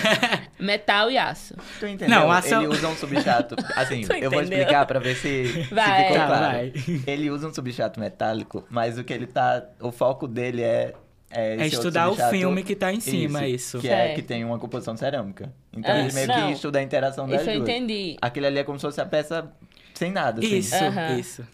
Metal 0.60 1.12
e 1.12 1.18
aço. 1.18 1.54
Tu 1.80 1.86
entendeu? 1.86 2.20
Não, 2.20 2.32
aço... 2.32 2.56
Ele 2.56 2.68
usa 2.68 2.88
um 2.88 2.96
substrato. 2.96 3.56
Assim, 3.76 4.02
eu 4.20 4.32
vou 4.32 4.42
explicar 4.42 4.84
pra 4.88 5.00
ver 5.00 5.16
se, 5.16 5.44
vai, 5.72 5.98
se 5.98 6.04
ficou 6.04 6.18
tá, 6.18 6.28
claro. 6.28 6.42
Vai. 6.42 6.74
Ele 7.06 7.30
usa 7.30 7.48
um 7.48 7.54
substrato 7.54 8.00
metálico, 8.00 8.66
mas 8.68 8.98
o 8.98 9.04
que 9.04 9.14
ele 9.14 9.28
tá. 9.28 9.64
O 9.80 9.92
foco 9.92 10.28
dele 10.28 10.64
é. 10.64 10.96
É, 11.30 11.58
é 11.58 11.68
estudar 11.68 12.10
o 12.10 12.16
filme 12.16 12.64
que 12.64 12.76
tá 12.76 12.92
em 12.92 13.00
cima, 13.00 13.46
isso. 13.48 13.78
isso. 13.78 13.80
Que 13.80 13.90
é, 13.90 14.12
é 14.12 14.16
que 14.16 14.24
tem 14.24 14.44
uma 14.44 14.58
composição 14.58 14.98
cerâmica. 14.98 15.54
Então 15.72 15.96
ele 15.96 16.12
meio 16.12 16.28
não, 16.28 16.48
que 16.48 16.54
estuda 16.54 16.80
a 16.80 16.82
interação 16.82 17.28
das 17.28 17.42
isso 17.42 17.52
duas. 17.52 17.62
Isso 17.62 17.70
eu 17.70 17.76
entendi. 17.76 18.18
Aquele 18.20 18.48
ali 18.48 18.58
é 18.58 18.64
como 18.64 18.80
se 18.80 18.88
fosse 18.88 19.00
a 19.00 19.06
peça 19.06 19.48
sem 19.94 20.12
nada. 20.12 20.40
Assim. 20.40 20.58
Isso, 20.58 20.76
uhum. 20.76 21.20
isso. 21.20 21.48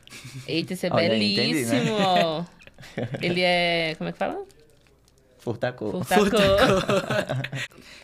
Eita, 0.47 0.73
isso 0.73 0.85
é 0.85 0.89
Olha, 0.89 1.09
belíssimo. 1.09 1.81
Entendi, 1.81 1.91
né? 1.91 2.45
ele 3.21 3.41
é. 3.41 3.95
Como 3.97 4.09
é 4.09 4.13
que 4.13 4.17
fala? 4.17 4.54
Furtacô. 5.45 6.03
Furtacô. 6.03 6.43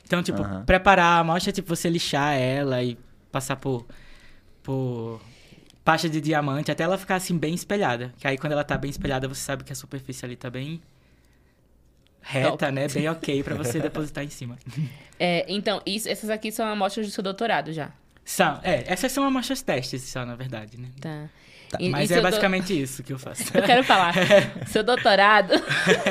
então, 0.06 0.22
tipo, 0.22 0.44
uhum. 0.44 0.64
preparar 0.64 1.18
a 1.18 1.20
amostra, 1.22 1.52
tipo, 1.52 1.68
você 1.68 1.90
lixar 1.90 2.38
ela 2.38 2.84
e 2.84 2.96
passar 3.32 3.56
por, 3.56 3.88
por 4.62 5.20
pasta 5.84 6.08
de 6.08 6.22
diamante 6.22 6.72
até 6.72 6.84
ela 6.84 7.00
ficar, 7.00 7.16
assim, 7.16 7.36
bem 7.36 7.56
espelhada. 7.56 8.14
Que 8.20 8.28
aí, 8.28 8.38
quando 8.38 8.52
ela 8.52 8.64
tá 8.64 8.78
bem 8.78 8.92
espelhada, 8.92 9.28
você 9.28 9.42
sabe 9.42 9.64
que 9.64 9.74
a 9.74 9.76
superfície 9.76 10.24
ali 10.24 10.36
tá 10.36 10.52
bem 10.52 10.80
reta, 12.22 12.52
Top. 12.52 12.72
né? 12.72 12.88
Bem 12.88 13.10
ok 13.10 13.42
para 13.42 13.56
você 13.56 13.80
depositar 13.80 14.24
em 14.24 14.30
cima. 14.30 14.60
É, 15.20 15.46
então, 15.48 15.82
isso, 15.86 16.08
essas 16.10 16.30
aqui 16.30 16.52
são 16.52 16.68
amostras 16.68 17.06
do 17.08 17.12
seu 17.12 17.24
doutorado 17.24 17.74
já? 17.74 17.92
São, 18.24 18.60
é. 18.64 18.84
Essas 18.86 19.12
são 19.12 19.24
amostras 19.24 19.62
testes 19.64 20.04
só, 20.04 20.26
na 20.26 20.36
verdade, 20.36 20.78
né? 20.78 20.90
Tá. 21.00 21.28
Tá. 21.72 21.78
E, 21.80 21.90
Mas 21.90 22.12
e 22.12 22.16
é 22.16 22.22
basicamente 22.22 22.74
do... 22.74 22.80
isso 22.80 23.02
que 23.02 23.14
eu 23.14 23.18
faço. 23.18 23.44
Eu 23.56 23.64
quero 23.64 23.82
falar. 23.84 24.14
seu 24.68 24.84
doutorado 24.84 25.54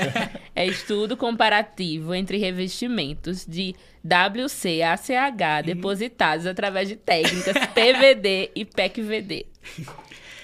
É 0.57 0.67
estudo 0.67 1.17
comparativo 1.17 2.15
entre 2.15 2.39
revestimentos 2.39 3.47
de 3.47 3.75
WCACH 4.03 5.63
depositados 5.65 6.47
através 6.47 6.89
de 6.89 6.97
técnicas 6.97 7.55
PVD 7.75 8.51
e 8.55 8.65
PECVD. 8.65 9.47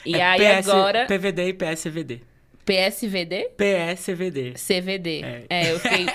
E 0.05 0.15
É 0.15 0.23
aí 0.23 0.39
PS 0.39 0.69
agora. 0.69 1.07
PVD 1.07 1.49
e 1.49 1.53
PSVD. 1.55 2.21
PSVD? 2.65 3.51
PSVD. 3.57 4.55
CVD. 4.55 5.23
É. 5.23 5.45
É, 5.49 5.73
eu 5.73 5.81
fiquei. 5.81 6.07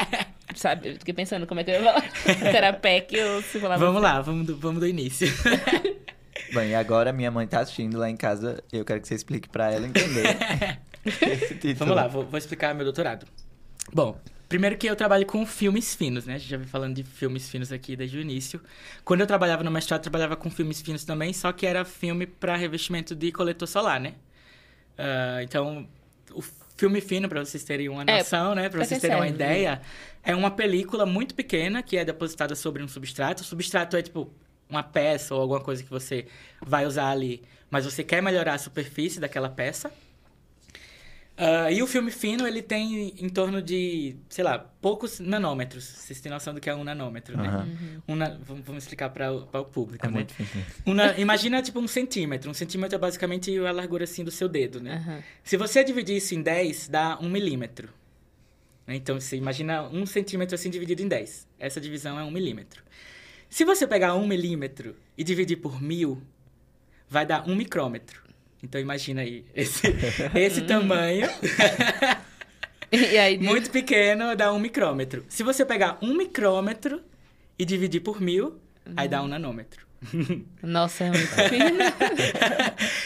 Sabe, 0.56 0.90
eu 0.90 0.94
fiquei 0.96 1.14
pensando 1.14 1.48
como 1.48 1.60
é 1.60 1.64
que 1.64 1.72
eu 1.72 1.76
ia 1.76 1.84
falar. 1.84 2.12
Se 2.12 2.58
era 2.58 2.74
PEC 2.74 3.20
ou 3.20 3.42
se 3.42 3.60
falava. 3.60 3.86
Vamos 3.86 4.02
lá, 4.02 4.22
vamos 4.22 4.46
do, 4.46 4.58
vamos 4.58 4.80
do 4.80 4.88
início. 4.88 5.28
Bom, 6.54 6.62
e 6.62 6.76
agora 6.76 7.12
minha 7.14 7.32
mãe 7.32 7.48
tá 7.48 7.60
assistindo 7.62 7.98
lá 7.98 8.10
em 8.10 8.18
casa 8.18 8.64
e 8.72 8.78
eu 8.78 8.86
quero 8.86 9.00
que 9.02 9.08
você 9.08 9.16
explique 9.16 9.48
pra 9.50 9.72
ela 9.72 9.88
entender. 9.88 10.38
esse 11.06 11.56
título. 11.56 11.76
Vamos 11.80 11.96
lá, 11.96 12.08
vou, 12.08 12.26
vou 12.26 12.38
explicar 12.38 12.74
meu 12.76 12.84
doutorado. 12.84 13.26
Bom, 13.94 14.20
primeiro 14.50 14.78
que 14.78 14.88
eu 14.88 14.96
trabalho 14.96 15.26
com 15.26 15.46
filmes 15.46 15.96
finos, 15.96 16.26
né? 16.26 16.36
A 16.36 16.38
gente 16.38 16.50
já 16.50 16.58
vem 16.58 16.68
falando 16.68 16.96
de 16.96 17.04
filmes 17.04 17.50
finos 17.50 17.72
aqui 17.72 17.96
desde 17.96 18.18
o 18.18 18.22
início. 18.22 18.62
Quando 19.04 19.22
eu 19.22 19.28
trabalhava 19.28 19.64
no 19.64 19.72
mestrado, 19.72 20.00
eu 20.00 20.04
trabalhava 20.04 20.36
com 20.36 20.50
filmes 20.50 20.82
finos 20.82 21.04
também, 21.06 21.34
só 21.34 21.52
que 21.52 21.66
era 21.66 21.84
filme 21.86 22.26
para 22.28 22.56
revestimento 22.56 23.16
de 23.16 23.32
coletor 23.32 23.68
solar, 23.68 24.00
né? 24.00 24.14
Ah, 24.98 25.42
então, 25.44 25.88
o 26.34 26.42
filme 26.78 27.02
fino, 27.02 27.28
para 27.30 27.44
vocês 27.44 27.64
terem 27.64 27.90
uma 27.90 28.04
É, 28.08 28.20
noção, 28.20 28.54
né? 28.56 28.64
Para 28.64 28.80
pra 28.80 28.86
vocês 28.86 29.02
terem 29.02 29.16
uma 29.18 29.28
ideia, 29.28 29.82
é 30.24 30.36
uma 30.36 30.52
película 30.52 31.06
muito 31.06 31.34
pequena 31.36 31.82
que 31.82 31.98
é 31.98 32.06
depositada 32.06 32.56
sobre 32.56 32.84
um 32.84 32.88
substrato. 32.88 33.42
O 33.42 33.46
substrato 33.46 33.96
é 33.98 34.02
tipo 34.02 34.32
uma 34.72 34.82
peça 34.84 35.36
ou 35.36 35.42
alguma 35.42 35.60
coisa 35.62 35.84
que 35.84 35.90
você 35.90 36.26
vai 36.66 36.86
usar 36.86 37.10
ali, 37.12 37.44
mas 37.70 37.86
você 37.86 38.04
quer 38.04 38.22
melhorar 38.24 38.56
a 38.56 38.58
superfície 38.58 39.20
daquela 39.20 39.50
peça. 39.50 39.92
Ah, 41.38 41.72
e 41.72 41.82
o 41.82 41.88
filme 41.88 42.12
fino, 42.12 42.46
ele 42.46 42.62
tem 42.62 43.16
em 43.18 43.28
torno 43.30 43.62
de, 43.62 44.16
sei 44.30 44.44
lá, 44.44 44.60
poucos 44.60 45.20
nanômetros. 45.20 45.84
Vocês 45.84 46.22
têm 46.22 46.32
noção 46.32 46.54
do 46.54 46.60
que 46.62 46.70
é 46.70 46.76
um 46.76 46.84
nanômetro, 46.84 47.36
né? 47.36 47.48
Aham. 47.48 47.68
Um 48.08 48.16
na- 48.16 48.38
vamos, 48.42 48.84
explicar 48.84 49.10
para 49.10 49.32
o, 49.32 49.66
público, 49.66 50.06
É 50.06 50.10
né? 50.12 50.28
Um 50.86 50.94
na- 50.94 51.18
imagina, 51.18 51.62
tipo, 51.62 51.80
um 51.80 51.88
centímetro. 51.88 52.52
Um 52.52 52.54
centímetro 52.54 52.96
é 52.96 53.00
basicamente 53.00 53.58
a 53.58 53.72
largura, 53.72 54.04
assim, 54.04 54.24
do 54.24 54.30
seu 54.30 54.48
dedo, 54.48 54.80
né? 54.82 55.02
Aham. 55.04 55.24
Se 55.44 55.58
você 55.58 55.84
dividir 55.84 56.18
isso 56.18 56.36
em 56.36 56.42
10, 56.44 56.88
dá 56.88 57.18
um 57.20 57.30
milímetro. 57.30 57.90
Então, 58.88 59.20
você 59.20 59.36
imagina 59.38 59.84
um 59.84 60.06
centímetro 60.06 60.54
assim 60.54 60.70
dividido 60.70 61.02
em 61.02 61.08
10. 61.08 61.48
Essa 61.58 61.80
divisão 61.82 62.20
é 62.20 62.24
um 62.24 62.30
milímetro. 62.32 62.84
Se 63.52 63.66
você 63.66 63.86
pegar 63.86 64.16
um 64.16 64.26
milímetro 64.26 64.96
e 65.18 65.26
dividir 65.26 65.58
por 65.58 65.82
mil, 65.82 66.24
vai 67.10 67.26
dar 67.26 67.46
um 67.50 67.54
micrômetro. 67.54 68.22
Então, 68.64 68.80
imagina 68.80 69.22
aí, 69.22 69.44
esse, 69.54 69.88
esse 70.34 70.62
tamanho, 70.62 71.28
aí. 73.22 73.38
muito 73.40 73.70
pequeno, 73.70 74.34
dá 74.38 74.54
um 74.54 74.60
micrômetro. 74.60 75.26
Se 75.28 75.44
você 75.44 75.66
pegar 75.66 75.98
um 76.02 76.14
micrômetro 76.14 77.02
e 77.60 77.66
dividir 77.66 78.00
por 78.00 78.22
mil, 78.22 78.58
aí 78.96 79.10
dá 79.10 79.22
um 79.22 79.28
nanômetro. 79.28 79.86
Nossa, 80.64 81.04
é 81.04 81.10
muito 81.12 81.36
fino. 81.50 81.78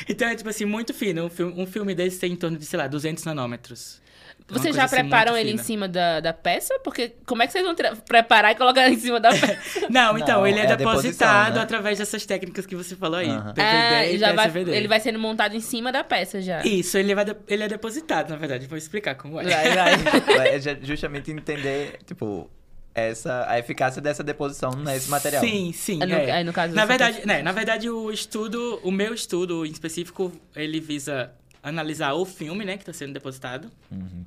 então, 0.07 0.27
é 0.27 0.35
tipo 0.35 0.49
assim, 0.49 0.65
muito 0.65 0.93
fino. 0.93 1.25
Um 1.25 1.29
filme, 1.31 1.53
um 1.59 1.65
filme 1.65 1.95
desse 1.95 2.19
tem 2.19 2.33
em 2.33 2.35
torno 2.35 2.59
de, 2.59 2.65
sei 2.67 2.77
lá, 2.77 2.85
200 2.85 3.23
nanômetros. 3.23 3.99
Vocês 4.47 4.75
já 4.75 4.83
assim, 4.83 4.97
preparam 4.97 5.35
ele 5.35 5.49
em 5.49 5.53
fina. 5.53 5.63
cima 5.63 5.87
da, 5.87 6.19
da 6.19 6.31
peça? 6.31 6.77
Porque 6.83 7.13
como 7.25 7.41
é 7.41 7.47
que 7.47 7.53
vocês 7.53 7.65
vão 7.65 7.75
preparar 8.07 8.51
e 8.51 8.55
colocar 8.55 8.87
em 8.89 8.97
cima 8.99 9.19
da 9.19 9.29
peça? 9.31 9.87
Não, 9.89 10.17
então, 10.17 10.41
Não, 10.41 10.47
ele 10.47 10.59
é, 10.59 10.65
é 10.65 10.75
depositado 10.75 11.55
né? 11.55 11.61
através 11.61 11.97
dessas 11.97 12.25
técnicas 12.27 12.65
que 12.67 12.75
você 12.75 12.95
falou 12.95 13.17
aí. 13.19 13.27
PVD 13.27 13.61
Ah, 13.61 14.05
e 14.05 14.17
já 14.19 14.33
vai, 14.33 14.45
PSVD. 14.45 14.75
ele 14.75 14.87
vai 14.87 14.99
sendo 14.99 15.17
montado 15.17 15.55
em 15.55 15.59
cima 15.61 15.91
da 15.91 16.03
peça 16.03 16.41
já. 16.41 16.61
Isso, 16.63 16.95
ele, 16.97 17.15
vai 17.15 17.25
ele 17.47 17.63
é 17.63 17.67
depositado, 17.67 18.29
na 18.29 18.35
verdade. 18.35 18.67
Vou 18.67 18.77
explicar 18.77 19.15
como 19.15 19.41
é. 19.41 19.45
Vai, 19.45 19.71
vai. 20.37 20.47
É 20.55 20.59
ju- 20.59 20.77
justamente 20.83 21.31
entender, 21.31 21.97
tipo, 22.05 22.47
essa, 22.93 23.45
a 23.49 23.57
eficácia 23.57 23.99
dessa 23.99 24.23
deposição 24.23 24.69
nesse 24.73 25.09
material. 25.09 25.43
Sim, 25.43 25.71
sim. 25.73 25.99
Ah, 26.03 26.05
no- 26.05 26.13
é. 26.15 26.31
aí, 26.31 26.43
no 26.43 26.53
caso, 26.53 26.75
na 26.75 26.85
verdade, 26.85 27.21
tá- 27.21 27.25
né, 27.25 27.41
na 27.41 27.51
verdade, 27.51 27.89
o 27.89 28.11
estudo, 28.11 28.79
o 28.83 28.91
meu 28.91 29.11
estudo 29.13 29.65
em 29.65 29.71
específico, 29.71 30.31
ele 30.55 30.79
visa 30.79 31.31
analisar 31.61 32.13
o 32.13 32.25
filme, 32.25 32.63
né, 32.63 32.73
que 32.77 32.83
está 32.83 32.93
sendo 32.93 33.11
depositado, 33.13 33.71
Uhum, 33.91 34.23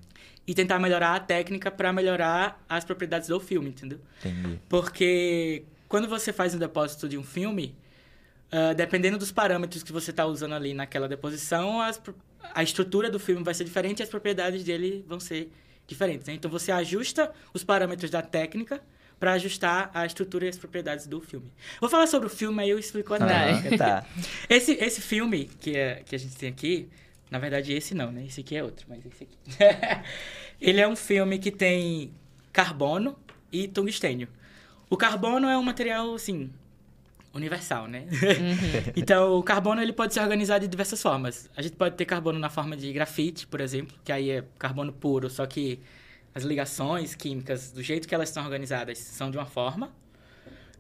e 0.49 0.55
tentar 0.55 0.79
melhorar 0.79 1.15
a 1.15 1.21
técnica 1.21 1.71
para 1.71 1.93
melhorar 1.93 2.65
as 2.69 2.85
propriedades 2.85 3.29
do 3.29 3.39
filme, 3.39 3.69
entendeu? 3.69 4.01
entendi. 4.25 4.59
Porque 4.69 5.63
quando 5.87 6.09
você 6.09 6.33
faz 6.33 6.55
um 6.55 6.59
depósito 6.59 7.07
de 7.09 7.19
um 7.19 7.23
filme, 7.23 7.77
ah, 8.51 8.73
dependendo 8.73 9.19
dos 9.19 9.31
parâmetros 9.31 9.83
que 9.83 9.93
você 9.93 10.11
está 10.11 10.25
usando 10.25 10.55
ali 10.55 10.73
naquela 10.73 11.07
deposição, 11.07 11.81
as 11.81 12.01
a 12.55 12.63
estrutura 12.63 13.11
do 13.11 13.19
filme 13.19 13.43
vai 13.45 13.53
ser 13.53 13.65
diferente 13.65 14.01
e 14.01 14.03
as 14.03 14.09
propriedades 14.09 14.65
dele 14.65 15.05
vão 15.07 15.21
ser 15.21 15.53
diferentes. 15.87 16.27
né? 16.27 16.35
Então 16.35 16.51
você 16.51 16.73
ajusta 16.73 17.31
os 17.53 17.63
parâmetros 17.63 18.11
da 18.11 18.23
técnica 18.23 18.81
para 19.21 19.33
ajustar 19.33 19.91
a 19.93 20.07
estrutura 20.07 20.47
e 20.47 20.49
as 20.49 20.57
propriedades 20.57 21.07
do 21.07 21.21
filme. 21.21 21.53
Vou 21.81 21.91
falar 21.91 22.07
sobre 22.07 22.29
o 22.29 22.31
filme, 22.31 22.63
aí 22.63 22.71
eu 22.71 22.79
explico 22.79 23.13
a 23.13 23.19
Vai. 23.19 23.55
técnica. 23.55 23.77
tá. 23.77 24.07
Esse, 24.49 24.73
esse 24.75 25.01
filme 25.01 25.51
que, 25.61 25.77
é, 25.77 26.03
que 26.07 26.15
a 26.15 26.19
gente 26.19 26.37
tem 26.37 26.49
aqui, 26.49 26.89
na 27.31 27.39
verdade 27.39 27.73
esse 27.73 27.95
não, 27.95 28.11
né? 28.11 28.25
Esse 28.27 28.41
aqui 28.41 28.57
é 28.57 28.63
outro, 28.63 28.87
mas 28.89 29.05
esse 29.05 29.25
aqui. 29.25 29.37
Ele 30.61 30.81
é 30.81 30.89
um 30.89 30.97
filme 30.97 31.39
que 31.39 31.51
tem 31.51 32.13
carbono 32.53 33.17
e 33.53 33.69
tungstênio. 33.69 34.29
O 34.91 34.97
carbono 34.97 35.49
é 35.49 35.57
um 35.57 35.63
material, 35.63 36.15
assim, 36.15 36.51
universal, 37.33 37.87
né? 37.87 38.07
então, 38.97 39.35
o 39.35 39.43
carbono 39.43 39.83
ele 39.83 39.93
pode 39.93 40.15
ser 40.15 40.21
organizado 40.21 40.63
de 40.63 40.69
diversas 40.69 41.01
formas. 41.01 41.49
A 41.57 41.63
gente 41.63 41.77
pode 41.77 41.95
ter 41.95 42.05
carbono 42.05 42.39
na 42.39 42.49
forma 42.49 42.77
de 42.77 42.93
grafite, 42.93 43.47
por 43.47 43.61
exemplo, 43.61 43.97
que 44.03 44.11
aí 44.11 44.31
é 44.31 44.45
carbono 44.59 44.93
puro, 44.93 45.29
só 45.29 45.47
que 45.47 45.79
as 46.35 46.43
ligações 46.43 47.15
químicas, 47.15 47.71
do 47.71 47.83
jeito 47.83 48.09
que 48.09 48.15
elas 48.15 48.31
estão 48.31 48.43
organizadas, 48.45 48.99
são 48.99 49.31
de 49.31 49.37
uma 49.37 49.47
forma. 49.47 49.93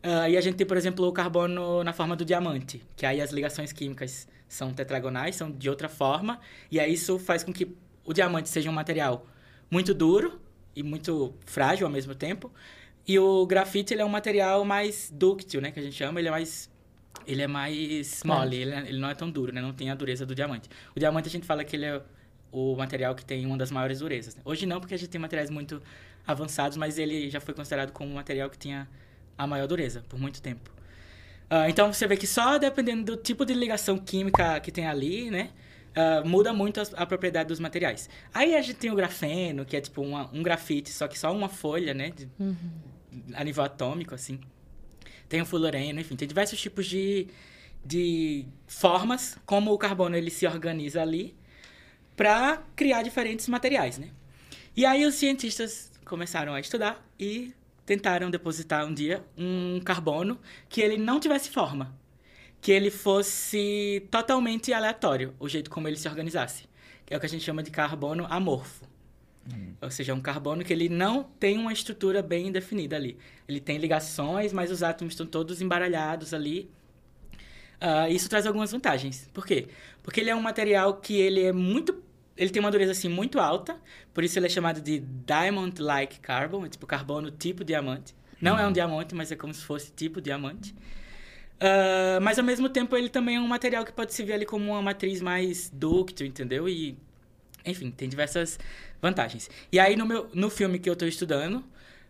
Ah, 0.03 0.28
e 0.28 0.36
a 0.36 0.40
gente 0.40 0.57
tem, 0.57 0.66
por 0.66 0.76
exemplo, 0.76 1.07
o 1.07 1.12
carbono 1.12 1.82
na 1.84 1.92
forma 1.92 2.16
do 2.16 2.24
diamante, 2.24 2.82
que 2.96 3.05
aí 3.05 3.20
as 3.20 3.30
ligações 3.30 3.72
químicas 3.72 4.28
são 4.49 4.72
tetragonais, 4.72 5.36
são 5.36 5.51
de 5.51 5.68
outra 5.68 5.88
forma, 5.88 6.40
e 6.70 6.80
aí 6.80 6.92
isso 6.92 7.18
faz 7.18 7.42
com 7.44 7.53
que 7.53 7.76
o 8.05 8.12
diamante 8.12 8.49
seja 8.49 8.70
um 8.70 8.72
material 8.72 9.26
muito 9.70 9.92
duro 9.92 10.40
e 10.74 10.82
muito 10.82 11.34
frágil 11.44 11.86
ao 11.86 11.92
mesmo 11.92 12.14
tempo, 12.14 12.51
e 13.07 13.18
o 13.18 13.46
grafite 13.46 13.92
ele 13.94 14.03
é 14.03 14.05
um 14.05 14.09
material 14.09 14.64
mais 14.64 15.11
dúctil, 15.14 15.61
né, 15.61 15.70
que 15.70 15.78
a 15.80 15.82
gente 15.82 15.94
chama, 15.96 16.18
ele 16.20 16.28
é 16.28 16.30
mais 16.30 16.70
ele 17.26 17.42
é 17.42 17.46
mais 17.46 18.22
mole, 18.24 18.57
ele, 18.57 18.70
é- 18.72 18.88
ele 18.88 18.99
não 18.99 19.09
é 19.11 19.14
tão 19.14 19.30
duro, 19.30 19.53
né, 19.53 19.61
não 19.61 19.72
tem 19.72 19.90
a 19.90 19.94
dureza 19.94 20.24
do 20.24 20.34
diamante. 20.34 20.68
O 20.96 20.99
diamante 20.99 21.28
a 21.28 21.30
gente 21.30 21.44
fala 21.46 21.62
que 21.64 21.76
ele 21.76 21.84
é 21.84 22.01
o 22.51 22.74
material 22.76 23.14
que 23.14 23.24
tem 23.24 23.44
uma 23.44 23.59
das 23.59 23.70
maiores 23.70 23.99
durezas. 23.99 24.34
né? 24.36 24.40
Hoje 24.44 24.64
não, 24.64 24.80
porque 24.80 24.94
a 24.94 24.96
gente 24.96 25.11
tem 25.11 25.20
materiais 25.20 25.51
muito 25.51 25.82
avançados, 26.26 26.76
mas 26.78 26.99
ele 26.99 27.28
já 27.28 27.40
foi 27.40 27.53
considerado 27.53 27.92
como 27.92 28.11
um 28.11 28.14
material 28.14 28.49
que 28.49 28.57
tinha 28.59 28.88
a 29.36 29.46
maior 29.46 29.66
dureza 29.66 30.03
por 30.09 30.18
muito 30.18 30.40
tempo. 30.40 30.70
Ah, 31.51 31.68
então 31.68 31.92
você 31.92 32.07
vê 32.07 32.16
que 32.16 32.26
só 32.26 32.59
dependendo 32.59 33.05
do 33.05 33.16
tipo 33.22 33.44
de 33.44 33.55
ligação 33.55 33.96
química 33.99 34.61
que 34.61 34.70
tem 34.70 34.86
ali, 34.86 35.30
né? 35.30 35.51
ah, 35.96 36.22
muda 36.24 36.53
muito 36.53 36.80
as- 36.80 36.92
a, 36.94 37.05
propriedade 37.07 37.49
dos 37.49 37.59
materiais. 37.59 38.09
Aí 38.32 38.55
a 38.55 38.61
gente 38.62 38.76
tem 38.76 38.90
o 38.90 38.94
grafeno, 38.94 39.64
que 39.64 39.76
é 39.76 39.80
tipo 39.80 40.03
uma- 40.03 40.30
um 40.32 40.42
grafite, 40.42 40.90
só 40.90 41.09
que 41.09 41.18
só 41.18 41.32
uma 41.34 41.49
folha, 41.49 41.92
né? 41.94 42.11
de- 42.11 42.28
A 43.34 43.42
nível 43.42 43.64
atômico, 43.64 44.14
assim. 44.14 44.38
Tem 45.28 45.40
o 45.42 45.46
fullereno, 45.46 45.99
enfim, 46.01 46.14
tem 46.16 46.28
diversos 46.28 46.61
tipos 46.61 46.86
de, 46.86 47.26
de 47.84 48.46
formas 48.66 49.36
como 49.44 49.72
o 49.72 49.78
carbono 49.78 50.14
ele 50.16 50.30
se 50.30 50.46
organiza 50.46 51.03
ali 51.03 51.34
para 52.16 52.62
criar 52.76 53.03
diferentes 53.03 53.49
materiais, 53.49 53.99
né? 53.99 54.11
E 54.76 54.84
aí 54.86 55.05
os 55.05 55.14
cientistas 55.14 55.90
começaram 56.05 56.55
a 56.55 56.61
estudar 56.61 57.05
e 57.18 57.53
tentaram 57.89 58.30
depositar 58.30 58.84
um 58.84 58.93
dia 58.93 59.24
um 59.34 59.80
carbono 59.80 60.39
que 60.68 60.82
ele 60.82 60.99
não 60.99 61.18
tivesse 61.18 61.49
forma, 61.49 61.97
que 62.61 62.70
ele 62.70 62.91
fosse 62.91 64.07
totalmente 64.11 64.74
aleatório, 64.74 65.34
o 65.41 65.49
jeito 65.49 65.70
como 65.70 65.89
ele 65.89 65.97
se 65.97 66.07
organizasse. 66.07 66.68
Que 67.07 67.14
é 67.14 67.16
o 67.16 67.20
que 67.20 67.24
a 67.24 67.28
gente 67.28 67.43
chama 67.43 67.62
de 67.62 67.70
carbono 67.70 68.26
amorfo. 68.28 68.84
Ou 69.80 69.91
seja, 69.91 70.12
é 70.12 70.14
um 70.14 70.20
carbono 70.20 70.62
que 70.62 70.70
ele 70.70 70.91
não 70.91 71.22
tem 71.41 71.57
uma 71.57 71.72
estrutura 71.72 72.20
bem 72.20 72.53
definida 72.53 72.97
ali. 72.97 73.16
Ele 73.49 73.59
tem 73.59 73.78
ligações, 73.78 74.53
mas 74.53 74.70
os 74.70 74.82
átomos 74.82 75.14
estão 75.14 75.24
todos 75.24 75.62
embaralhados 75.62 76.34
ali. 76.34 76.70
Ah, 77.80 78.11
isso 78.11 78.28
traz 78.28 78.47
algumas 78.47 78.70
vantagens. 78.70 79.30
Por 79.32 79.47
quê? 79.47 79.68
Porque 80.03 80.20
ele 80.20 80.28
é 80.28 80.36
um 80.36 80.43
material 80.43 80.99
que 80.99 81.16
ele 81.16 81.43
é 81.43 81.53
muito... 81.53 82.03
Ele 82.39 82.51
tem 82.51 82.61
uma 82.61 82.70
dureza, 82.70 82.93
assim, 82.93 83.09
muito 83.09 83.39
alta. 83.39 83.76
Por 84.14 84.24
isso 84.24 84.39
ele 84.39 84.47
é 84.47 84.49
chamado 84.49 84.80
de 84.80 85.01
diamond-like 85.26 86.20
carbon. 86.20 86.64
É 86.64 86.68
tipo 86.68 86.86
carbono 86.86 87.30
tipo 87.30 87.64
diamante. 87.64 88.14
Não 88.41 88.59
é 88.59 88.66
um 88.66 88.72
diamante, 88.72 89.14
mas 89.14 89.30
é 89.32 89.36
como 89.36 89.53
se 89.53 89.62
fosse 89.62 89.91
tipo 89.93 90.20
diamante. 90.20 90.74
Ah, 91.61 92.18
mas, 92.22 92.39
ao 92.39 92.45
mesmo 92.45 92.68
tempo, 92.68 92.97
ele 92.97 93.09
também 93.09 93.36
é 93.36 93.41
um 93.41 93.49
material 93.49 93.84
que 93.84 93.93
pode 93.93 94.14
se 94.14 94.22
ver 94.22 94.34
ali 94.34 94.47
como 94.47 94.70
uma 94.70 94.80
matriz 94.80 95.20
mais 95.20 95.68
dúctil, 95.74 96.26
entendeu? 96.26 96.68
E, 96.68 96.97
enfim, 97.64 97.91
tem 97.91 98.09
diversas 98.09 98.59
vantagens. 99.03 99.51
E 99.72 99.80
aí, 99.80 99.97
no, 99.97 100.07
meu, 100.07 100.30
no 100.32 100.49
filme 100.49 100.78
que 100.78 100.89
eu 100.89 100.93
estou 100.95 101.09
estudando... 101.09 101.64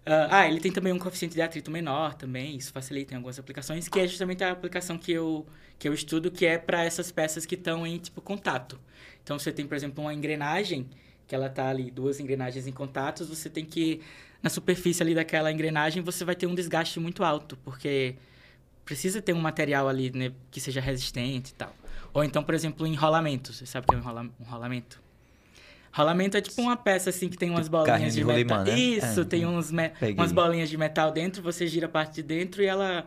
ah, 0.06 0.28
ah, 0.40 0.48
ele 0.48 0.60
tem 0.60 0.72
também 0.72 0.92
um 0.92 0.98
coeficiente 0.98 1.34
de 1.34 1.42
atrito 1.42 1.70
menor 1.70 2.14
também, 2.14 2.56
isso 2.56 2.72
facilita 2.72 3.12
em 3.12 3.16
algumas 3.16 3.38
aplicações, 3.38 3.88
que 3.88 4.00
é 4.00 4.06
justamente 4.06 4.42
a 4.42 4.50
aplicação 4.52 4.96
que 4.96 5.12
eu, 5.12 5.46
que 5.78 5.86
eu 5.88 5.92
estudo, 5.92 6.30
que 6.30 6.46
é 6.46 6.56
para 6.58 6.84
essas 6.84 7.12
peças 7.12 7.44
que 7.44 7.54
estão 7.54 7.86
em, 7.86 7.98
tipo, 7.98 8.20
contato. 8.22 8.80
Então, 9.28 9.38
você 9.38 9.52
tem, 9.52 9.66
por 9.66 9.74
exemplo, 9.76 10.02
uma 10.02 10.14
engrenagem 10.14 10.86
que 11.26 11.34
ela 11.34 11.50
tá 11.50 11.68
ali, 11.68 11.90
duas 11.90 12.18
engrenagens 12.18 12.66
em 12.66 12.72
contatos, 12.72 13.28
você 13.28 13.50
tem 13.50 13.62
que, 13.62 14.00
na 14.42 14.48
superfície 14.48 15.02
ali 15.02 15.14
daquela 15.14 15.52
engrenagem, 15.52 16.02
você 16.02 16.24
vai 16.24 16.34
ter 16.34 16.46
um 16.46 16.54
desgaste 16.54 16.98
muito 16.98 17.22
alto, 17.22 17.54
porque 17.62 18.14
precisa 18.86 19.20
ter 19.20 19.34
um 19.34 19.38
material 19.38 19.86
ali, 19.86 20.10
né, 20.16 20.32
que 20.50 20.62
seja 20.62 20.80
resistente 20.80 21.50
e 21.50 21.54
tal. 21.56 21.76
Ou 22.14 22.24
então, 22.24 22.42
por 22.42 22.54
exemplo, 22.54 22.86
enrolamento. 22.86 23.52
Você 23.52 23.66
sabe 23.66 23.84
o 23.84 23.88
que 23.90 23.94
é 23.96 23.98
um 23.98 24.00
enrola- 24.00 24.30
um 24.40 24.44
rolamento? 24.44 24.98
Rolamento 25.92 26.38
é 26.38 26.40
tipo 26.40 26.62
uma 26.62 26.74
peça 26.74 27.10
assim 27.10 27.28
que 27.28 27.36
tem 27.36 27.50
umas 27.50 27.66
Tipo 27.66 27.84
bolinhas 27.84 28.14
de 28.14 28.20
de 28.20 28.24
metal. 28.24 28.56
rolimã, 28.60 28.64
né? 28.64 28.78
Isso, 28.80 29.20
É, 29.20 29.24
tem 29.26 29.44
é. 29.44 29.46
uns 29.46 29.70
me- 29.70 29.92
umas 30.16 30.32
bolinhas 30.32 30.70
de 30.70 30.78
metal 30.78 31.12
dentro, 31.12 31.42
você 31.42 31.66
gira 31.66 31.84
a 31.84 31.90
parte 31.90 32.14
de 32.14 32.22
dentro 32.22 32.62
e 32.62 32.66
ela 32.66 33.06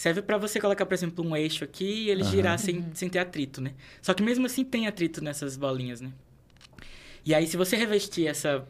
serve 0.00 0.22
pra 0.22 0.38
você 0.38 0.58
colocar, 0.58 0.86
por 0.86 0.94
exemplo, 0.94 1.22
um 1.22 1.36
eixo 1.36 1.62
aqui 1.62 1.84
e 1.84 2.10
ele 2.10 2.22
Aham. 2.22 2.30
girar 2.30 2.58
sem, 2.58 2.82
sem 2.94 3.06
ter 3.10 3.18
atrito, 3.18 3.60
né? 3.60 3.74
Só 4.00 4.14
que 4.14 4.22
mesmo 4.22 4.46
assim 4.46 4.64
tem 4.64 4.86
atrito 4.86 5.22
nessas 5.22 5.58
bolinhas, 5.58 6.00
né? 6.00 6.10
E 7.22 7.34
aí 7.34 7.46
se 7.46 7.54
você 7.54 7.76
revestir 7.76 8.26
essa, 8.26 8.66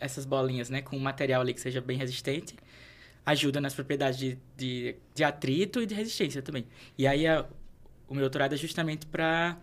essas 0.00 0.24
bolinhas, 0.24 0.68
né, 0.68 0.82
com 0.82 0.96
um 0.96 0.98
material 0.98 1.40
ali 1.40 1.54
que 1.54 1.60
seja 1.60 1.80
bem 1.80 1.96
resistente, 1.96 2.56
ajuda 3.24 3.60
nas 3.60 3.74
propriedades 3.74 4.18
de, 4.18 4.36
de, 4.56 4.96
de 5.14 5.22
atrito 5.22 5.80
e 5.80 5.86
de 5.86 5.94
resistência 5.94 6.42
também. 6.42 6.66
E 6.98 7.06
aí 7.06 7.28
a- 7.28 7.46
o 8.08 8.14
meu 8.14 8.22
doutorado 8.22 8.52
é 8.54 8.58
justamente 8.58 9.06
para 9.06 9.56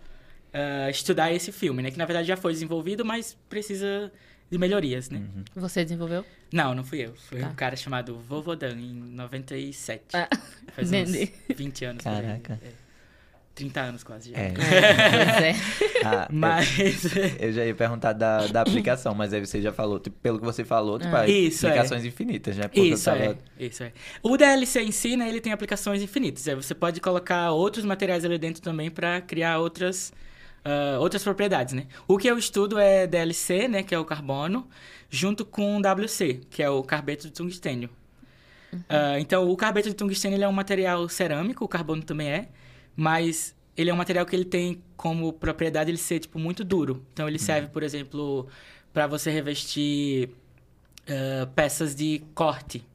estudar 0.90 1.34
esse 1.34 1.52
filme, 1.52 1.82
né? 1.84 1.92
Que 1.92 1.98
na 1.98 2.06
verdade 2.06 2.30
já 2.30 2.38
foi 2.38 2.54
desenvolvido, 2.54 3.04
mas 3.04 3.38
precisa 3.50 4.10
de 4.54 4.60
melhorias, 4.60 5.10
né? 5.10 5.18
Uhum. 5.20 5.44
Você 5.56 5.84
desenvolveu? 5.84 6.24
Não, 6.52 6.76
não 6.76 6.84
fui 6.84 7.00
eu. 7.00 7.14
Foi 7.16 7.40
Tá. 7.40 7.48
um 7.48 7.56
cara 7.56 7.76
chamado 7.76 8.20
Vovodan, 8.30 8.72
em 8.78 8.94
97. 8.94 10.04
Ah, 10.14 10.30
Faz 10.76 10.90
uns 10.92 10.94
entendi. 11.10 11.32
20 11.56 11.86
anos. 11.86 12.06
aí. 12.08 12.22
Caraca. 12.22 12.60
É. 12.64 12.84
30 13.56 13.82
anos 13.82 14.04
quase 14.04 14.32
já. 14.32 14.38
É. 14.38 14.54
Pois 14.54 15.44
é. 15.44 15.56
Ah, 16.06 16.28
Mas... 16.32 17.06
eu, 17.16 17.24
eu 17.40 17.52
já 17.54 17.66
ia 17.66 17.76
perguntar 17.76 18.14
da, 18.14 18.48
da 18.48 18.62
aplicação, 18.62 19.14
mas 19.14 19.32
aí 19.34 19.40
você 19.46 19.62
já 19.62 19.72
falou, 19.72 20.00
tipo, 20.00 20.18
pelo 20.22 20.40
que 20.40 20.46
você 20.46 20.64
falou, 20.66 20.98
tipo, 21.00 21.16
Ah. 21.16 21.28
Isso, 21.28 21.66
é. 21.66 21.70
aplicações 21.70 22.04
infinitas, 22.06 22.58
né? 22.58 22.64
Porque 22.68 22.82
Isso 22.82 23.06
tava... 23.06 23.24
é, 23.24 23.38
isso 23.60 23.84
é. 23.84 23.92
O 24.24 24.36
DLC 24.38 24.82
em 24.82 24.92
si, 24.92 25.16
né, 25.16 25.30
ele 25.30 25.40
tem 25.40 25.54
aplicações 25.54 26.02
infinitas. 26.02 26.48
É, 26.48 26.56
você 26.56 26.74
pode 26.74 27.00
colocar 27.00 27.52
outros 27.52 27.86
materiais 27.86 28.26
ali 28.26 28.38
dentro 28.40 28.62
também 28.62 28.90
para 28.92 29.22
criar 29.22 29.60
outras, 29.60 30.12
ah, 30.64 30.98
outras 31.00 31.24
propriedades, 31.24 31.74
né? 31.74 31.88
O 32.08 32.18
que 32.18 32.28
eu 32.28 32.38
estudo 32.38 32.80
é 32.80 33.06
DLC, 33.06 33.68
né, 33.68 33.84
que 33.84 33.94
é 33.94 34.00
o 34.00 34.06
carbono, 34.06 34.68
junto 35.10 35.46
com 35.46 35.82
WC, 35.82 36.42
que 36.50 36.64
é 36.64 36.70
o 36.70 36.84
carbeto 36.84 37.28
de 37.28 37.34
tungstênio. 37.34 37.90
Ah, 38.90 39.20
então, 39.20 39.50
o 39.50 39.56
carbeto 39.56 39.90
de 39.90 39.96
tungstênio 39.96 40.36
ele 40.38 40.44
é 40.44 40.48
um 40.48 40.54
material 40.54 41.08
cerâmico, 41.10 41.64
o 41.66 41.68
carbono 41.68 42.04
também 42.04 42.30
é, 42.30 42.50
mas 42.96 43.56
ele 43.76 43.90
é 43.90 43.94
um 43.94 43.98
material 43.98 44.26
que 44.26 44.36
ele 44.36 44.46
tem 44.46 44.82
como 44.96 45.34
propriedade 45.34 45.92
ele 45.92 45.98
ser 45.98 46.20
tipo 46.20 46.40
muito 46.40 46.64
duro. 46.64 47.06
Então, 47.14 47.28
ele 47.28 47.40
serve, 47.40 47.68
por 47.68 47.84
exemplo, 47.84 48.48
para 48.92 49.06
você 49.06 49.30
revestir 49.32 50.30
ah, 51.08 51.48
peças 51.56 51.94
de 51.96 52.24
corte. 52.34 52.86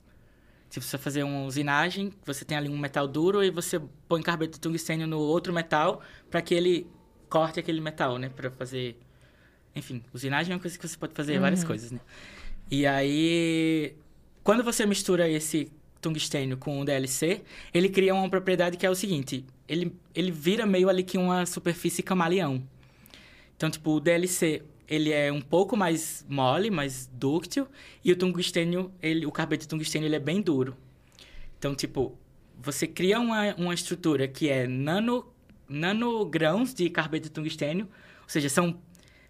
Se 0.71 0.81
você 0.81 0.99
fazer 0.99 1.23
uma 1.23 1.45
usinagem, 1.45 2.13
você 2.25 2.45
tem 2.45 2.57
ali 2.57 2.69
um 2.69 2.77
metal 2.77 3.09
duro 3.09 3.43
e 3.43 3.51
você 3.51 3.81
põe 4.07 4.23
carbeto 4.23 4.53
de 4.55 4.61
tungstênio 4.61 5.07
no 5.07 5.19
outro 5.19 5.53
metal 5.53 6.03
para 6.31 6.43
que 6.43 6.55
ele 6.55 6.87
corte 7.29 7.61
aquele 7.61 7.81
metal, 7.81 8.19
né? 8.19 8.29
Para 8.29 8.51
fazer... 8.51 8.97
Enfim, 9.75 10.03
usinagem 10.13 10.53
é 10.53 10.57
uma 10.57 10.61
coisa 10.61 10.79
que 10.79 10.87
você 10.87 10.97
pode 10.97 11.15
fazer 11.15 11.39
várias 11.39 11.63
coisas, 11.63 11.91
né? 11.91 12.01
E 12.71 12.87
aí, 12.87 13.95
quando 14.43 14.65
você 14.65 14.85
mistura 14.85 15.29
esse 15.29 15.71
tungstênio 16.01 16.57
com 16.57 16.81
o 16.81 16.85
DLC, 16.85 17.43
ele 17.73 17.89
cria 17.89 18.15
uma 18.15 18.29
propriedade 18.29 18.77
que 18.77 18.87
é 18.87 18.91
o 18.91 18.95
seguinte: 18.95 19.45
ele, 19.69 19.95
ele 20.15 20.31
vira 20.31 20.67
meio 20.67 20.89
ali 20.89 21.03
que 21.03 21.17
uma 21.17 21.47
superfície 21.47 22.03
camaleão. 22.03 22.63
Então, 23.57 23.71
tipo, 23.71 23.93
o 23.93 24.01
DLC, 24.01 24.63
ele 24.87 25.13
é 25.13 25.33
um 25.33 25.41
pouco 25.41 25.77
mais 25.77 26.25
mole, 26.29 26.71
mais 26.71 27.11
dúctil, 27.13 27.67
e 28.05 28.13
o 28.13 28.17
tungstênio, 28.17 28.93
ele, 29.03 29.27
o 29.27 29.33
carbeto 29.33 29.63
de 29.63 29.69
tungstênio, 29.69 30.07
ele 30.07 30.17
é 30.17 30.21
bem 30.21 30.41
duro. 30.41 30.77
Então, 31.59 31.75
tipo, 31.75 32.17
você 32.57 32.87
cria 32.87 33.19
uma, 33.19 33.55
uma 33.57 33.75
estrutura 33.75 34.29
que 34.29 34.49
é 34.49 34.67
nano, 34.67 35.27
nanogrãos 35.69 36.73
de 36.73 36.89
carbeto 36.89 37.25
de 37.25 37.31
tungstênio, 37.31 37.87
ou 38.23 38.29
seja, 38.29 38.49
são 38.49 38.81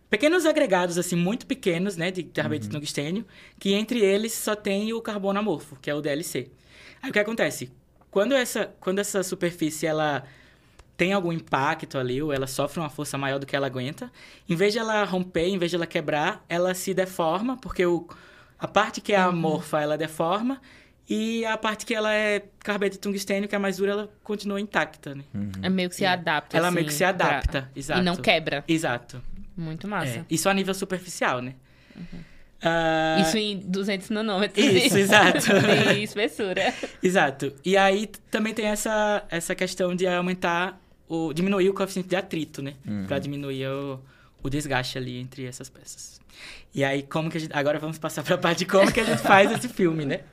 pequenos 0.08 0.46
agregados, 0.46 0.98
assim, 0.98 1.16
muito 1.16 1.46
pequenos, 1.46 1.96
né, 1.96 2.10
de 2.10 2.22
carbeto 2.22 2.66
de 2.66 2.70
tungstênio, 2.70 3.26
que 3.58 3.72
entre 3.74 4.00
eles 4.00 4.32
só 4.32 4.54
tem 4.54 4.92
o 4.92 5.00
carbono 5.00 5.38
amorfo, 5.38 5.76
que 5.80 5.90
é 5.90 5.94
o 5.94 6.00
DLC. 6.00 6.50
Aí 7.02 7.10
o 7.10 7.12
que 7.12 7.18
acontece? 7.18 7.70
Quando 8.10 8.34
essa, 8.34 8.74
quando 8.80 8.98
essa 8.98 9.22
superfície, 9.22 9.86
ela 9.86 10.24
tem 10.96 11.12
algum 11.12 11.32
impacto 11.32 11.98
ali, 11.98 12.20
ou 12.20 12.32
ela 12.32 12.46
sofre 12.46 12.80
uma 12.80 12.90
força 12.90 13.16
maior 13.16 13.38
do 13.38 13.46
que 13.46 13.54
ela 13.54 13.66
aguenta, 13.66 14.10
em 14.48 14.56
vez 14.56 14.72
de 14.72 14.78
ela 14.78 15.04
romper, 15.04 15.46
em 15.46 15.58
vez 15.58 15.70
de 15.70 15.76
ela 15.76 15.86
quebrar, 15.86 16.44
ela 16.48 16.74
se 16.74 16.92
deforma, 16.92 17.56
porque 17.58 17.86
o, 17.86 18.08
a 18.58 18.66
parte 18.66 19.00
que 19.00 19.12
é 19.12 19.16
amorfa, 19.16 19.80
ela 19.80 19.96
deforma, 19.96 20.60
e 21.08 21.44
a 21.46 21.56
parte 21.56 21.86
que 21.86 21.94
ela 21.94 22.12
é 22.12 22.44
carbeto 22.60 22.98
tungstênio, 22.98 23.48
que 23.48 23.54
é 23.54 23.58
mais 23.58 23.78
dura, 23.78 23.92
ela 23.92 24.10
continua 24.22 24.60
intacta, 24.60 25.14
né? 25.14 25.24
É 25.62 25.68
meio 25.68 25.88
que 25.88 25.96
se 25.96 26.04
adapta. 26.04 26.56
Ela 26.56 26.68
assim, 26.68 26.74
meio 26.74 26.86
que 26.86 26.92
se 26.92 26.98
pra- 26.98 27.08
adapta, 27.08 27.70
exato. 27.74 28.00
E 28.00 28.04
não 28.04 28.16
quebra. 28.16 28.64
Exato. 28.68 29.22
Muito 29.56 29.88
massa. 29.88 30.18
É, 30.18 30.24
isso 30.30 30.48
a 30.48 30.54
nível 30.54 30.74
superficial, 30.74 31.40
né? 31.40 31.54
Ah, 32.60 33.18
Isso 33.20 33.36
em 33.38 33.58
200 33.60 34.10
nanômetros. 34.10 34.64
Isso, 34.64 34.94
de- 34.96 34.98
exato. 35.00 35.38
De 35.94 36.02
espessura. 36.02 36.74
Exato. 37.02 37.52
E 37.64 37.76
aí 37.76 38.08
também 38.30 38.52
tem 38.52 38.66
essa, 38.66 39.24
essa 39.30 39.54
questão 39.54 39.94
de 39.94 40.06
aumentar, 40.06 40.80
o, 41.08 41.32
diminuir 41.32 41.68
o 41.70 41.74
coeficiente 41.74 42.08
de 42.08 42.16
atrito, 42.16 42.60
né? 42.60 42.74
Pra 43.06 43.18
diminuir 43.20 43.66
o, 43.68 44.00
o 44.42 44.50
desgaste 44.50 44.98
ali 44.98 45.18
entre 45.20 45.46
essas 45.46 45.68
peças. 45.68 46.20
E 46.74 46.84
aí, 46.84 47.02
como 47.02 47.30
que 47.30 47.36
a 47.38 47.40
gente. 47.40 47.52
Agora 47.52 47.78
vamos 47.78 47.96
passar 47.98 48.22
pra 48.22 48.36
parte 48.36 48.58
de 48.60 48.66
como 48.66 48.92
que 48.92 49.00
a 49.00 49.04
gente 49.04 49.22
faz 49.22 49.50
esse 49.52 49.68
filme, 49.68 50.04
né? 50.04 50.20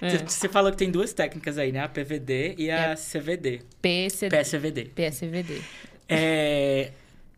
É. 0.00 0.18
Você- 0.18 0.48
falou 0.48 0.70
que 0.70 0.76
tem 0.76 0.90
duas 0.90 1.12
técnicas 1.12 1.58
aí, 1.58 1.72
né? 1.72 1.80
A 1.80 1.88
PVD 1.88 2.54
e 2.58 2.70
a 2.70 2.90
É. 2.90 2.96
CVD. 2.96 3.62
PCD. 3.82 4.36
PSVD. 4.36 4.84
PSVD. 4.94 5.62
É, 6.08 6.92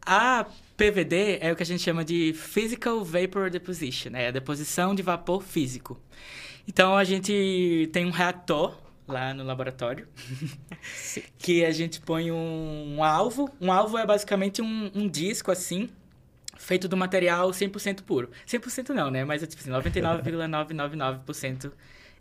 a 0.04 0.46
PVD 0.76 1.38
é 1.40 1.52
o 1.52 1.56
que 1.56 1.62
a 1.62 1.66
gente 1.66 1.82
chama 1.82 2.04
de 2.04 2.32
Physical 2.34 3.02
Vapor 3.04 3.48
Deposition, 3.50 4.10
é 4.14 4.28
a 4.28 4.30
deposição 4.30 4.94
de 4.94 5.02
vapor 5.02 5.42
físico. 5.42 5.98
Então 6.68 6.96
a 6.96 7.04
gente 7.04 7.88
tem 7.92 8.04
um 8.04 8.10
reator 8.10 8.76
lá 9.06 9.32
no 9.32 9.44
laboratório 9.44 10.08
que 11.38 11.64
a 11.64 11.70
gente 11.70 12.00
põe 12.00 12.30
um, 12.32 12.96
um 12.96 13.04
alvo. 13.04 13.48
Um 13.60 13.70
alvo 13.72 13.96
é 13.96 14.04
basicamente 14.04 14.60
um, 14.60 14.90
um 14.94 15.08
disco 15.08 15.50
assim. 15.52 15.88
Feito 16.58 16.88
do 16.88 16.96
material 16.96 17.50
100% 17.50 18.02
puro. 18.02 18.30
100% 18.46 18.88
não, 18.88 19.10
né? 19.10 19.24
Mas 19.24 19.42
é 19.42 19.46
tipo 19.46 19.60
assim, 19.62 19.70
99,999% 19.70 21.70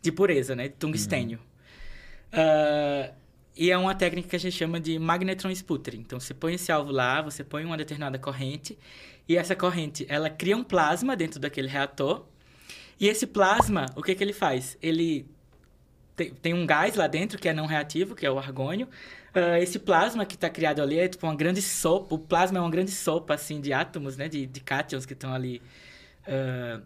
de 0.05 0.11
pureza, 0.11 0.55
né? 0.55 0.69
Tungstênio. 0.69 1.39
Ah, 2.31 3.11
e 3.57 3.71
é 3.71 3.77
uma 3.77 3.95
técnica 3.95 4.29
que 4.29 4.35
a 4.35 4.39
gente 4.39 4.55
chama 4.55 4.79
de 4.79 4.99
magnetron 4.99 5.49
sputtering. 5.51 5.99
Então, 5.99 6.19
você 6.19 6.33
põe 6.33 6.55
esse 6.55 6.71
alvo 6.71 6.91
lá, 6.91 7.21
você 7.21 7.43
põe 7.43 7.63
uma 7.63 7.77
determinada 7.77 8.19
corrente, 8.19 8.77
e 9.27 9.37
essa 9.37 9.55
corrente, 9.55 10.05
ela 10.09 10.29
cria 10.29 10.55
um 10.55 10.63
plasma 10.63 11.15
dentro 11.15 11.39
daquele 11.39 11.67
reator. 11.67 12.25
E 12.99 13.07
esse 13.07 13.25
plasma, 13.25 13.87
o 13.95 14.03
que, 14.03 14.13
que 14.13 14.23
ele 14.23 14.33
faz? 14.33 14.77
Ele 14.81 15.25
tem, 16.15 16.33
tem 16.33 16.53
um 16.53 16.65
gás 16.65 16.95
lá 16.95 17.07
dentro 17.07 17.37
que 17.39 17.47
é 17.49 17.53
não 17.53 17.65
reativo, 17.65 18.15
que 18.15 18.25
é 18.25 18.31
o 18.31 18.37
argônio. 18.37 18.87
Ah, 19.33 19.59
esse 19.59 19.79
plasma 19.79 20.25
que 20.25 20.35
está 20.35 20.49
criado 20.49 20.81
ali 20.81 20.99
é 20.99 21.07
tipo 21.07 21.25
uma 21.25 21.35
grande 21.35 21.61
sopa. 21.61 22.13
O 22.13 22.19
plasma 22.19 22.57
é 22.59 22.61
uma 22.61 22.69
grande 22.69 22.91
sopa, 22.91 23.33
assim, 23.33 23.61
de 23.61 23.73
átomos, 23.73 24.17
né? 24.17 24.27
De, 24.27 24.45
de 24.45 24.59
cátions 24.59 25.05
que 25.05 25.13
estão 25.13 25.33
ali 25.33 25.61
ah, 26.27 26.81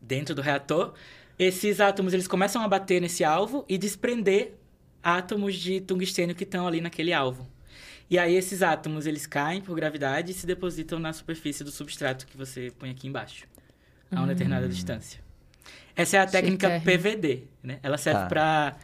dentro 0.00 0.34
do 0.34 0.42
reator. 0.42 0.94
Esses 1.38 1.80
átomos, 1.80 2.12
eles 2.12 2.26
começam 2.26 2.62
a 2.62 2.68
bater 2.68 3.00
nesse 3.00 3.22
alvo 3.22 3.64
e 3.68 3.78
desprender 3.78 4.54
átomos 5.02 5.54
de 5.54 5.80
tungstênio 5.80 6.34
que 6.34 6.44
estão 6.44 6.66
ali 6.66 6.80
naquele 6.80 7.12
alvo. 7.12 7.48
E 8.10 8.18
aí 8.18 8.34
esses 8.34 8.62
átomos, 8.62 9.06
eles 9.06 9.26
caem 9.26 9.60
por 9.60 9.76
gravidade 9.76 10.32
e 10.32 10.34
se 10.34 10.46
depositam 10.46 10.98
na 10.98 11.12
superfície 11.12 11.62
do 11.62 11.70
substrato 11.70 12.26
que 12.26 12.36
você 12.36 12.72
põe 12.78 12.90
aqui 12.90 13.06
embaixo, 13.06 13.46
a 14.10 14.16
uma 14.16 14.26
determinada 14.26 14.68
distância. 14.68 15.20
Essa 15.94 16.16
é 16.16 16.20
a 16.20 16.26
técnica 16.26 16.80
Chiquérrimo. 16.80 17.02
PVD, 17.02 17.42
né? 17.62 17.78
Ela 17.82 17.98
serve 17.98 18.20
Tá. 18.20 18.26
para 18.26 18.76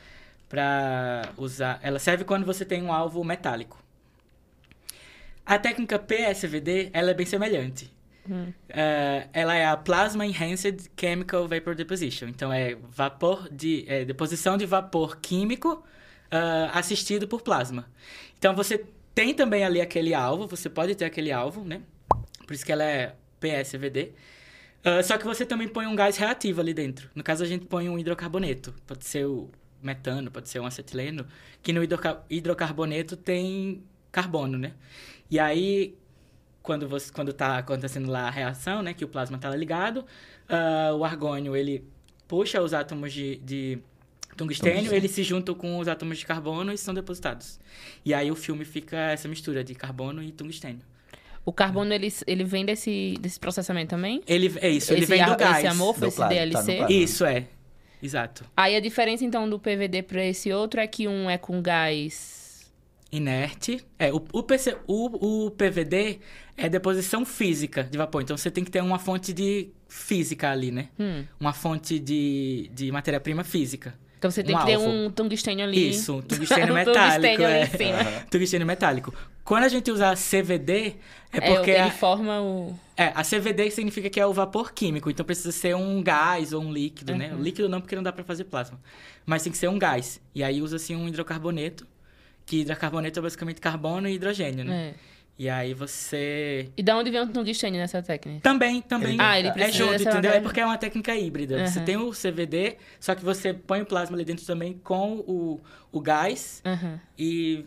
para 0.46 1.32
usar, 1.36 1.80
ela 1.82 1.98
serve 1.98 2.22
quando 2.22 2.44
você 2.44 2.64
tem 2.64 2.80
um 2.82 2.92
alvo 2.92 3.24
metálico. 3.24 3.82
A 5.44 5.58
técnica 5.58 5.98
PSVD, 5.98 6.90
ela 6.92 7.10
é 7.10 7.14
bem 7.14 7.26
semelhante. 7.26 7.92
Eh, 8.68 9.28
ela 9.32 9.54
é 9.54 9.66
a 9.66 9.76
Plasma 9.76 10.26
Enhanced 10.26 10.90
Chemical 10.98 11.46
Vapor 11.46 11.74
Deposition. 11.74 12.28
Então, 12.28 12.52
é 12.52 12.74
vapor 12.90 13.48
de 13.50 13.84
é, 13.86 14.04
deposição 14.04 14.56
de 14.56 14.66
vapor 14.66 15.18
químico 15.18 15.84
ah, 16.30 16.70
assistido 16.78 17.28
por 17.28 17.42
plasma. 17.42 17.86
Então, 18.38 18.54
você 18.54 18.84
tem 19.14 19.34
também 19.34 19.64
ali 19.64 19.80
aquele 19.80 20.14
alvo, 20.14 20.46
você 20.46 20.68
pode 20.68 20.94
ter 20.94 21.04
aquele 21.04 21.30
alvo, 21.30 21.64
né? 21.64 21.82
Por 22.46 22.52
isso 22.54 22.64
que 22.64 22.72
ela 22.72 22.84
é 22.84 23.14
PSVD. 23.40 24.12
Ah, 24.84 25.02
só 25.02 25.16
que 25.16 25.24
você 25.24 25.46
também 25.46 25.68
põe 25.68 25.86
um 25.86 25.94
gás 25.94 26.16
reativo 26.16 26.60
ali 26.60 26.74
dentro. 26.74 27.08
No 27.14 27.22
caso, 27.22 27.42
a 27.42 27.46
gente 27.46 27.66
põe 27.66 27.88
um 27.88 27.98
hidrocarboneto. 27.98 28.74
Pode 28.86 29.04
ser 29.04 29.26
o 29.26 29.50
metano, 29.82 30.30
pode 30.30 30.48
ser 30.48 30.60
um 30.60 30.66
acetileno. 30.66 31.26
Que 31.62 31.72
no 31.72 31.82
hidroca- 31.82 32.22
hidrocarboneto 32.28 33.16
tem 33.16 33.82
carbono, 34.10 34.58
né? 34.58 34.72
E 35.30 35.38
aí, 35.38 35.96
quando 36.64 36.88
você 36.88 37.12
quando 37.12 37.32
tá 37.32 37.58
acontecendo 37.58 38.10
lá 38.10 38.26
a 38.26 38.30
reação, 38.30 38.82
né, 38.82 38.94
que 38.94 39.04
o 39.04 39.08
plasma 39.08 39.36
tá 39.38 39.54
ligado, 39.54 40.04
ah, 40.48 40.92
o 40.96 41.04
argônio 41.04 41.54
ele 41.54 41.84
puxa 42.26 42.60
os 42.62 42.72
átomos 42.72 43.12
de, 43.12 43.36
de 43.36 43.78
tungstênio, 44.34 44.78
Tungstênio. 44.78 44.94
eles 44.98 45.10
se 45.10 45.22
juntam 45.22 45.54
com 45.54 45.78
os 45.78 45.86
átomos 45.86 46.18
de 46.18 46.24
carbono 46.24 46.72
e 46.72 46.78
são 46.78 46.94
depositados. 46.94 47.60
E 48.02 48.14
aí 48.14 48.30
o 48.30 48.34
filme 48.34 48.64
fica 48.64 48.96
essa 48.96 49.28
mistura 49.28 49.62
de 49.62 49.74
carbono 49.74 50.22
e 50.22 50.32
tungstênio. 50.32 50.80
O 51.44 51.52
carbono, 51.52 51.92
ele, 51.92 52.10
ele 52.26 52.42
vem 52.42 52.64
desse, 52.64 53.16
desse 53.20 53.38
processamento 53.38 53.90
também? 53.90 54.22
Ele 54.26 54.50
é 54.58 54.70
isso, 54.70 54.90
ele 54.90 55.02
esse, 55.02 55.10
vem 55.10 55.22
do 55.22 55.36
gás. 55.36 55.58
Esse 55.58 55.66
amorfo, 55.66 56.00
Do 56.00 56.06
esse 56.06 56.16
tá 56.16 56.28
DLC? 56.28 56.76
plasma. 56.76 56.96
Isso 56.96 57.24
é. 57.26 57.46
Exato. 58.02 58.44
Aí 58.56 58.74
a 58.74 58.80
diferença, 58.80 59.22
então, 59.22 59.48
do 59.48 59.58
PVD 59.60 60.02
para 60.02 60.24
esse 60.24 60.50
outro 60.50 60.80
é 60.80 60.86
que 60.86 61.06
um 61.06 61.28
é 61.28 61.36
com 61.36 61.60
gás... 61.60 62.43
Inerte. 63.16 63.84
É, 63.98 64.12
o, 64.12 64.22
o, 64.32 64.42
PC, 64.42 64.76
o, 64.86 65.46
o 65.46 65.50
PVD 65.50 66.18
é 66.56 66.68
deposição 66.68 67.24
física 67.24 67.84
de 67.84 67.96
vapor. 67.98 68.22
Então 68.22 68.36
você 68.36 68.50
tem 68.50 68.64
que 68.64 68.70
ter 68.70 68.82
uma 68.82 68.98
fonte 68.98 69.32
de 69.32 69.68
física 69.88 70.50
ali, 70.50 70.70
né? 70.70 70.88
Hum. 70.98 71.24
Uma 71.38 71.52
fonte 71.52 71.98
de, 71.98 72.70
de 72.74 72.90
matéria-prima 72.90 73.44
física. 73.44 73.94
Então 74.18 74.30
você 74.30 74.42
tem 74.42 74.54
Um 74.56 74.58
que 74.60 74.66
ter 74.66 74.74
alvo. 74.74 74.88
um 74.88 75.10
tungstênio 75.10 75.64
ali. 75.64 75.90
Isso, 75.90 76.22
tungstênio 76.22 76.72
Um 76.72 76.76
metálico. 76.76 77.36
tungstênio 77.36 77.46
é. 77.46 78.24
Tungstênio 78.30 78.66
metálico. 78.66 79.14
Quando 79.44 79.64
a 79.64 79.68
gente 79.68 79.90
usa 79.90 80.14
CVD, 80.14 80.94
é 81.30 81.36
É, 81.36 81.54
porque 81.54 81.70
ele 81.70 81.80
a, 81.80 81.90
forma 81.90 82.40
o... 82.40 82.74
é, 82.96 83.12
a 83.14 83.22
CVD 83.22 83.70
significa 83.70 84.08
que 84.08 84.18
é 84.18 84.26
o 84.26 84.32
vapor 84.32 84.72
químico. 84.72 85.10
Então 85.10 85.26
precisa 85.26 85.52
ser 85.52 85.76
um 85.76 86.02
gás 86.02 86.54
ou 86.54 86.62
um 86.62 86.72
líquido, 86.72 87.14
né? 87.14 87.32
Uhum. 87.34 87.42
Líquido 87.42 87.68
não, 87.68 87.82
porque 87.82 87.94
não 87.94 88.02
dá 88.02 88.10
pra 88.12 88.24
fazer 88.24 88.44
plasma. 88.44 88.80
Mas 89.26 89.42
tem 89.42 89.52
que 89.52 89.58
ser 89.58 89.68
um 89.68 89.78
gás. 89.78 90.18
E 90.34 90.42
aí 90.42 90.62
usa-se 90.62 90.94
um 90.96 91.06
hidrocarboneto. 91.06 91.86
Que 92.46 92.60
hidrocarboneto 92.60 93.18
é 93.18 93.22
basicamente 93.22 93.60
carbono 93.60 94.08
e 94.08 94.14
hidrogênio, 94.14 94.64
né? 94.64 94.88
É. 94.90 94.94
E 95.36 95.48
aí 95.48 95.74
você. 95.74 96.70
E 96.76 96.82
da 96.82 96.96
onde 96.96 97.10
vem 97.10 97.20
o 97.20 97.26
tungstênio 97.26 97.80
nessa 97.80 98.00
técnica? 98.00 98.40
Também, 98.40 98.80
também. 98.82 99.14
Ele- 99.14 99.22
Ah, 99.22 99.36
ele 99.38 99.48
é 99.48 99.52
precisa 99.52 99.78
junto, 99.78 99.90
dessa 99.98 100.10
entendeu? 100.10 100.30
É 100.32 100.40
porque 100.40 100.60
é 100.60 100.64
uma 100.64 100.78
técnica 100.78 101.16
híbrida. 101.16 101.66
Você 101.66 101.80
Uhum. 101.80 101.84
tem 101.84 101.96
o 101.96 102.12
CVD, 102.12 102.76
só 103.00 103.16
que 103.16 103.24
você 103.24 103.52
põe 103.52 103.82
o 103.82 103.86
plasma 103.86 104.16
ali 104.16 104.24
dentro 104.24 104.46
também 104.46 104.74
com 104.84 105.14
o, 105.26 105.60
o 105.90 106.00
gás 106.00 106.62
Aham. 106.64 107.00
e, 107.18 107.64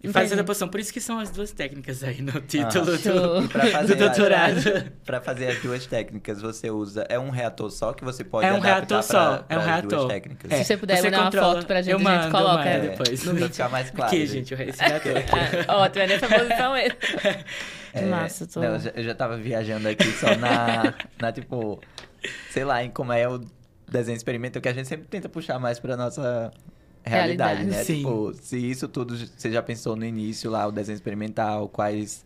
e 0.00 0.06
Entendi. 0.06 0.12
faz 0.12 0.32
a 0.32 0.36
deposição. 0.36 0.68
Por 0.68 0.78
isso 0.78 0.92
que 0.92 1.00
são 1.00 1.18
as 1.18 1.28
duas 1.30 1.50
técnicas 1.50 2.04
aí 2.04 2.22
no 2.22 2.40
título 2.40 2.84
do, 2.86 2.98
Show. 2.98 3.42
E 3.42 3.48
pra 3.48 3.66
fazer, 3.66 3.94
do 3.96 3.98
doutorado. 4.04 4.92
Pra 5.04 5.20
fazer 5.20 5.48
as 5.48 5.58
duas 5.60 5.86
técnicas, 5.86 6.40
você 6.40 6.70
usa. 6.70 7.04
É 7.08 7.18
um 7.18 7.30
reator 7.30 7.68
só 7.70 7.92
que 7.92 8.04
você 8.04 8.22
pode 8.22 8.46
É 8.46 8.52
um 8.52 8.58
adaptar 8.58 8.76
reator 8.76 8.88
pra, 8.88 9.02
só, 9.02 9.44
é 9.48 9.58
um 9.58 9.60
reator. 9.60 9.88
duas 9.88 10.04
técnicas. 10.06 10.52
Se 10.52 10.64
você 10.64 10.76
puder 10.76 11.02
mandar 11.02 11.20
uma 11.22 11.32
foto 11.32 11.66
pra 11.66 11.82
gente, 11.82 11.90
eu 11.92 11.98
a 11.98 12.00
mando, 12.00 12.22
gente 12.22 12.30
coloca 12.30 12.56
mando 12.58 12.68
É, 12.68 12.78
depois. 12.80 13.24
pra 13.24 13.48
ficar 13.48 13.68
mais 13.70 13.90
claro. 13.90 14.12
Aqui, 14.14 14.26
gente. 14.26 14.56
gente, 14.56 14.70
esse 14.70 14.80
reator 14.84 15.16
aqui. 15.16 15.30
Ah, 15.66 15.76
ótimo, 15.78 16.02
é 16.04 16.06
nessa 16.06 16.28
posição 16.28 16.72
mesmo. 16.74 16.96
É, 17.92 18.02
Massa, 18.04 18.46
tô... 18.46 18.60
não, 18.60 18.74
eu, 18.74 18.78
já, 18.78 18.90
eu 18.94 19.02
já 19.02 19.14
tava 19.14 19.36
viajando 19.36 19.88
aqui 19.88 20.12
só 20.12 20.36
na, 20.36 20.94
na, 21.20 21.32
tipo, 21.32 21.80
sei 22.50 22.64
lá, 22.64 22.84
em 22.84 22.90
como 22.90 23.12
é 23.12 23.26
o 23.28 23.40
desenho 23.90 24.14
experimental, 24.16 24.60
que 24.62 24.68
a 24.68 24.72
gente 24.72 24.86
sempre 24.86 25.06
tenta 25.08 25.28
puxar 25.28 25.58
mais 25.58 25.80
pra 25.80 25.96
nossa 25.96 26.52
realidade, 27.04 27.62
Realidade. 27.64 27.78
né? 27.78 27.84
Sim. 27.84 27.96
Tipo, 27.98 28.32
se 28.40 28.56
isso 28.58 28.88
tudo 28.88 29.16
você 29.16 29.50
já 29.50 29.62
pensou 29.62 29.96
no 29.96 30.04
início 30.04 30.50
lá, 30.50 30.66
o 30.66 30.72
desenho 30.72 30.96
experimental, 30.96 31.68
quais 31.68 32.24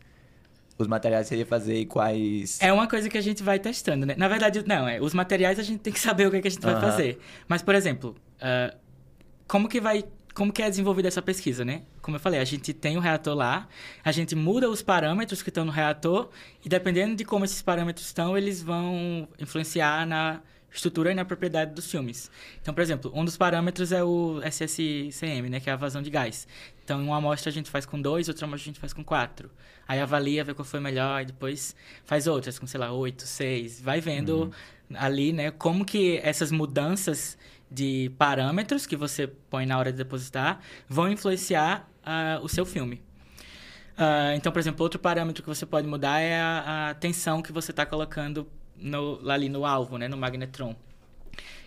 os 0.79 0.87
materiais 0.87 1.29
que 1.29 1.35
você 1.35 1.39
ia 1.41 1.47
fazer 1.47 1.81
e 1.81 1.87
quais... 1.87 2.59
É 2.61 2.73
uma 2.73 2.89
coisa 2.89 3.09
que 3.09 3.17
a 3.17 3.21
gente 3.21 3.43
vai 3.43 3.59
testando, 3.59 4.05
né? 4.07 4.15
Na 4.17 4.27
verdade, 4.27 4.65
não, 4.67 4.89
é, 4.89 5.01
os 5.01 5.15
materiais 5.15 5.59
a 5.59 5.63
gente 5.63 5.81
tem 5.81 5.93
que 5.93 6.01
saber 6.01 6.27
o 6.27 6.31
que, 6.31 6.39
é 6.39 6.41
que 6.41 6.49
a 6.49 6.51
gente 6.51 6.63
vai 6.63 6.75
Aham. 6.75 6.81
fazer. 6.81 7.21
Mas, 7.47 7.63
por 7.63 7.75
exemplo, 7.75 8.17
ah, 8.41 8.75
como 9.47 9.69
que 9.69 9.81
vai. 9.81 10.05
Como 10.35 10.51
que 10.51 10.63
é 10.63 10.71
desenvolvida 10.71 11.09
essa 11.09 11.21
pesquisa, 11.21 11.63
né? 11.63 11.83
Como 12.01 12.17
eu 12.17 12.21
falei, 12.21 12.41
a 12.41 12.45
gente 12.45 12.73
tem 12.73 12.97
o 12.97 13.01
reator 13.01 13.35
lá, 13.35 13.69
a 14.03 14.11
gente 14.11 14.35
muda 14.35 14.67
os 14.71 14.81
parâmetros 14.81 15.43
que 15.43 15.51
estão 15.51 15.63
no 15.63 15.71
reator, 15.71 16.31
e 16.65 16.71
dependendo 16.71 17.15
de 17.15 17.23
como 17.23 17.45
esses 17.45 17.61
parâmetros 17.61 18.07
estão, 18.07 18.37
eles 18.37 18.63
vão 18.63 19.29
influenciar 19.39 20.07
na 20.07 20.41
estrutura 20.73 21.13
e 21.13 21.15
na 21.15 21.25
propriedade 21.25 21.75
dos 21.75 21.91
filmes. 21.91 22.31
Então, 22.61 22.73
por 22.73 22.81
exemplo, 22.81 23.13
um 23.15 23.25
dos 23.25 23.37
parâmetros 23.37 23.93
é 23.93 24.03
o 24.03 24.41
SSCM, 24.43 25.49
né? 25.51 25.61
Que 25.61 25.71
é 25.71 25.73
a 25.73 25.77
vazão 25.77 26.03
de 26.03 26.11
gás. 26.11 26.47
Então, 26.85 27.01
em 27.03 27.05
uma 27.05 27.19
amostra 27.19 27.51
a 27.51 27.53
gente 27.53 27.71
faz 27.71 27.85
com 27.85 28.01
dois, 28.01 28.29
outra 28.29 28.47
amostra 28.47 28.65
a 28.65 28.73
gente 28.73 28.81
faz 28.81 28.93
com 28.93 29.05
quatro. 29.05 29.51
Aí 29.87 30.01
avalia, 30.01 30.43
vê 30.45 30.55
qual 30.55 30.65
foi 30.65 30.81
melhor, 30.81 31.23
e 31.23 31.27
depois 31.27 31.77
faz 32.05 32.27
outras 32.27 32.59
com, 32.59 32.67
sei 32.67 32.81
lá, 32.81 32.93
oito, 32.93 33.27
seis. 33.27 33.81
Vai 33.81 34.01
vendo 34.01 34.53
ali, 34.95 35.33
né, 35.33 35.51
como 35.51 35.85
que 35.85 36.19
essas 36.23 36.51
mudanças 36.51 37.37
de 37.71 38.11
parâmetros 38.19 38.87
que 38.87 38.97
você 38.97 39.27
põe 39.27 39.65
na 39.65 39.79
hora 39.79 39.91
de 39.91 39.99
depositar 39.99 40.61
vão 40.89 41.11
influenciar 41.11 41.89
ah, 42.05 42.39
o 42.43 42.49
seu 42.49 42.67
filme. 42.67 43.03
Ah, 43.97 44.35
então, 44.35 44.53
por 44.53 44.59
exemplo, 44.59 44.83
outro 44.83 44.99
parâmetro 44.99 45.43
que 45.43 45.49
você 45.49 45.65
pode 45.65 45.87
mudar 45.87 46.21
é 46.21 46.41
a, 46.41 46.91
a 46.91 46.95
tensão 46.95 47.41
que 47.43 47.53
você 47.53 47.71
está 47.71 47.87
colocando 47.87 48.47
no, 48.83 49.21
lá 49.23 49.35
ali 49.35 49.49
no 49.49 49.65
alvo, 49.65 49.97
né, 49.99 50.09
no 50.09 50.17
magnetron. 50.17 50.75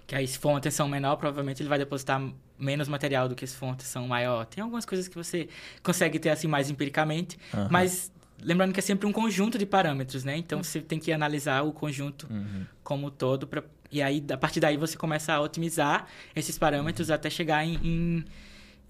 Que 0.07 0.15
aí, 0.15 0.27
se 0.27 0.37
for 0.37 0.49
uma 0.49 0.61
tensão 0.61 0.87
menor, 0.87 1.15
provavelmente 1.15 1.61
ele 1.63 1.69
vai 1.69 1.79
depositar 1.79 2.21
menos 2.59 2.87
material 2.87 3.27
do 3.27 3.33
que 3.35 3.45
se 3.47 3.55
for 3.55 3.65
uma 3.67 3.75
tensão 3.75 4.07
maior. 4.07 4.45
Tem 4.45 4.61
algumas 4.63 4.85
coisas 4.85 5.07
que 5.07 5.15
você 5.15 5.49
consegue 5.81 6.19
ter 6.19 6.29
assim 6.29 6.47
mais 6.47 6.69
empiricamente, 6.69 7.37
Aham. 7.53 7.67
mas 7.71 8.11
lembrando 8.41 8.71
que 8.73 8.79
é 8.79 8.83
sempre 8.83 9.07
um 9.07 9.11
conjunto 9.11 9.57
de 9.57 9.65
parâmetros, 9.65 10.23
né? 10.23 10.37
Então 10.37 10.63
você 10.63 10.79
tem 10.79 10.99
que 10.99 11.11
analisar 11.11 11.63
o 11.63 11.71
conjunto 11.73 12.27
Uhum. 12.29 12.65
como 12.83 13.07
um 13.07 13.09
todo 13.09 13.47
pra... 13.47 13.63
e 13.91 14.01
aí 14.01 14.23
a 14.31 14.37
partir 14.37 14.59
daí 14.59 14.77
você 14.77 14.95
começa 14.95 15.33
a 15.33 15.41
otimizar 15.41 16.05
esses 16.35 16.57
parâmetros 16.57 17.09
até 17.09 17.29
chegar 17.29 17.65
em, 17.65 17.75
em, 17.83 18.25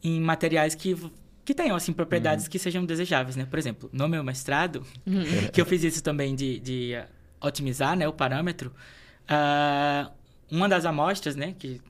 em 0.03 0.19
materiais 0.19 0.75
que 0.75 0.95
que 1.45 1.53
tenham 1.53 1.75
assim 1.75 1.93
propriedades 1.93 2.47
que 2.47 2.57
sejam 2.57 2.83
desejáveis, 2.83 3.35
né? 3.35 3.45
Por 3.45 3.59
exemplo, 3.59 3.87
no 3.93 4.09
meu 4.09 4.23
mestrado, 4.23 4.83
que 5.53 5.61
eu 5.61 5.65
fiz 5.65 5.83
isso 5.83 6.01
também 6.03 6.33
de, 6.35 6.59
de 6.59 6.93
otimizar, 7.41 7.95
né, 7.95 8.07
o 8.07 8.13
parâmetro, 8.13 8.73
ah, 9.27 10.11
uma 10.49 10.67
das 10.69 10.85
amostras, 10.85 11.35
né, 11.35 11.53
que 11.57 11.81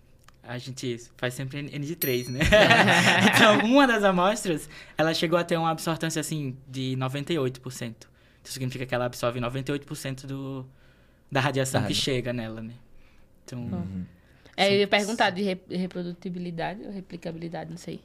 a 0.43 0.57
gente 0.57 0.99
faz 1.17 1.33
sempre 1.33 1.59
N 1.59 1.85
de 1.85 1.95
3, 1.95 2.29
né? 2.29 2.39
então, 3.33 3.59
uma 3.65 3.87
das 3.87 4.03
amostras, 4.03 4.69
ela 4.97 5.13
chegou 5.13 5.37
a 5.39 5.43
ter 5.43 5.57
uma 5.57 5.71
absortância, 5.71 6.19
assim, 6.19 6.55
de 6.67 6.95
98%. 6.97 7.95
Isso 8.43 8.53
significa 8.53 8.85
que 8.85 8.93
ela 8.93 9.05
absorve 9.05 9.39
98% 9.39 10.27
do, 10.27 10.65
da 11.31 11.39
radiação 11.39 11.83
que 11.83 11.95
chega 11.95 12.31
nela, 12.31 12.61
né? 12.61 12.73
Então, 13.43 13.59
Uhum. 13.59 14.05
É, 14.57 14.73
eu 14.73 14.79
ia 14.79 14.87
perguntar 14.87 15.31
de 15.31 15.41
re- 15.41 15.61
reprodutibilidade 15.69 16.81
ou 16.83 16.91
replicabilidade, 16.91 17.69
não 17.69 17.77
sei. 17.77 17.99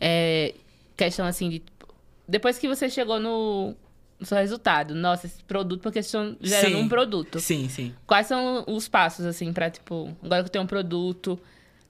É, 0.00 0.54
questão 0.96 1.26
assim 1.26 1.50
de. 1.50 1.58
tipo, 1.58 1.94
Depois 2.26 2.56
que 2.56 2.66
você 2.66 2.88
chegou 2.88 3.20
no, 3.20 3.74
no 4.18 4.26
seu 4.26 4.38
resultado, 4.38 4.94
nossa, 4.94 5.26
esse 5.26 5.42
produto, 5.44 5.80
porque 5.82 6.02
vocês 6.02 6.06
estão 6.06 6.36
gerando 6.40 6.76
Sim. 6.76 6.82
um 6.82 6.88
produto. 6.88 7.40
sim, 7.40 7.68
sim. 7.68 7.94
Quais 8.06 8.26
são 8.26 8.64
os 8.66 8.88
passos, 8.88 9.26
assim, 9.26 9.52
pra, 9.52 9.68
tipo, 9.70 10.16
agora 10.22 10.42
que 10.42 10.48
eu 10.48 10.52
tenho 10.52 10.64
um 10.64 10.68
produto, 10.68 11.38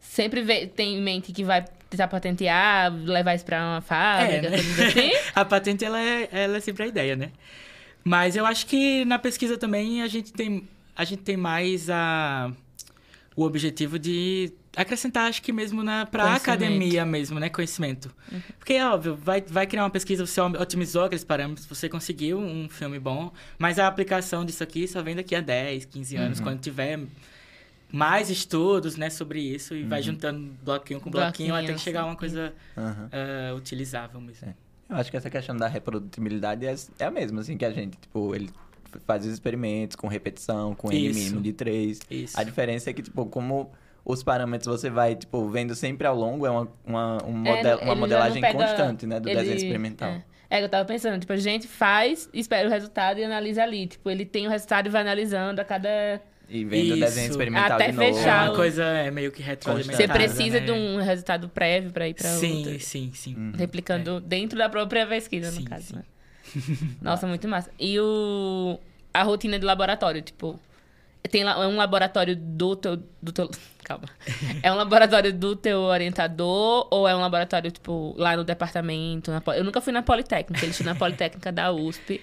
sempre 0.00 0.42
vê- 0.42 0.66
tem 0.66 0.96
em 0.96 1.02
mente 1.02 1.32
que 1.32 1.44
vai 1.44 1.64
tentar 1.90 2.08
patentear, 2.08 2.92
levar 2.92 3.34
isso 3.34 3.44
pra 3.44 3.62
uma 3.64 3.80
fábrica, 3.80 4.46
É, 4.48 4.50
né? 4.50 4.56
assim? 4.56 5.12
a 5.34 5.44
patente, 5.44 5.84
ela 5.84 6.00
é, 6.00 6.28
ela 6.32 6.56
é 6.56 6.60
sempre 6.60 6.82
a 6.84 6.86
ideia, 6.86 7.14
né? 7.14 7.30
Mas 8.02 8.34
eu 8.36 8.44
acho 8.44 8.66
que 8.66 9.04
na 9.04 9.18
pesquisa 9.18 9.56
também 9.56 10.02
a 10.02 10.08
gente 10.08 10.32
tem, 10.32 10.68
a 10.96 11.04
gente 11.04 11.22
tem 11.22 11.36
mais 11.36 11.88
a, 11.88 12.50
o 13.36 13.44
objetivo 13.44 13.98
de 13.98 14.52
acrescentar, 14.76 15.28
acho 15.28 15.42
que 15.42 15.52
mesmo 15.52 15.82
na, 15.82 16.06
pra 16.06 16.24
Conhecimento. 16.24 16.50
academia 16.50 17.04
mesmo, 17.04 17.38
né? 17.38 17.48
Conhecimento. 17.48 18.14
Porque, 18.58 18.74
é 18.74 18.86
óbvio, 18.86 19.14
vai, 19.14 19.40
vai 19.40 19.66
criar 19.66 19.84
uma 19.84 19.90
pesquisa, 19.90 20.26
você 20.26 20.40
otimizou 20.40 21.04
aqueles 21.04 21.24
parâmetros, 21.24 21.66
você 21.66 21.88
conseguiu 21.88 22.38
um 22.38 22.68
filme 22.68 22.98
bom, 22.98 23.32
mas 23.58 23.78
a 23.78 23.86
aplicação 23.86 24.44
disso 24.44 24.62
aqui 24.62 24.86
só 24.86 25.02
vem 25.02 25.14
daqui 25.16 25.34
a 25.34 25.40
10, 25.40 25.84
15 25.86 26.16
anos, 26.16 26.40
quando 26.40 26.60
tiver 26.60 27.00
mais 27.92 28.28
estudos, 28.28 28.96
né, 28.96 29.08
sobre 29.08 29.40
isso, 29.40 29.74
e 29.74 29.84
vai 29.84 30.02
juntando 30.02 30.50
bloquinho 30.64 31.00
com 31.00 31.10
bloquinho, 31.10 31.50
Bloquinho, 31.50 31.54
até 31.54 31.72
que 31.72 31.80
chegar 31.80 32.02
a 32.02 32.06
uma 32.06 32.16
coisa 32.16 32.52
ah, 32.76 33.54
utilizável 33.56 34.20
mesmo. 34.20 34.48
É. 34.48 34.54
Eu 34.88 34.96
acho 34.96 35.10
que 35.10 35.16
essa 35.16 35.30
questão 35.30 35.56
da 35.56 35.66
reprodutibilidade 35.66 36.66
é, 36.66 36.74
é 36.98 37.04
a 37.04 37.10
mesma, 37.10 37.40
assim, 37.40 37.56
que 37.56 37.64
a 37.64 37.70
gente, 37.70 37.96
tipo, 37.96 38.34
ele 38.34 38.50
faz 39.06 39.24
os 39.24 39.32
experimentos 39.32 39.96
com 39.96 40.08
repetição, 40.08 40.74
com 40.74 40.92
N 40.92 41.12
mínimo 41.12 41.40
de 41.40 41.52
3. 41.52 42.00
Isso. 42.10 42.38
A 42.38 42.44
diferença 42.44 42.90
é 42.90 42.92
que, 42.92 43.02
tipo, 43.02 43.26
como 43.26 43.72
os 44.05 44.22
parâmetros 44.22 44.66
você 44.80 44.90
vai, 44.90 45.14
tipo, 45.16 45.48
vendo 45.48 45.74
sempre 45.74 46.07
ao 46.07 46.14
longo, 46.16 46.44
é 46.46 46.50
uma, 46.50 46.68
uma, 46.86 47.18
um 47.26 47.46
É, 47.46 47.57
model- 47.57 47.78
uma 47.78 47.94
modelagem 47.94 48.40
pega- 48.42 48.59
constante, 48.59 49.07
né, 49.07 49.18
do 49.20 49.28
ele- 49.28 49.38
desenho 49.40 49.57
experimental. 49.57 50.11
É. 50.11 50.24
É, 50.50 50.62
eu 50.62 50.68
tava 50.68 50.84
pensando, 50.84 51.18
tipo, 51.18 51.32
a 51.32 51.36
gente 51.36 51.66
faz, 51.66 52.28
espera 52.32 52.68
o 52.68 52.70
resultado 52.70 53.18
e 53.18 53.24
analisa 53.24 53.62
ali. 53.62 53.86
Tipo, 53.88 54.09
ele 54.11 54.24
tem 54.24 54.46
o 54.46 54.50
resultado 54.50 54.86
e 54.86 54.90
vai 54.90 55.00
analisando 55.00 55.61
a 55.61 55.64
cada. 55.64 56.20
E 56.48 56.62
vendo 56.64 56.82
o 56.82 56.86
Isso. 56.96 57.00
desenho 57.00 57.30
experimental 57.30 57.72
Até 57.72 57.86
de 57.86 57.92
novo. 57.96 58.09
É 58.09 58.12
fechar 58.12 58.44
uma 58.44 58.52
o- 58.52 58.57
coisa 58.57 58.84
é 58.84 59.11
meio 59.11 59.32
que 59.32 59.38
Você 59.42 59.48
retroalimentada. 59.48 60.12
precisa 60.12 60.61
né? 60.61 60.66
de 60.66 60.70
um 60.72 60.96
resultado 60.98 61.48
prévio 61.48 61.90
pra 61.90 62.07
ir 62.07 62.14
pra 62.14 62.28
Sim, 62.28 62.59
outra. 62.59 62.78
sim, 62.80 63.11
sim. 63.14 63.34
Hum. 63.36 63.52
Replicando 63.57 64.20
dentro 64.20 64.57
da 64.59 64.68
própria 64.68 65.07
pesquisa, 65.07 65.50
no 65.50 65.57
Sim, 65.57 65.64
caso. 65.64 65.86
sim. 65.86 65.96
né? 65.96 66.02
Nossa, 67.00 67.26
muito 67.26 67.48
massa. 67.48 67.70
E 67.80 67.98
o... 67.98 68.78
a 69.12 69.22
rotina 69.22 69.59
de 69.59 69.64
laboratório, 69.64 70.20
tipo... 70.22 70.61
Tem 71.30 71.42
lá, 71.42 71.52
é 71.62 71.66
um 71.66 71.76
laboratório 71.76 72.36
do 72.36 72.76
teu, 72.76 72.96
do 73.22 73.32
teu... 73.32 73.50
Calma. 73.84 74.04
É 74.62 74.70
um 74.72 74.76
laboratório 74.76 75.32
do 75.32 75.56
teu 75.56 75.80
orientador 75.80 76.86
ou 76.90 77.06
é 77.08 77.14
um 77.14 77.20
laboratório, 77.20 77.70
tipo, 77.70 78.14
lá 78.16 78.36
no 78.36 78.44
departamento? 78.44 79.30
na 79.30 79.42
eu 79.56 79.64
nunca 79.64 79.80
fui 79.80 79.92
na 79.92 80.02
Politécnica. 80.02 80.64
Eles 80.64 80.80
na 80.80 80.94
Politécnica 80.94 81.50
da 81.52 81.70
USP. 81.72 82.20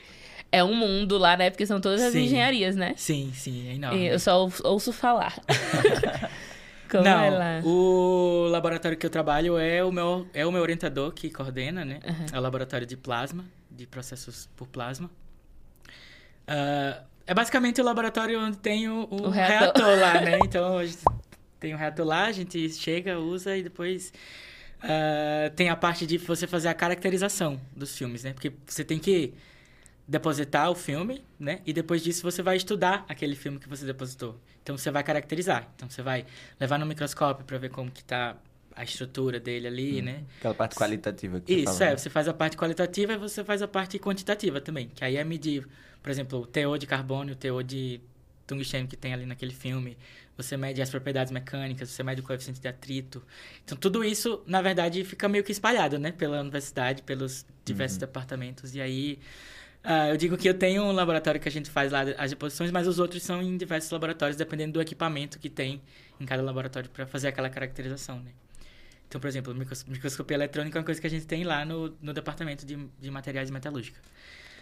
é 0.51 0.63
um 0.63 0.73
mundo 0.75 1.17
lá, 1.17 1.35
né? 1.37 1.49
Porque 1.49 1.65
são 1.65 1.79
todas 1.81 2.01
as 2.01 2.13
Sim. 2.13 2.23
engenharias, 2.25 2.75
né? 2.75 2.93
Sim, 2.97 3.31
sim, 3.33 3.67
é 3.69 3.73
E 3.73 3.75
enorme. 3.75 4.05
eu 4.07 4.19
só 4.19 4.41
ou- 4.43 4.51
ouço 4.63 4.91
falar. 4.91 5.35
Como 6.89 7.03
Não, 7.03 7.23
é 7.23 7.29
lá? 7.29 7.61
o 7.63 8.47
laboratório 8.49 8.97
que 8.97 9.05
eu 9.05 9.09
trabalho 9.09 9.57
é 9.57 9.83
o 9.83 9.91
meu, 9.91 10.27
é 10.33 10.45
o 10.45 10.51
meu 10.51 10.61
orientador 10.61 11.11
que 11.13 11.29
coordena, 11.29 11.85
né? 11.85 11.99
Aham. 12.05 12.25
É 12.33 12.37
o 12.37 12.41
laboratório 12.41 12.85
de 12.85 12.97
plasma, 12.97 13.45
de 13.69 13.85
processos 13.87 14.49
por 14.57 14.67
plasma. 14.67 15.09
Ah, 16.47 17.03
é 17.28 17.34
basicamente 17.34 17.80
o 17.82 17.84
laboratório 17.84 18.39
onde 18.39 18.57
tem 18.57 18.89
o, 18.89 19.07
o 19.09 19.28
O 19.28 19.30
reator. 19.30 19.86
reator. 19.86 19.99
lá, 19.99 20.13
né? 20.22 20.39
Então, 20.43 20.78
a 20.78 20.86
gente 20.86 21.03
tem 21.59 21.74
o 21.74 21.78
reator 21.78 22.05
lá, 22.05 22.26
a 22.26 22.32
gente 22.32 22.69
chega, 22.69 23.19
usa 23.19 23.55
e 23.55 23.63
depois 23.63 24.11
ah, 24.82 25.51
tem 25.55 25.69
a 25.69 25.76
parte 25.76 26.05
de 26.05 26.17
você 26.17 26.47
fazer 26.47 26.67
a 26.67 26.74
caracterização 26.74 27.59
dos 27.76 27.95
filmes, 27.97 28.24
né? 28.24 28.34
Porque 28.34 28.51
você 28.65 28.84
tem 28.84 28.97
que 28.97 29.34
depositar 30.07 30.69
o 30.69 30.76
filme, 30.76 31.24
né? 31.39 31.59
E 31.65 31.72
depois 31.72 32.01
disso 32.03 32.24
você 32.24 32.41
vai 32.41 32.57
estudar 32.57 33.05
aquele 33.07 33.36
filme 33.36 33.59
que 33.59 33.69
você 33.69 33.86
depositou. 33.86 34.39
Então 34.63 34.78
você 34.78 34.89
vai 34.91 35.03
caracterizar. 35.03 35.69
Então 35.76 35.89
você 35.89 36.01
vai 36.01 36.26
levar 36.59 36.80
no 36.80 36.86
microscópio 36.86 37.45
para 37.45 37.57
ver 37.57 37.69
como 37.69 37.91
que 37.91 38.03
tá 38.03 38.36
a 38.76 38.84
estrutura 38.84 39.39
dele 39.39 39.67
ali, 39.67 40.01
né? 40.01 40.24
Aquela 40.39 40.53
parte 40.53 40.76
qualitativa 40.76 41.39
que 41.39 41.53
você 41.53 41.61
Isso, 41.61 41.84
é. 41.84 41.89
né? 41.91 41.97
Você 41.97 42.09
faz 42.09 42.28
a 42.28 42.34
parte 42.34 42.57
qualitativa 42.57 43.13
e 43.13 43.17
você 43.17 43.43
faz 43.43 43.61
a 43.61 43.67
parte 43.67 43.99
quantitativa 43.99 44.59
também. 44.59 44.89
Que 44.95 45.05
aí 45.05 45.17
é 45.17 45.24
medir, 45.24 45.67
por 46.01 46.09
exemplo, 46.09 46.39
o 46.39 46.45
teor 46.45 46.77
de 46.77 46.87
carbono, 46.87 47.33
o 47.33 47.35
teor 47.35 47.63
de 47.63 48.01
tungstênio 48.47 48.87
que 48.87 48.97
tem 48.97 49.13
ali 49.13 49.25
naquele 49.25 49.53
filme. 49.53 49.97
Você 50.37 50.57
mede 50.57 50.81
as 50.81 50.89
propriedades 50.89 51.31
mecânicas, 51.31 51.89
você 51.89 52.03
mede 52.03 52.21
o 52.21 52.23
coeficiente 52.23 52.59
de 52.59 52.67
atrito. 52.67 53.21
Então, 53.63 53.77
tudo 53.77 54.03
isso, 54.03 54.41
na 54.47 54.61
verdade, 54.61 55.03
fica 55.03 55.29
meio 55.29 55.43
que 55.43 55.51
espalhado, 55.51 55.99
né? 55.99 56.11
Pela 56.11 56.41
universidade, 56.41 57.03
pelos 57.03 57.45
diversos 57.63 57.97
departamentos. 57.97 58.73
E 58.73 58.81
aí, 58.81 59.19
ah, 59.83 60.09
eu 60.09 60.17
digo 60.17 60.37
que 60.37 60.49
eu 60.49 60.53
tenho 60.53 60.83
um 60.83 60.91
laboratório 60.91 61.39
que 61.39 61.47
a 61.47 61.51
gente 61.51 61.69
faz 61.69 61.91
lá 61.91 62.01
as 62.17 62.31
deposições, 62.31 62.71
mas 62.71 62.87
os 62.87 62.97
outros 62.97 63.21
são 63.23 63.41
em 63.41 63.55
diversos 63.57 63.91
laboratórios, 63.91 64.37
dependendo 64.37 64.73
do 64.73 64.81
equipamento 64.81 65.37
que 65.37 65.49
tem 65.49 65.81
em 66.19 66.25
cada 66.25 66.41
laboratório 66.41 66.89
para 66.89 67.05
fazer 67.05 67.27
aquela 67.27 67.49
caracterização, 67.49 68.19
né? 68.19 68.31
Então, 69.07 69.19
por 69.19 69.27
exemplo, 69.27 69.53
micros- 69.53 69.83
microscopia 69.83 70.35
eletrônica 70.35 70.77
é 70.77 70.79
uma 70.79 70.85
coisa 70.85 70.99
que 70.99 71.07
a 71.07 71.09
gente 71.09 71.27
tem 71.27 71.43
lá 71.43 71.65
no, 71.65 71.95
no 72.01 72.13
departamento 72.13 72.65
de, 72.65 72.77
de 72.99 73.11
materiais 73.11 73.51
metalúrgica. 73.51 73.99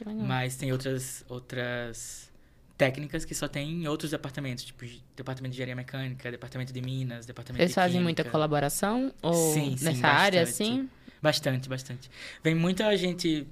Mas 0.05 0.55
tem 0.55 0.71
outras, 0.71 1.23
outras 1.29 2.31
técnicas 2.77 3.25
que 3.25 3.35
só 3.35 3.47
tem 3.47 3.83
em 3.83 3.87
outros 3.87 4.11
departamentos, 4.11 4.63
tipo 4.63 4.85
departamento 5.15 5.51
de 5.51 5.57
engenharia 5.57 5.75
mecânica, 5.75 6.31
departamento 6.31 6.71
de 6.71 6.81
minas, 6.81 7.25
departamento 7.25 7.61
Eles 7.61 7.71
de 7.71 7.75
fazem 7.75 8.01
muita 8.01 8.23
colaboração? 8.23 9.13
Ou 9.21 9.33
Sim, 9.53 9.75
sim, 9.77 9.83
nessa 9.85 10.07
área, 10.07 10.41
bastante. 10.45 10.63
assim? 10.71 10.89
Bastante, 11.21 11.67
bastante. 11.69 12.09
Vem 12.43 12.55
muita 12.55 12.95
gente 12.95 13.45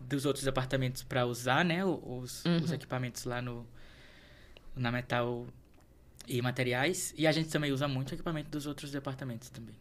dos 0.00 0.24
outros 0.24 0.44
departamentos 0.44 1.02
para 1.02 1.26
usar, 1.26 1.64
né, 1.64 1.84
os, 1.84 2.44
Uhum. 2.44 2.58
os 2.62 2.72
equipamentos 2.72 3.24
lá 3.24 3.40
no 3.42 3.66
na 4.76 4.90
metal 4.90 5.46
e 6.26 6.40
materiais, 6.42 7.14
e 7.16 7.26
a 7.26 7.32
gente 7.32 7.48
também 7.50 7.70
usa 7.70 7.86
muito 7.86 8.10
o 8.10 8.14
equipamento 8.14 8.50
dos 8.50 8.66
outros 8.66 8.90
departamentos 8.90 9.50
também. 9.50 9.74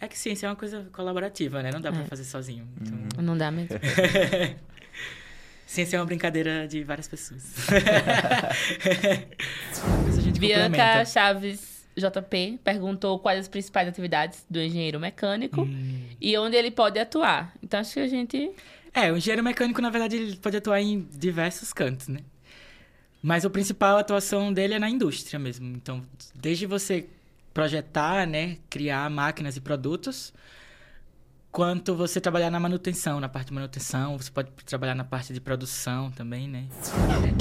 É 0.00 0.06
que 0.08 0.18
ciência 0.18 0.46
é 0.46 0.50
uma 0.50 0.56
coisa 0.56 0.88
colaborativa, 0.92 1.62
né? 1.62 1.70
Não 1.72 1.80
dá 1.80 1.88
É. 1.88 1.92
pra 1.92 2.04
fazer 2.04 2.24
sozinho. 2.24 2.68
Então, 2.80 3.22
Não 3.24 3.36
dá 3.36 3.50
mesmo. 3.50 3.76
ciência 5.66 5.96
é 5.96 6.00
uma 6.00 6.06
brincadeira 6.06 6.66
de 6.66 6.82
várias 6.84 7.08
pessoas. 7.08 7.42
Mas 10.06 10.18
a 10.18 10.20
gente 10.20 10.38
Bianca. 10.40 11.04
Chaves 11.04 11.76
JP 11.96 12.60
perguntou 12.62 13.18
quais 13.18 13.40
as 13.40 13.48
principais 13.48 13.88
atividades 13.88 14.44
do 14.50 14.60
engenheiro 14.60 15.00
mecânico 15.00 15.62
Hum. 15.62 16.02
e 16.20 16.36
onde 16.36 16.54
ele 16.56 16.70
pode 16.70 16.98
atuar. 16.98 17.54
Então 17.62 17.80
acho 17.80 17.94
que 17.94 18.00
a 18.00 18.06
gente. 18.06 18.50
É, 18.92 19.10
o 19.10 19.16
engenheiro 19.16 19.42
mecânico, 19.42 19.80
na 19.80 19.90
verdade, 19.90 20.16
ele 20.16 20.36
pode 20.36 20.56
atuar 20.56 20.80
em 20.80 21.06
diversos 21.12 21.72
cantos, 21.72 22.08
né? 22.08 22.20
Mas 23.22 23.44
a 23.44 23.50
principal 23.50 23.98
atuação 23.98 24.52
dele 24.52 24.74
é 24.74 24.78
na 24.78 24.88
indústria 24.88 25.38
mesmo. 25.38 25.66
Então, 25.74 26.04
desde 26.34 26.66
você 26.66 27.06
projetar, 27.52 28.26
né, 28.26 28.58
criar 28.68 29.10
máquinas 29.10 29.56
e 29.56 29.60
produtos, 29.60 30.32
quanto 31.56 31.94
você 31.94 32.20
trabalhar 32.20 32.50
na 32.50 32.60
manutenção, 32.60 33.18
na 33.18 33.30
parte 33.30 33.46
de 33.46 33.54
manutenção, 33.54 34.18
você 34.18 34.30
pode 34.30 34.50
trabalhar 34.66 34.94
na 34.94 35.04
parte 35.04 35.32
de 35.32 35.40
produção 35.40 36.10
também, 36.10 36.46
né? 36.46 36.66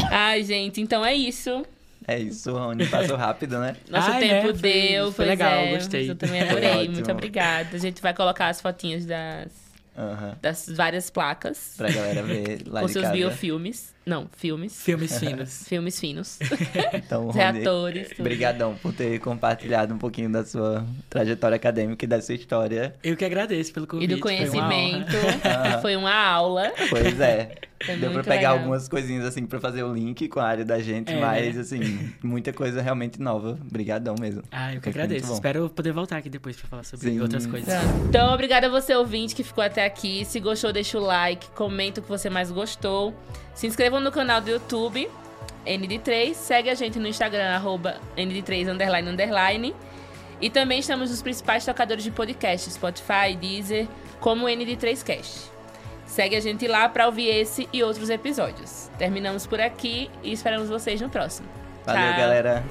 Ai, 0.10 0.42
gente, 0.42 0.80
então 0.80 1.04
é 1.04 1.14
isso. 1.14 1.66
É 2.08 2.18
isso, 2.18 2.54
Rony. 2.54 2.88
Passou 2.88 3.18
rápido, 3.18 3.60
né? 3.60 3.76
Nosso 3.92 4.10
Ai, 4.10 4.22
tempo 4.22 4.34
né? 4.36 4.42
Foi- 4.54 4.54
deu, 4.54 5.12
foi 5.12 5.26
legal, 5.26 5.52
é, 5.52 5.74
gostei. 5.74 6.10
Eu 6.10 6.16
também 6.16 6.40
adorei, 6.48 6.88
muito 6.88 7.12
obrigada. 7.12 7.76
A 7.76 7.78
gente 7.78 8.02
vai 8.02 8.14
colocar 8.14 8.48
as 8.48 8.62
fotinhas 8.62 9.06
das, 9.06 9.52
das 10.42 10.70
várias 10.70 11.10
placas 11.10 11.74
Pra 11.76 11.92
galera 11.92 12.24
ver 12.24 12.62
lá 12.72 12.80
com 12.80 12.88
de 12.88 12.94
seus 12.94 13.04
casa. 13.04 13.14
biofilmes. 13.18 13.94
Não, 14.06 14.28
filmes. 14.38 14.80
Filmes 14.84 15.18
finos. 15.20 15.64
Filmes 15.68 16.00
finos. 16.00 16.38
Então, 16.94 17.26
Rony, 17.26 17.38
reatores. 17.38 18.10
tudo. 18.10 18.24
Brigadão 18.24 18.76
por 18.76 18.94
ter 18.94 19.20
compartilhado 19.20 19.94
um 19.94 19.98
pouquinho 19.98 20.32
da 20.32 20.46
sua 20.46 20.86
trajetória 21.10 21.56
acadêmica 21.56 22.06
e 22.06 22.08
da 22.08 22.22
sua 22.22 22.36
história. 22.36 22.96
Eu 23.04 23.16
que 23.18 23.26
agradeço 23.26 23.74
pelo 23.74 23.86
E 23.86 23.90
convite. 23.90 24.16
do 24.16 24.20
foi 24.20 24.36
uma 24.36 24.68
conhecimento. 24.68 25.12
honra. 25.18 25.82
Foi 25.82 25.96
uma 25.96 26.14
aula. 26.14 26.72
Pois 26.90 27.20
é. 27.20 27.56
Foi 27.86 27.96
Deu 27.98 28.12
pra 28.12 28.24
pegar 28.24 28.36
legal. 28.36 28.58
algumas 28.58 28.88
coisinhas 28.88 29.26
assim 29.26 29.46
pra 29.46 29.60
fazer 29.60 29.84
o 29.84 29.94
link 29.94 30.28
com 30.30 30.40
a 30.40 30.46
área 30.46 30.64
da 30.66 30.80
gente, 30.80 31.12
É, 31.12 31.20
mas 31.20 31.58
assim, 31.58 32.12
muita 32.24 32.52
coisa 32.54 32.82
realmente 32.82 33.22
nova. 33.22 33.58
Brigadão 33.72 34.16
mesmo. 34.20 34.42
Ah, 34.52 34.74
eu 34.74 34.78
que 34.80 34.92
Foi 34.92 35.02
agradeço. 35.02 35.34
Espero 35.34 35.70
poder 35.70 35.92
voltar 35.92 36.18
aqui 36.18 36.30
depois 36.30 36.56
pra 36.56 36.68
falar 36.68 36.84
sobre 36.84 37.10
Sim. 37.12 37.20
outras 37.20 37.46
coisas. 37.46 37.74
Então, 38.08 38.34
obrigada 38.34 38.68
a 38.68 38.70
você, 38.70 38.96
ouvinte, 38.96 39.36
que 39.36 39.44
ficou 39.44 39.64
até 39.64 39.86
aqui. 39.86 40.24
Se 40.26 40.40
gostou, 40.40 40.72
deixa 40.72 40.98
o 40.98 41.02
like, 41.02 41.50
comenta 41.52 42.00
o 42.00 42.04
que 42.04 42.10
você 42.10 42.30
mais 42.30 42.50
gostou. 42.52 43.14
Se 43.56 43.66
inscrevam 43.66 44.00
no 44.00 44.12
canal 44.12 44.42
do 44.42 44.50
YouTube, 44.50 45.10
ND3. 45.66 46.34
Segue 46.34 46.70
a 46.70 46.76
gente 46.76 47.00
no 47.00 47.08
Instagram, 47.08 47.56
arroba 47.56 47.98
ND3 48.18 48.72
underline, 48.74 49.10
underline. 49.10 49.76
E 50.42 50.50
também 50.50 50.80
estamos 50.80 51.10
nos 51.10 51.22
principais 51.22 51.66
tocadores 51.66 52.04
de 52.04 52.12
podcast, 52.12 52.70
Spotify, 52.70 53.36
Deezer, 53.40 53.88
como 54.20 54.46
ND3Cast. 54.48 55.50
Segue 56.06 56.36
a 56.36 56.40
gente 56.40 56.68
lá 56.68 56.88
para 56.90 57.08
ouvir 57.08 57.30
esse 57.30 57.68
e 57.72 57.82
outros 57.82 58.10
episódios. 58.10 58.90
Terminamos 58.98 59.48
por 59.48 59.60
aqui 59.60 60.12
e 60.22 60.34
esperamos 60.34 60.70
vocês 60.70 61.02
no 61.02 61.10
próximo. 61.10 61.48
Valeu, 61.86 62.10
Tchau. 62.10 62.20
galera. 62.20 62.64